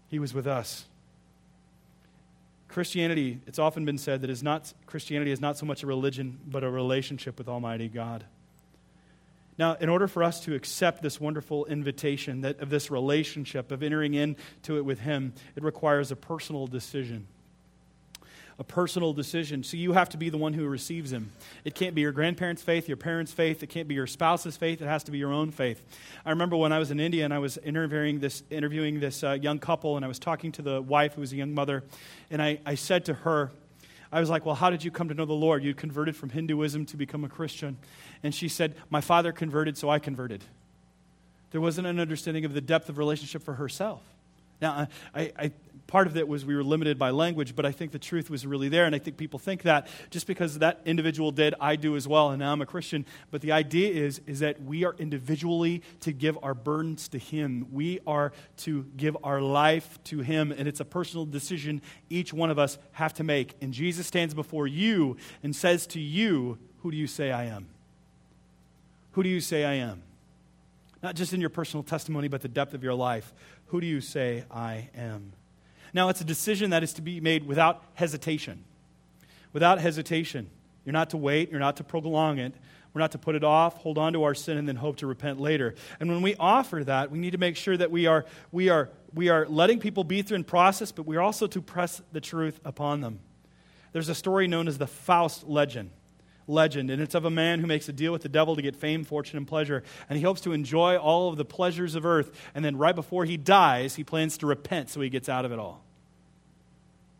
He 0.10 0.20
was 0.20 0.34
with 0.34 0.48
us. 0.48 0.86
Christianity, 2.68 3.40
it's 3.48 3.60
often 3.60 3.84
been 3.84 3.98
said 3.98 4.22
that 4.22 4.30
is 4.30 4.44
not, 4.44 4.74
Christianity 4.86 5.32
is 5.32 5.42
not 5.42 5.58
so 5.58 5.66
much 5.66 5.82
a 5.84 5.88
religion, 5.88 6.40
but 6.48 6.64
a 6.64 6.70
relationship 6.70 7.38
with 7.38 7.48
Almighty 7.48 7.88
God. 7.88 8.26
Now, 9.60 9.74
in 9.74 9.90
order 9.90 10.08
for 10.08 10.24
us 10.24 10.40
to 10.46 10.56
accept 10.56 11.04
this 11.04 11.20
wonderful 11.20 11.66
invitation 11.66 12.42
that, 12.42 12.62
of 12.62 12.70
this 12.70 12.90
relationship, 12.90 13.74
of 13.74 13.84
entering 13.84 14.14
into 14.14 14.78
it 14.78 14.86
with 14.86 15.02
Him, 15.02 15.34
it 15.58 15.64
requires 15.64 16.12
a 16.12 16.16
personal 16.16 16.66
decision 16.66 17.28
a 18.58 18.64
personal 18.64 19.14
decision. 19.14 19.64
So 19.64 19.78
you 19.78 19.94
have 19.94 20.10
to 20.10 20.18
be 20.18 20.30
the 20.30 20.38
one 20.38 20.52
who 20.52 20.68
receives 20.68 21.14
him. 21.14 21.32
It 21.64 21.76
can't 21.76 21.96
be 21.96 22.02
your 22.02 22.12
grandparents' 22.12 22.62
faith, 22.62 22.90
your 22.90 22.98
parents' 22.98 23.32
faith. 23.32 23.64
It 23.64 23.68
can't 23.68 23.88
be 23.88 23.96
your 23.96 24.06
spouse's 24.06 24.58
faith. 24.58 24.82
It 24.82 24.86
has 24.86 25.06
to 25.06 25.12
be 25.12 25.18
your 25.18 25.32
own 25.32 25.52
faith. 25.52 25.82
I 26.26 26.32
remember 26.32 26.58
when 26.58 26.74
I 26.74 26.80
was 26.80 26.92
in 26.92 27.00
India 27.00 27.24
and 27.24 27.34
I 27.34 27.40
was 27.40 27.58
interviewing 27.58 28.20
this, 28.20 28.44
interviewing 28.50 29.00
this 29.00 29.24
uh, 29.24 29.32
young 29.32 29.60
couple, 29.60 29.96
and 29.96 30.04
I 30.04 30.10
was 30.10 30.20
talking 30.20 30.52
to 30.52 30.62
the 30.62 30.82
wife 30.82 31.14
who 31.14 31.22
was 31.22 31.32
a 31.32 31.38
young 31.38 31.54
mother, 31.54 31.86
and 32.30 32.42
I, 32.42 32.60
I 32.66 32.76
said 32.76 33.06
to 33.06 33.14
her, 33.14 33.50
I 34.12 34.20
was 34.20 34.30
like, 34.30 34.46
Well, 34.46 34.56
how 34.56 34.70
did 34.70 34.84
you 34.84 34.92
come 34.92 35.10
to 35.10 35.14
know 35.14 35.26
the 35.26 35.34
Lord? 35.34 35.64
You 35.64 35.74
converted 35.74 36.16
from 36.16 36.30
Hinduism 36.30 36.86
to 36.88 36.98
become 36.98 37.24
a 37.24 37.30
Christian. 37.30 37.78
And 38.24 38.34
she 38.34 38.48
said, 38.48 38.76
My 38.90 39.02
father 39.02 39.32
converted, 39.32 39.78
so 39.78 39.90
I 39.90 40.00
converted. 40.00 40.44
There 41.52 41.62
wasn't 41.62 41.88
an 41.88 42.00
understanding 42.00 42.46
of 42.46 42.54
the 42.54 42.62
depth 42.62 42.90
of 42.90 42.98
relationship 42.98 43.44
for 43.44 43.56
herself. 43.56 44.04
Now, 44.62 44.88
I, 45.16 45.32
I, 45.38 45.52
part 45.90 46.08
of 46.08 46.16
it 46.16 46.28
was 46.28 46.46
we 46.46 46.56
were 46.56 46.64
limited 46.64 46.98
by 46.98 47.10
language, 47.10 47.56
but 47.56 47.66
I 47.66 47.72
think 47.72 47.92
the 47.92 48.00
truth 48.00 48.30
was 48.30 48.46
really 48.46 48.70
there. 48.70 48.86
And 48.86 48.96
I 48.96 49.00
think 49.00 49.18
people 49.18 49.40
think 49.40 49.64
that 49.64 49.88
just 50.12 50.28
because 50.28 50.60
that 50.60 50.80
individual 50.86 51.32
did, 51.32 51.56
I 51.60 51.76
do 51.76 51.96
as 51.96 52.08
well, 52.08 52.30
and 52.30 52.40
now 52.40 52.54
I'm 52.54 52.62
a 52.62 52.66
Christian. 52.66 53.06
But 53.32 53.42
the 53.42 53.52
idea 53.52 53.92
is, 53.92 54.22
is 54.28 54.40
that 54.40 54.62
we 54.62 54.86
are 54.86 54.96
individually 55.00 55.82
to 56.02 56.14
give 56.14 56.38
our 56.44 56.54
burdens 56.54 57.08
to 57.10 57.18
Him. 57.18 57.68
We 57.72 58.00
are 58.06 58.32
to 58.58 58.84
give 58.96 59.18
our 59.24 59.42
life 59.42 60.00
to 60.06 60.20
Him, 60.20 60.54
and 60.56 60.68
it's 60.68 60.80
a 60.80 60.86
personal 60.86 61.26
decision 61.26 61.82
each 62.10 62.32
one 62.32 62.52
of 62.52 62.60
us 62.60 62.78
have 62.94 63.14
to 63.16 63.24
make. 63.24 63.56
And 63.60 63.74
Jesus 63.74 64.08
stands 64.08 64.34
before 64.34 64.68
you 64.68 65.18
and 65.44 65.56
says 65.56 65.88
to 65.88 66.00
you, 66.00 66.60
Who 66.84 66.92
do 66.92 66.98
you 66.98 67.08
say 67.08 67.32
I 67.32 67.46
am? 67.46 67.68
Who 69.14 69.24
do 69.24 69.30
you 69.30 69.42
say 69.42 69.66
I 69.66 69.74
am? 69.74 70.04
Not 71.02 71.16
just 71.16 71.34
in 71.34 71.42
your 71.42 71.50
personal 71.50 71.84
testimony, 71.84 72.28
but 72.28 72.42
the 72.42 72.48
depth 72.48 72.74
of 72.74 72.84
your 72.84 72.94
life. 72.94 73.34
Who 73.68 73.82
do 73.82 73.88
you 73.88 74.02
say 74.02 74.44
I 74.52 74.90
am? 74.96 75.34
Now, 75.94 76.10
it's 76.10 76.22
a 76.22 76.26
decision 76.26 76.70
that 76.72 76.84
is 76.84 76.94
to 76.94 77.02
be 77.02 77.20
made 77.20 77.46
without 77.46 77.84
hesitation. 77.94 78.64
Without 79.54 79.80
hesitation. 79.80 80.50
You're 80.86 80.94
not 80.94 81.12
to 81.12 81.18
wait, 81.18 81.52
you're 81.52 81.60
not 81.60 81.78
to 81.78 81.84
prolong 81.84 82.40
it. 82.40 82.54
We're 82.94 83.02
not 83.02 83.12
to 83.12 83.18
put 83.20 83.36
it 83.36 83.44
off, 83.44 83.78
hold 83.78 83.98
on 83.98 84.14
to 84.14 84.24
our 84.24 84.34
sin, 84.34 84.58
and 84.58 84.68
then 84.68 84.76
hope 84.76 84.98
to 84.98 85.08
repent 85.08 85.40
later. 85.40 85.76
And 86.00 86.10
when 86.10 86.22
we 86.22 86.36
offer 86.40 86.84
that, 86.84 87.12
we 87.12 87.20
need 87.20 87.32
to 87.32 87.38
make 87.38 87.56
sure 87.56 87.78
that 87.78 87.92
we 87.92 88.08
are, 88.08 88.26
we 88.52 88.70
are, 88.70 88.90
we 89.14 89.30
are 89.30 89.46
letting 89.46 89.80
people 89.80 90.04
be 90.04 90.24
through 90.24 90.36
and 90.38 90.48
process, 90.48 90.92
but 90.92 91.06
we're 91.06 91.22
also 91.22 91.46
to 91.48 91.62
press 91.62 92.02
the 92.12 92.22
truth 92.22 92.60
upon 92.66 93.02
them. 93.02 93.20
There's 93.92 94.10
a 94.10 94.16
story 94.16 94.48
known 94.48 94.68
as 94.68 94.78
the 94.78 94.88
Faust 94.88 95.48
legend 95.48 95.92
legend, 96.50 96.90
and 96.90 97.02
it's 97.02 97.16
of 97.16 97.26
a 97.26 97.30
man 97.30 97.60
who 97.60 97.68
makes 97.68 97.88
a 97.88 97.94
deal 97.94 98.12
with 98.12 98.24
the 98.24 98.30
devil 98.30 98.56
to 98.56 98.62
get 98.62 98.76
fame, 98.76 99.04
fortune, 99.04 99.38
and 99.38 99.48
pleasure. 99.48 99.84
And 100.10 100.18
he 100.18 100.24
hopes 100.24 100.42
to 100.42 100.52
enjoy 100.52 100.98
all 100.98 101.30
of 101.30 101.38
the 101.38 101.46
pleasures 101.46 101.96
of 101.96 102.06
earth, 102.06 102.32
and 102.54 102.66
then 102.66 102.78
right 102.78 102.96
before 102.96 103.26
he 103.26 103.38
dies, 103.38 103.96
he 103.96 104.04
plans 104.04 104.38
to 104.40 104.48
repent 104.48 104.90
so 104.90 105.00
he 105.02 105.10
gets 105.10 105.30
out 105.30 105.46
of 105.46 105.52
it 105.52 105.60
all. 105.60 105.84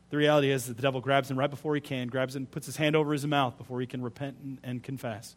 The 0.10 0.18
reality 0.18 0.50
is 0.50 0.66
that 0.66 0.76
the 0.76 0.82
devil 0.82 1.02
grabs 1.02 1.30
him 1.30 1.38
right 1.38 1.50
before 1.50 1.76
he 1.76 1.82
can, 1.82 2.08
grabs 2.08 2.36
him, 2.36 2.48
puts 2.48 2.66
his 2.66 2.78
hand 2.78 2.96
over 2.96 3.14
his 3.14 3.26
mouth 3.28 3.58
before 3.58 3.80
he 3.80 3.86
can 3.86 4.02
repent 4.02 4.38
and, 4.44 4.58
and 4.64 4.84
confess 4.84 5.36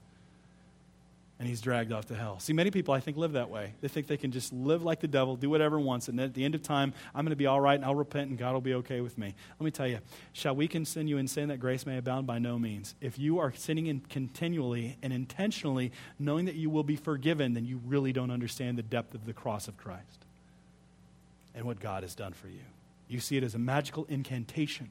and 1.42 1.48
he's 1.48 1.60
dragged 1.60 1.90
off 1.90 2.06
to 2.06 2.14
hell. 2.14 2.38
See, 2.38 2.52
many 2.52 2.70
people, 2.70 2.94
I 2.94 3.00
think, 3.00 3.16
live 3.16 3.32
that 3.32 3.50
way. 3.50 3.74
They 3.80 3.88
think 3.88 4.06
they 4.06 4.16
can 4.16 4.30
just 4.30 4.52
live 4.52 4.84
like 4.84 5.00
the 5.00 5.08
devil, 5.08 5.34
do 5.34 5.50
whatever 5.50 5.80
wants, 5.80 6.06
and 6.06 6.20
at 6.20 6.34
the 6.34 6.44
end 6.44 6.54
of 6.54 6.62
time, 6.62 6.94
I'm 7.12 7.24
going 7.24 7.30
to 7.30 7.36
be 7.36 7.46
all 7.46 7.60
right 7.60 7.74
and 7.74 7.84
I'll 7.84 7.96
repent 7.96 8.30
and 8.30 8.38
God 8.38 8.52
will 8.52 8.60
be 8.60 8.74
okay 8.74 9.00
with 9.00 9.18
me. 9.18 9.34
Let 9.58 9.64
me 9.64 9.72
tell 9.72 9.88
you, 9.88 9.98
shall 10.32 10.54
we 10.54 10.68
continue 10.68 11.16
in 11.16 11.26
sin 11.26 11.48
that 11.48 11.58
grace 11.58 11.84
may 11.84 11.98
abound? 11.98 12.28
By 12.28 12.38
no 12.38 12.60
means. 12.60 12.94
If 13.00 13.18
you 13.18 13.40
are 13.40 13.52
sinning 13.56 13.88
in 13.88 14.02
continually 14.02 14.98
and 15.02 15.12
intentionally, 15.12 15.90
knowing 16.16 16.44
that 16.44 16.54
you 16.54 16.70
will 16.70 16.84
be 16.84 16.94
forgiven, 16.94 17.54
then 17.54 17.64
you 17.64 17.80
really 17.84 18.12
don't 18.12 18.30
understand 18.30 18.78
the 18.78 18.82
depth 18.84 19.12
of 19.12 19.26
the 19.26 19.32
cross 19.32 19.66
of 19.66 19.76
Christ 19.76 20.24
and 21.56 21.64
what 21.64 21.80
God 21.80 22.04
has 22.04 22.14
done 22.14 22.34
for 22.34 22.46
you. 22.46 22.62
You 23.08 23.18
see 23.18 23.36
it 23.36 23.42
as 23.42 23.56
a 23.56 23.58
magical 23.58 24.06
incantation, 24.08 24.90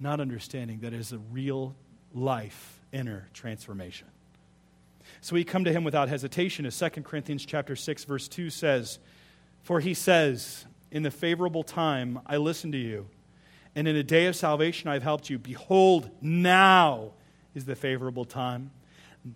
not 0.00 0.18
understanding 0.18 0.78
that 0.78 0.94
it 0.94 1.00
is 1.00 1.12
a 1.12 1.18
real 1.18 1.74
life 2.14 2.80
inner 2.90 3.28
transformation. 3.34 4.06
So 5.20 5.34
we 5.34 5.44
come 5.44 5.64
to 5.64 5.72
him 5.72 5.84
without 5.84 6.08
hesitation, 6.08 6.66
as 6.66 6.78
2 6.78 7.02
Corinthians 7.02 7.44
chapter 7.44 7.76
6, 7.76 8.04
verse 8.04 8.28
2 8.28 8.50
says, 8.50 8.98
For 9.62 9.80
he 9.80 9.94
says, 9.94 10.66
In 10.90 11.02
the 11.02 11.10
favorable 11.10 11.62
time 11.62 12.20
I 12.26 12.36
listened 12.36 12.72
to 12.74 12.78
you, 12.78 13.08
and 13.74 13.86
in 13.86 13.96
a 13.96 14.02
day 14.02 14.26
of 14.26 14.36
salvation 14.36 14.88
I 14.88 14.94
have 14.94 15.02
helped 15.02 15.28
you. 15.28 15.38
Behold, 15.38 16.10
now 16.20 17.12
is 17.54 17.64
the 17.64 17.76
favorable 17.76 18.24
time. 18.24 18.70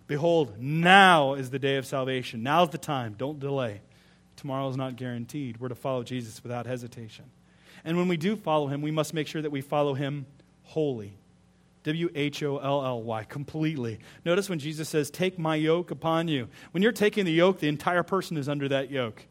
Behold, 0.07 0.57
now 0.57 1.33
is 1.33 1.49
the 1.49 1.59
day 1.59 1.75
of 1.75 1.85
salvation. 1.85 2.43
Now's 2.43 2.69
the 2.69 2.77
time. 2.77 3.15
Don't 3.17 3.39
delay. 3.39 3.81
Tomorrow 4.37 4.69
is 4.69 4.77
not 4.77 4.95
guaranteed. 4.95 5.59
We're 5.59 5.67
to 5.67 5.75
follow 5.75 6.03
Jesus 6.03 6.41
without 6.41 6.65
hesitation. 6.65 7.25
And 7.83 7.97
when 7.97 8.07
we 8.07 8.17
do 8.17 8.35
follow 8.35 8.67
him, 8.67 8.81
we 8.81 8.91
must 8.91 9.13
make 9.13 9.27
sure 9.27 9.41
that 9.41 9.51
we 9.51 9.61
follow 9.61 9.93
him 9.93 10.25
wholly. 10.63 11.13
W 11.83 12.09
H 12.13 12.43
O 12.43 12.57
L 12.57 12.85
L 12.85 13.01
Y, 13.01 13.23
completely. 13.23 13.99
Notice 14.25 14.49
when 14.49 14.59
Jesus 14.59 14.87
says, 14.87 15.09
Take 15.09 15.39
my 15.39 15.55
yoke 15.55 15.91
upon 15.91 16.27
you. 16.27 16.47
When 16.71 16.83
you're 16.83 16.91
taking 16.91 17.25
the 17.25 17.31
yoke, 17.31 17.59
the 17.59 17.67
entire 17.67 18.03
person 18.03 18.37
is 18.37 18.47
under 18.47 18.67
that 18.69 18.91
yoke. 18.91 19.25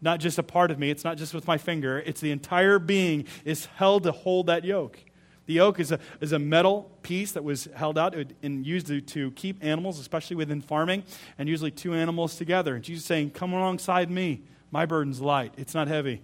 Not 0.00 0.20
just 0.20 0.38
a 0.38 0.42
part 0.42 0.70
of 0.70 0.78
me, 0.78 0.90
it's 0.90 1.04
not 1.04 1.16
just 1.16 1.32
with 1.32 1.46
my 1.46 1.56
finger, 1.56 1.98
it's 1.98 2.20
the 2.20 2.30
entire 2.30 2.78
being 2.78 3.26
is 3.44 3.66
held 3.66 4.02
to 4.02 4.12
hold 4.12 4.48
that 4.48 4.64
yoke. 4.64 4.98
The 5.46 5.54
yoke 5.54 5.78
is 5.78 5.92
a, 5.92 5.98
is 6.20 6.32
a 6.32 6.38
metal 6.38 6.90
piece 7.02 7.32
that 7.32 7.44
was 7.44 7.68
held 7.74 7.98
out 7.98 8.14
and 8.42 8.66
used 8.66 8.86
to, 8.86 9.00
to 9.00 9.30
keep 9.32 9.62
animals, 9.62 9.98
especially 9.98 10.36
within 10.36 10.60
farming, 10.60 11.04
and 11.38 11.48
usually 11.48 11.70
two 11.70 11.94
animals 11.94 12.36
together. 12.36 12.74
And 12.74 12.82
Jesus 12.82 13.02
is 13.02 13.06
saying, 13.06 13.30
Come 13.30 13.52
alongside 13.52 14.10
me. 14.10 14.42
My 14.70 14.86
burden's 14.86 15.20
light, 15.20 15.54
it's 15.56 15.74
not 15.74 15.86
heavy. 15.86 16.20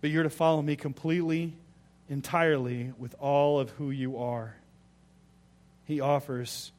But 0.00 0.10
you're 0.10 0.22
to 0.22 0.30
follow 0.30 0.62
me 0.62 0.76
completely 0.76 1.54
entirely 2.08 2.92
with 2.98 3.14
all 3.18 3.60
of 3.60 3.70
who 3.70 3.90
you 3.90 4.18
are. 4.18 4.54
He 5.84 6.00
offers 6.00 6.72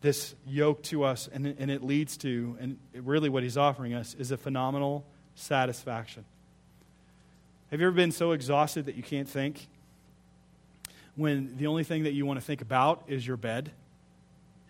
this 0.00 0.34
yoke 0.46 0.82
to 0.84 1.04
us, 1.04 1.28
and, 1.32 1.46
and 1.58 1.70
it 1.70 1.82
leads 1.82 2.16
to, 2.18 2.56
and 2.60 2.78
really 2.94 3.28
what 3.28 3.42
he's 3.42 3.56
offering 3.56 3.94
us 3.94 4.14
is 4.14 4.30
a 4.30 4.36
phenomenal 4.36 5.04
satisfaction. 5.34 6.24
Have 7.70 7.80
you 7.80 7.86
ever 7.86 7.94
been 7.94 8.12
so 8.12 8.32
exhausted 8.32 8.86
that 8.86 8.96
you 8.96 9.02
can't 9.02 9.28
think? 9.28 9.66
When 11.16 11.56
the 11.56 11.66
only 11.66 11.84
thing 11.84 12.04
that 12.04 12.12
you 12.12 12.24
want 12.24 12.40
to 12.40 12.44
think 12.44 12.62
about 12.62 13.04
is 13.08 13.26
your 13.26 13.36
bed? 13.36 13.70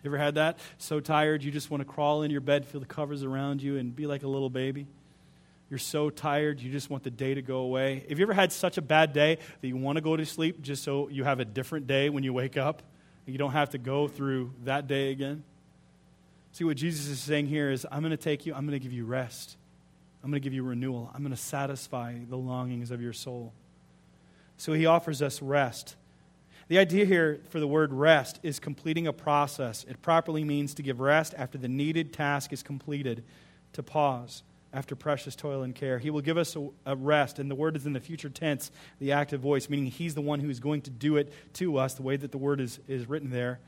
You 0.03 0.09
ever 0.09 0.17
had 0.17 0.35
that? 0.35 0.59
So 0.77 0.99
tired, 0.99 1.43
you 1.43 1.51
just 1.51 1.71
want 1.71 1.81
to 1.81 1.85
crawl 1.85 2.23
in 2.23 2.31
your 2.31 2.41
bed, 2.41 2.65
feel 2.65 2.81
the 2.81 2.87
covers 2.87 3.23
around 3.23 3.61
you, 3.61 3.77
and 3.77 3.95
be 3.95 4.07
like 4.07 4.23
a 4.23 4.27
little 4.27 4.49
baby? 4.49 4.87
You're 5.71 5.79
so 5.79 6.09
tired, 6.09 6.59
you 6.59 6.69
just 6.69 6.89
want 6.89 7.03
the 7.03 7.09
day 7.09 7.33
to 7.33 7.41
go 7.41 7.59
away. 7.59 8.05
Have 8.09 8.19
you 8.19 8.25
ever 8.25 8.33
had 8.33 8.51
such 8.51 8.77
a 8.77 8.81
bad 8.81 9.13
day 9.13 9.37
that 9.61 9.67
you 9.69 9.77
want 9.77 9.95
to 9.95 10.01
go 10.01 10.17
to 10.17 10.25
sleep 10.25 10.61
just 10.61 10.83
so 10.83 11.07
you 11.07 11.23
have 11.23 11.39
a 11.39 11.45
different 11.45 11.87
day 11.87 12.09
when 12.09 12.25
you 12.25 12.33
wake 12.33 12.57
up? 12.57 12.81
And 13.25 13.33
you 13.33 13.39
don't 13.39 13.53
have 13.53 13.69
to 13.69 13.77
go 13.77 14.09
through 14.09 14.51
that 14.65 14.87
day 14.87 15.11
again? 15.11 15.45
See, 16.51 16.65
what 16.65 16.75
Jesus 16.75 17.07
is 17.07 17.21
saying 17.21 17.47
here 17.47 17.71
is 17.71 17.87
I'm 17.89 18.01
going 18.01 18.11
to 18.11 18.17
take 18.17 18.45
you, 18.45 18.53
I'm 18.53 18.67
going 18.67 18.77
to 18.77 18.83
give 18.83 18.91
you 18.91 19.05
rest. 19.05 19.55
I'm 20.21 20.29
going 20.29 20.41
to 20.41 20.43
give 20.43 20.53
you 20.53 20.63
renewal. 20.63 21.09
I'm 21.15 21.21
going 21.21 21.31
to 21.31 21.41
satisfy 21.41 22.15
the 22.29 22.35
longings 22.35 22.91
of 22.91 23.01
your 23.01 23.13
soul. 23.13 23.53
So 24.57 24.73
he 24.73 24.85
offers 24.85 25.21
us 25.21 25.41
rest. 25.41 25.95
The 26.67 26.79
idea 26.79 27.05
here 27.05 27.39
for 27.49 27.61
the 27.61 27.67
word 27.67 27.93
rest 27.93 28.41
is 28.43 28.59
completing 28.59 29.07
a 29.07 29.13
process. 29.13 29.85
It 29.85 30.01
properly 30.01 30.43
means 30.43 30.73
to 30.73 30.83
give 30.83 30.99
rest 30.99 31.33
after 31.37 31.57
the 31.57 31.69
needed 31.69 32.11
task 32.11 32.51
is 32.51 32.61
completed, 32.61 33.23
to 33.71 33.81
pause 33.81 34.43
after 34.73 34.95
precious 34.95 35.35
toil 35.35 35.63
and 35.63 35.75
care. 35.75 35.99
He 35.99 36.09
will 36.09 36.21
give 36.21 36.37
us 36.37 36.55
a, 36.55 36.69
a, 36.85 36.95
rest, 36.95 37.39
and 37.39 37.51
the 37.51 37.55
word 37.55 37.75
is 37.75 37.85
in 37.85 37.93
the 37.93 37.99
future 37.99 38.29
tense, 38.29 38.71
the 38.99 39.11
active 39.11 39.41
voice, 39.41 39.69
meaning 39.69 39.87
He's 39.87 40.15
the 40.15 40.21
one 40.21 40.39
who 40.39 40.49
is 40.49 40.59
going 40.59 40.81
to 40.83 40.89
do 40.89 41.17
it 41.17 41.31
to 41.55 41.77
us, 41.77 41.93
the 41.95 42.03
way 42.03 42.15
that 42.15 42.31
the 42.31 42.37
word 42.37 42.61
is, 42.61 42.79
is 42.87 43.09
written 43.09 43.29
there, 43.29 43.59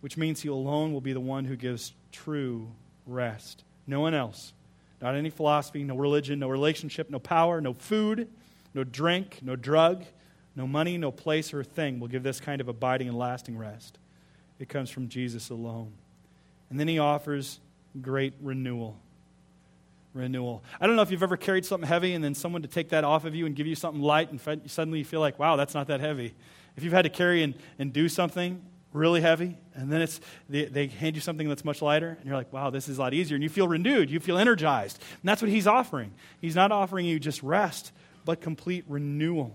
which 0.00 0.16
means 0.16 0.40
He 0.40 0.48
alone 0.48 0.92
will 0.92 1.00
be 1.00 1.12
the 1.12 1.20
one 1.20 1.44
who 1.44 1.56
gives 1.56 1.92
true 2.12 2.70
rest. 3.06 3.64
No 3.86 4.00
one 4.00 4.14
else. 4.14 4.52
not 5.00 5.14
any 5.14 5.30
philosophy, 5.30 5.84
no 5.84 5.96
religion, 5.96 6.38
no 6.38 6.48
relationship, 6.48 7.10
no 7.10 7.18
power, 7.18 7.60
no 7.60 7.74
food, 7.74 8.28
no 8.74 8.84
drink, 8.84 9.40
no 9.42 9.56
drug, 9.56 10.04
no 10.56 10.66
money, 10.66 10.98
no 10.98 11.10
place 11.10 11.54
or 11.54 11.62
thing 11.62 12.00
will 12.00 12.08
give 12.08 12.22
this 12.22 12.40
kind 12.40 12.60
of 12.60 12.68
abiding 12.68 13.08
and 13.08 13.16
lasting 13.16 13.56
rest. 13.56 13.98
It 14.58 14.68
comes 14.68 14.90
from 14.90 15.08
Jesus 15.08 15.50
alone. 15.50 15.92
And 16.68 16.80
then 16.80 16.88
he 16.88 16.98
offers 16.98 17.60
great 18.02 18.34
renewal. 18.40 18.98
Renewal. 20.18 20.62
I 20.80 20.86
don't 20.86 20.96
know 20.96 21.02
if 21.02 21.10
you've 21.10 21.22
ever 21.22 21.36
carried 21.36 21.64
something 21.64 21.88
heavy 21.88 22.14
and 22.14 22.22
then 22.22 22.34
someone 22.34 22.62
to 22.62 22.68
take 22.68 22.90
that 22.90 23.04
off 23.04 23.24
of 23.24 23.34
you 23.34 23.46
and 23.46 23.54
give 23.54 23.66
you 23.66 23.74
something 23.74 24.02
light, 24.02 24.30
and 24.30 24.40
suddenly 24.70 24.98
you 24.98 25.04
feel 25.04 25.20
like, 25.20 25.38
wow, 25.38 25.56
that's 25.56 25.74
not 25.74 25.86
that 25.86 26.00
heavy. 26.00 26.34
If 26.76 26.84
you've 26.84 26.92
had 26.92 27.02
to 27.02 27.10
carry 27.10 27.42
and, 27.42 27.54
and 27.78 27.92
do 27.92 28.08
something 28.08 28.62
really 28.92 29.20
heavy, 29.20 29.56
and 29.74 29.92
then 29.92 30.00
it's, 30.00 30.20
they, 30.48 30.64
they 30.64 30.86
hand 30.86 31.14
you 31.14 31.20
something 31.20 31.48
that's 31.48 31.64
much 31.64 31.82
lighter, 31.82 32.16
and 32.18 32.26
you're 32.26 32.36
like, 32.36 32.52
wow, 32.52 32.70
this 32.70 32.88
is 32.88 32.98
a 32.98 33.00
lot 33.00 33.14
easier. 33.14 33.34
And 33.34 33.42
you 33.42 33.48
feel 33.48 33.68
renewed, 33.68 34.10
you 34.10 34.20
feel 34.20 34.38
energized. 34.38 34.98
And 35.20 35.28
that's 35.28 35.42
what 35.42 35.50
he's 35.50 35.66
offering. 35.66 36.12
He's 36.40 36.56
not 36.56 36.72
offering 36.72 37.06
you 37.06 37.18
just 37.18 37.42
rest, 37.42 37.92
but 38.24 38.40
complete 38.40 38.84
renewal 38.88 39.54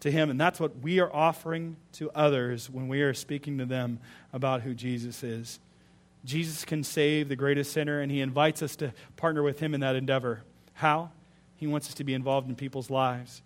to 0.00 0.10
him. 0.10 0.30
And 0.30 0.40
that's 0.40 0.60
what 0.60 0.78
we 0.78 1.00
are 1.00 1.12
offering 1.12 1.76
to 1.94 2.10
others 2.12 2.70
when 2.70 2.88
we 2.88 3.02
are 3.02 3.14
speaking 3.14 3.58
to 3.58 3.66
them 3.66 4.00
about 4.32 4.62
who 4.62 4.74
Jesus 4.74 5.22
is. 5.22 5.60
Jesus 6.24 6.64
can 6.64 6.82
save 6.82 7.28
the 7.28 7.36
greatest 7.36 7.72
sinner, 7.72 8.00
and 8.00 8.10
he 8.10 8.20
invites 8.20 8.62
us 8.62 8.76
to 8.76 8.92
partner 9.16 9.42
with 9.42 9.60
him 9.60 9.74
in 9.74 9.80
that 9.80 9.96
endeavor. 9.96 10.42
How? 10.74 11.10
He 11.56 11.66
wants 11.66 11.88
us 11.88 11.94
to 11.94 12.04
be 12.04 12.14
involved 12.14 12.48
in 12.48 12.56
people's 12.56 12.90
lives. 12.90 13.42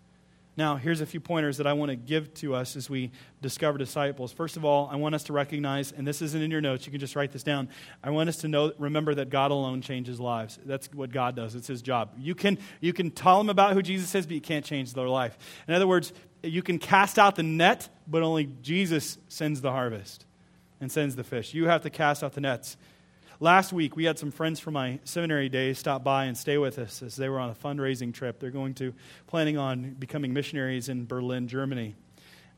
Now, 0.55 0.77
here's 0.77 1.01
a 1.01 1.07
few 1.07 1.21
pointers 1.21 1.57
that 1.57 1.67
I 1.67 1.73
want 1.73 1.91
to 1.91 1.97
give 1.97 2.35
to 2.35 2.55
us 2.55 2.77
as 2.77 2.91
we 2.91 3.11
discover 3.41 3.79
disciples. 3.79 4.33
First 4.33 4.59
of 4.59 4.67
all, 4.67 4.87
I 4.93 4.97
want 4.97 5.15
us 5.15 5.25
to 5.25 5.33
recognize, 5.33 5.93
and 5.93 6.07
this 6.07 6.21
isn't 6.21 6.43
in 6.43 6.51
your 6.51 6.61
notes, 6.61 6.85
you 6.85 6.91
can 6.91 7.01
just 7.01 7.17
write 7.17 7.33
this 7.33 7.43
down. 7.43 7.71
I 8.05 8.11
want 8.11 8.29
us 8.29 8.37
to 8.39 8.49
know, 8.49 8.73
remember 8.79 9.15
that 9.15 9.31
God 9.31 9.51
alone 9.51 9.81
changes 9.81 10.21
lives. 10.21 10.59
That's 10.67 10.93
what 10.93 11.11
God 11.11 11.37
does, 11.37 11.55
it's 11.55 11.69
His 11.69 11.81
job. 11.81 12.11
You 12.19 12.35
can, 12.35 12.59
you 12.81 12.93
can 12.93 13.11
tell 13.11 13.39
them 13.39 13.49
about 13.49 13.73
who 13.73 13.81
Jesus 13.81 14.15
is, 14.15 14.27
but 14.27 14.35
you 14.35 14.43
can't 14.43 14.65
change 14.65 14.93
their 14.93 15.09
life. 15.09 15.39
In 15.67 15.73
other 15.73 15.87
words, 15.87 16.13
you 16.43 16.63
can 16.63 16.79
cast 16.79 17.19
out 17.19 17.37
the 17.37 17.43
net, 17.43 17.89
but 18.07 18.23
only 18.23 18.45
Jesus 18.61 19.17
sends 19.29 19.63
the 19.63 19.71
harvest 19.71 20.27
and 20.83 20.91
sends 20.91 21.15
the 21.15 21.25
fish. 21.25 21.55
You 21.55 21.69
have 21.69 21.83
to 21.83 21.91
cast 21.91 22.25
out 22.25 22.33
the 22.33 22.41
nets. 22.41 22.77
Last 23.39 23.73
week, 23.73 23.95
we 23.97 24.05
had 24.05 24.19
some 24.19 24.33
friends 24.33 24.59
from 24.59 24.75
my 24.75 24.99
seminary 25.05 25.49
days 25.49 25.79
stop 25.79 26.03
by 26.03 26.25
and 26.25 26.37
stay 26.37 26.59
with 26.59 26.79
us 26.79 27.03
as 27.03 27.15
they 27.15 27.29
were 27.29 27.39
on 27.39 27.51
a 27.51 27.55
fundraising 27.55 28.13
trip. 28.13 28.41
They're 28.41 28.51
going 28.51 28.75
to, 28.75 28.93
planning 29.29 29.57
on 29.57 29.93
becoming 29.93 30.33
missionaries 30.33 30.89
in 30.89 31.07
Berlin, 31.07 31.47
Germany. 31.47 31.95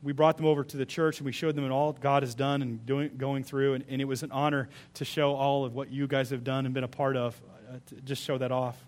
We 0.01 0.11
brought 0.11 0.37
them 0.37 0.47
over 0.47 0.63
to 0.63 0.77
the 0.77 0.87
church 0.87 1.19
and 1.19 1.25
we 1.25 1.31
showed 1.31 1.55
them 1.55 1.71
all 1.71 1.93
God 1.93 2.23
has 2.23 2.33
done 2.33 2.63
and 2.63 2.83
doing, 2.83 3.11
going 3.15 3.43
through, 3.43 3.75
and, 3.75 3.85
and, 3.89 4.01
it 4.01 4.05
was 4.05 4.23
an 4.23 4.31
honor 4.31 4.69
to 4.95 5.05
show 5.05 5.35
all 5.35 5.63
of 5.63 5.75
what 5.75 5.91
you 5.91 6.07
guys 6.07 6.31
have 6.31 6.43
done 6.43 6.65
and 6.65 6.73
been 6.73 6.83
a 6.83 6.87
part 6.87 7.15
of, 7.15 7.39
uh, 7.69 7.77
to 7.87 8.01
just 8.01 8.23
show 8.23 8.39
that 8.39 8.51
off. 8.51 8.83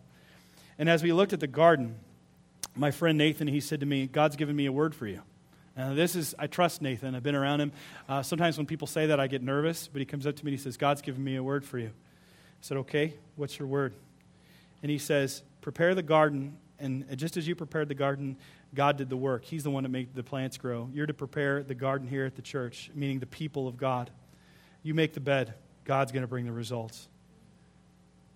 And 0.80 0.90
as 0.90 1.04
we 1.04 1.14
looked 1.14 1.34
at 1.34 1.40
the 1.40 1.48
garden, 1.48 1.96
my 2.76 2.90
friend 2.90 3.20
Nathan, 3.20 3.48
he 3.48 3.60
said 3.60 3.82
to 3.82 3.86
me, 3.86 4.08
God's 4.08 4.36
given 4.36 4.56
me 4.56 4.66
a 4.66 4.72
word 4.72 4.96
for 4.96 5.08
you. 5.08 5.22
Now, 5.78 5.94
this 5.94 6.16
is, 6.16 6.34
I 6.40 6.48
trust 6.48 6.82
Nathan. 6.82 7.14
I've 7.14 7.22
been 7.22 7.36
around 7.36 7.62
him. 7.62 7.72
Uh, 8.10 8.24
sometimes 8.24 8.58
when 8.58 8.66
people 8.66 8.88
say 8.88 9.06
that, 9.08 9.20
I 9.20 9.28
get 9.28 9.44
nervous, 9.44 9.88
but 9.88 10.00
he 10.00 10.06
comes 10.06 10.26
up 10.26 10.36
to 10.36 10.44
me 10.44 10.52
and 10.52 10.58
he 10.58 10.64
says, 10.64 10.76
God's 10.76 11.04
given 11.04 11.24
me 11.24 11.36
a 11.36 11.44
word 11.44 11.64
for 11.64 11.78
you. 11.78 11.90
I 11.90 12.62
said, 12.62 12.78
Okay, 12.78 13.14
what's 13.36 13.60
your 13.60 13.68
word? 13.68 13.94
And 14.82 14.90
he 14.90 14.98
says, 14.98 15.44
Prepare 15.62 15.94
the 15.94 16.02
garden, 16.02 16.58
and 16.80 17.06
just 17.16 17.38
as 17.38 17.48
you 17.48 17.56
prepared 17.56 17.90
the 17.90 17.96
garden, 17.96 18.38
God 18.74 18.98
did 18.98 19.10
the 19.10 19.18
work. 19.18 19.46
He's 19.46 19.64
the 19.64 19.70
one 19.70 19.84
that 19.84 19.90
made 19.90 20.16
the 20.16 20.24
plants 20.24 20.58
grow. 20.58 20.90
You're 20.92 21.06
to 21.06 21.14
prepare 21.14 21.62
the 21.62 21.76
garden 21.76 22.08
here 22.08 22.26
at 22.26 22.36
the 22.36 22.42
church, 22.42 22.90
meaning 22.96 23.20
the 23.20 23.28
people 23.28 23.68
of 23.68 23.78
God. 23.78 24.10
You 24.82 24.96
make 24.96 25.14
the 25.14 25.20
bed, 25.20 25.54
God's 25.86 26.12
going 26.12 26.24
to 26.24 26.28
bring 26.28 26.46
the 26.46 26.52
results. 26.52 27.08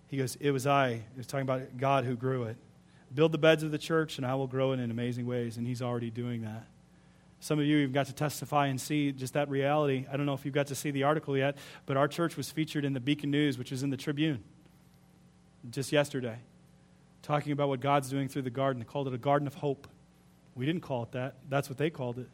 He 0.06 0.16
goes, 0.16 0.36
It 0.36 0.52
was 0.52 0.64
I. 0.64 0.94
He 0.94 1.16
was 1.16 1.26
talking 1.26 1.42
about 1.42 1.76
God 1.76 2.04
who 2.04 2.14
grew 2.14 2.44
it. 2.44 2.56
Build 3.12 3.32
the 3.32 3.38
beds 3.38 3.64
of 3.64 3.72
the 3.72 3.78
church, 3.78 4.18
and 4.18 4.26
I 4.26 4.36
will 4.36 4.46
grow 4.46 4.72
it 4.72 4.78
in 4.78 4.92
amazing 4.92 5.26
ways. 5.26 5.56
And 5.56 5.66
he's 5.66 5.82
already 5.82 6.10
doing 6.10 6.42
that. 6.42 6.66
Some 7.42 7.58
of 7.58 7.66
you 7.66 7.82
have 7.82 7.92
got 7.92 8.06
to 8.06 8.12
testify 8.12 8.68
and 8.68 8.80
see 8.80 9.10
just 9.10 9.34
that 9.34 9.48
reality. 9.48 10.06
I 10.08 10.16
don't 10.16 10.26
know 10.26 10.32
if 10.32 10.44
you've 10.44 10.54
got 10.54 10.68
to 10.68 10.76
see 10.76 10.92
the 10.92 11.02
article 11.02 11.36
yet, 11.36 11.56
but 11.86 11.96
our 11.96 12.06
church 12.06 12.36
was 12.36 12.52
featured 12.52 12.84
in 12.84 12.92
the 12.92 13.00
Beacon 13.00 13.32
News, 13.32 13.58
which 13.58 13.72
is 13.72 13.82
in 13.82 13.90
the 13.90 13.96
Tribune, 13.96 14.44
just 15.68 15.90
yesterday, 15.90 16.36
talking 17.24 17.50
about 17.50 17.68
what 17.68 17.80
God's 17.80 18.08
doing 18.08 18.28
through 18.28 18.42
the 18.42 18.50
garden. 18.50 18.78
They 18.78 18.86
called 18.86 19.08
it 19.08 19.14
a 19.14 19.18
garden 19.18 19.48
of 19.48 19.54
hope. 19.54 19.88
We 20.54 20.66
didn't 20.66 20.82
call 20.82 21.02
it 21.02 21.10
that. 21.12 21.34
That's 21.48 21.68
what 21.68 21.78
they 21.78 21.90
called 21.90 22.20
it. 22.20 22.28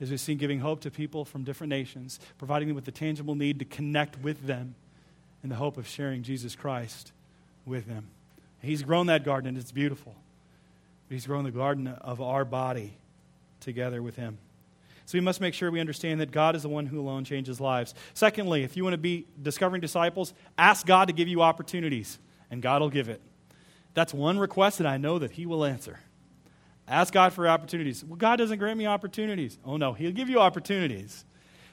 As 0.00 0.08
we've 0.08 0.18
seen 0.18 0.38
giving 0.38 0.60
hope 0.60 0.80
to 0.80 0.90
people 0.90 1.26
from 1.26 1.44
different 1.44 1.68
nations, 1.68 2.18
providing 2.38 2.68
them 2.68 2.74
with 2.74 2.86
the 2.86 2.90
tangible 2.90 3.34
need 3.34 3.58
to 3.58 3.66
connect 3.66 4.18
with 4.22 4.46
them 4.46 4.76
in 5.42 5.50
the 5.50 5.56
hope 5.56 5.76
of 5.76 5.86
sharing 5.86 6.22
Jesus 6.22 6.56
Christ 6.56 7.12
with 7.66 7.86
them. 7.86 8.06
He's 8.62 8.82
grown 8.82 9.08
that 9.08 9.24
garden, 9.24 9.48
and 9.48 9.58
it's 9.58 9.72
beautiful. 9.72 10.14
But 11.06 11.16
He's 11.16 11.26
grown 11.26 11.44
the 11.44 11.50
garden 11.50 11.86
of 11.86 12.22
our 12.22 12.46
body 12.46 12.94
together 13.68 14.02
with 14.02 14.16
Him. 14.16 14.38
So 15.06 15.16
we 15.16 15.22
must 15.22 15.40
make 15.40 15.54
sure 15.54 15.70
we 15.70 15.80
understand 15.80 16.20
that 16.20 16.32
God 16.32 16.54
is 16.54 16.62
the 16.62 16.68
one 16.68 16.84
who 16.84 17.00
alone 17.00 17.24
changes 17.24 17.60
lives. 17.60 17.94
Secondly, 18.12 18.62
if 18.62 18.76
you 18.76 18.82
want 18.82 18.92
to 18.92 18.98
be 18.98 19.26
discovering 19.40 19.80
disciples, 19.80 20.34
ask 20.58 20.84
God 20.84 21.06
to 21.06 21.14
give 21.14 21.28
you 21.28 21.40
opportunities, 21.40 22.18
and 22.50 22.60
God 22.60 22.82
will 22.82 22.90
give 22.90 23.08
it. 23.08 23.22
That's 23.94 24.12
one 24.12 24.38
request 24.38 24.78
that 24.78 24.86
I 24.86 24.98
know 24.98 25.18
that 25.18 25.30
He 25.30 25.46
will 25.46 25.64
answer. 25.64 25.98
Ask 26.86 27.14
God 27.14 27.32
for 27.32 27.48
opportunities. 27.48 28.04
Well, 28.04 28.16
God 28.16 28.36
doesn't 28.36 28.58
grant 28.58 28.78
me 28.78 28.86
opportunities. 28.86 29.58
Oh, 29.64 29.78
no, 29.78 29.94
He'll 29.94 30.12
give 30.12 30.28
you 30.28 30.40
opportunities, 30.40 31.24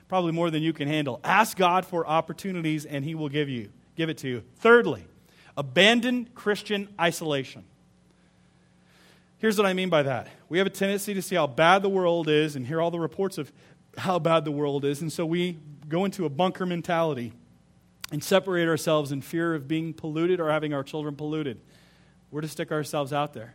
probably 0.08 0.32
more 0.32 0.50
than 0.50 0.64
you 0.64 0.72
can 0.72 0.88
handle. 0.88 1.20
Ask 1.24 1.58
God 1.58 1.86
for 1.86 2.08
opportunities, 2.08 2.86
and 2.86 3.04
He 3.04 3.16
will 3.16 3.30
give 3.30 3.50
you, 3.50 3.70
give 3.98 4.10
it 4.10 4.18
to 4.20 4.30
you. 4.30 4.44
Thirdly, 4.60 5.04
abandon 5.58 6.30
Christian 6.36 6.88
isolation. 7.00 7.66
Here's 9.46 9.60
what 9.60 9.68
I 9.68 9.74
mean 9.74 9.90
by 9.90 10.02
that. 10.02 10.28
We 10.50 10.58
have 10.58 10.66
a 10.66 10.72
tendency 10.72 11.14
to 11.14 11.22
see 11.22 11.36
how 11.36 11.46
bad 11.46 11.84
the 11.84 11.90
world 11.90 12.28
is 12.28 12.56
and 12.56 12.66
hear 12.66 12.82
all 12.82 12.90
the 12.90 13.00
reports 13.00 13.38
of 13.38 13.54
how 13.96 14.18
bad 14.18 14.44
the 14.44 14.52
world 14.52 14.84
is. 14.84 15.02
And 15.02 15.14
so 15.14 15.24
we 15.24 15.60
go 15.88 16.04
into 16.04 16.26
a 16.26 16.30
bunker 16.30 16.66
mentality 16.66 17.32
and 18.12 18.24
separate 18.24 18.68
ourselves 18.68 19.12
in 19.12 19.22
fear 19.22 19.54
of 19.54 19.68
being 19.68 19.94
polluted 19.94 20.40
or 20.40 20.50
having 20.50 20.74
our 20.74 20.82
children 20.82 21.16
polluted. 21.16 21.62
We're 22.32 22.42
to 22.42 22.48
stick 22.48 22.72
ourselves 22.72 23.14
out 23.14 23.34
there. 23.34 23.54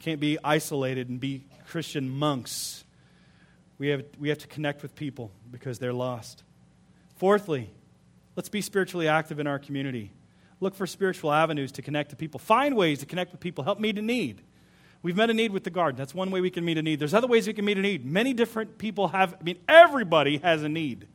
Can't 0.00 0.20
be 0.20 0.36
isolated 0.44 1.08
and 1.08 1.18
be 1.18 1.46
Christian 1.66 2.10
monks. 2.10 2.84
We 3.78 3.88
have, 3.88 4.04
we 4.18 4.28
have 4.28 4.40
to 4.40 4.48
connect 4.48 4.82
with 4.82 4.94
people 4.94 5.30
because 5.50 5.78
they're 5.78 5.94
lost. 5.94 6.42
Fourthly, 7.16 7.70
let's 8.36 8.50
be 8.50 8.60
spiritually 8.60 9.08
active 9.08 9.40
in 9.40 9.46
our 9.46 9.58
community. 9.58 10.12
Look 10.60 10.74
for 10.74 10.86
spiritual 10.86 11.32
avenues 11.32 11.72
to 11.72 11.80
connect 11.80 12.10
to 12.10 12.16
people. 12.16 12.38
Find 12.38 12.76
ways 12.76 12.98
to 12.98 13.06
connect 13.06 13.32
with 13.32 13.40
people. 13.40 13.64
Help 13.64 13.80
meet 13.80 13.96
a 13.96 14.02
need. 14.02 14.42
We've 15.02 15.16
met 15.16 15.30
a 15.30 15.34
need 15.34 15.52
with 15.52 15.64
the 15.64 15.70
garden. 15.70 15.96
That's 15.96 16.14
one 16.14 16.30
way 16.30 16.40
we 16.40 16.50
can 16.50 16.64
meet 16.64 16.76
a 16.76 16.82
need. 16.82 16.98
There's 16.98 17.14
other 17.14 17.26
ways 17.26 17.46
we 17.46 17.54
can 17.54 17.64
meet 17.64 17.78
a 17.78 17.80
need. 17.80 18.04
Many 18.04 18.34
different 18.34 18.76
people 18.76 19.08
have, 19.08 19.34
I 19.40 19.42
mean, 19.42 19.58
everybody 19.66 20.38
has 20.38 20.62
a 20.62 20.68
need. 20.68 21.06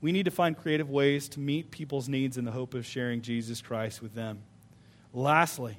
We 0.00 0.12
need 0.12 0.24
to 0.24 0.30
find 0.30 0.56
creative 0.56 0.90
ways 0.90 1.28
to 1.30 1.40
meet 1.40 1.70
people's 1.70 2.08
needs 2.08 2.36
in 2.36 2.44
the 2.44 2.50
hope 2.50 2.74
of 2.74 2.84
sharing 2.84 3.22
Jesus 3.22 3.62
Christ 3.62 4.02
with 4.02 4.14
them. 4.14 4.40
Lastly, 5.12 5.78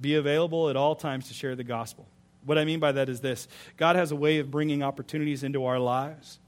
be 0.00 0.16
available 0.16 0.68
at 0.68 0.76
all 0.76 0.94
times 0.94 1.28
to 1.28 1.34
share 1.34 1.54
the 1.54 1.64
gospel. 1.64 2.06
What 2.44 2.58
I 2.58 2.64
mean 2.64 2.80
by 2.80 2.92
that 2.92 3.08
is 3.08 3.20
this 3.20 3.48
God 3.76 3.96
has 3.96 4.10
a 4.10 4.16
way 4.16 4.38
of 4.38 4.50
bringing 4.50 4.82
opportunities 4.82 5.42
into 5.42 5.64
our 5.64 5.78
lives 5.78 6.38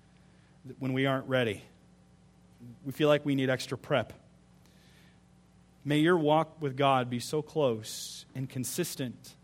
when 0.79 0.93
we 0.93 1.07
aren't 1.07 1.29
ready. 1.29 1.63
We 2.85 2.93
feel 2.93 3.09
like 3.09 3.25
we 3.25 3.35
need 3.35 3.49
extra 3.49 3.79
prep. 3.79 4.13
May 5.85 5.99
your 5.99 6.17
walk 6.17 6.61
with 6.61 6.77
God 6.77 7.09
be 7.09 7.21
so 7.21 7.41
close 7.41 8.27
and 8.35 8.49
consistent 8.49 9.37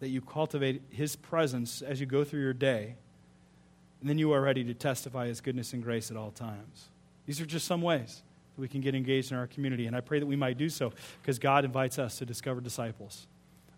that 0.00 0.08
you 0.08 0.20
cultivate 0.20 0.82
His 0.90 1.16
presence 1.16 1.82
as 1.82 2.00
you 2.00 2.06
go 2.06 2.24
through 2.24 2.40
your 2.40 2.52
day, 2.52 2.96
and 4.00 4.08
then 4.08 4.18
you 4.18 4.32
are 4.32 4.40
ready 4.40 4.64
to 4.64 4.74
testify 4.74 5.26
His 5.26 5.40
goodness 5.40 5.72
and 5.72 5.82
grace 5.82 6.10
at 6.10 6.16
all 6.16 6.30
times. 6.30 6.88
These 7.26 7.40
are 7.40 7.46
just 7.46 7.66
some 7.66 7.82
ways 7.82 8.22
that 8.56 8.60
we 8.60 8.68
can 8.68 8.80
get 8.80 8.94
engaged 8.94 9.30
in 9.30 9.38
our 9.38 9.46
community, 9.46 9.86
and 9.86 9.94
I 9.94 10.00
pray 10.00 10.18
that 10.18 10.26
we 10.26 10.36
might 10.36 10.58
do 10.58 10.68
so 10.68 10.92
because 11.22 11.38
God 11.38 11.64
invites 11.64 11.98
us 11.98 12.18
to 12.18 12.26
discover 12.26 12.60
disciples 12.60 13.26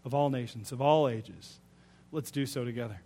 of 0.04 0.14
all 0.14 0.30
nations, 0.30 0.72
of 0.72 0.80
all 0.80 1.08
ages. 1.08 1.60
Let's 2.10 2.30
do 2.30 2.46
so 2.46 2.64
together. 2.64 3.00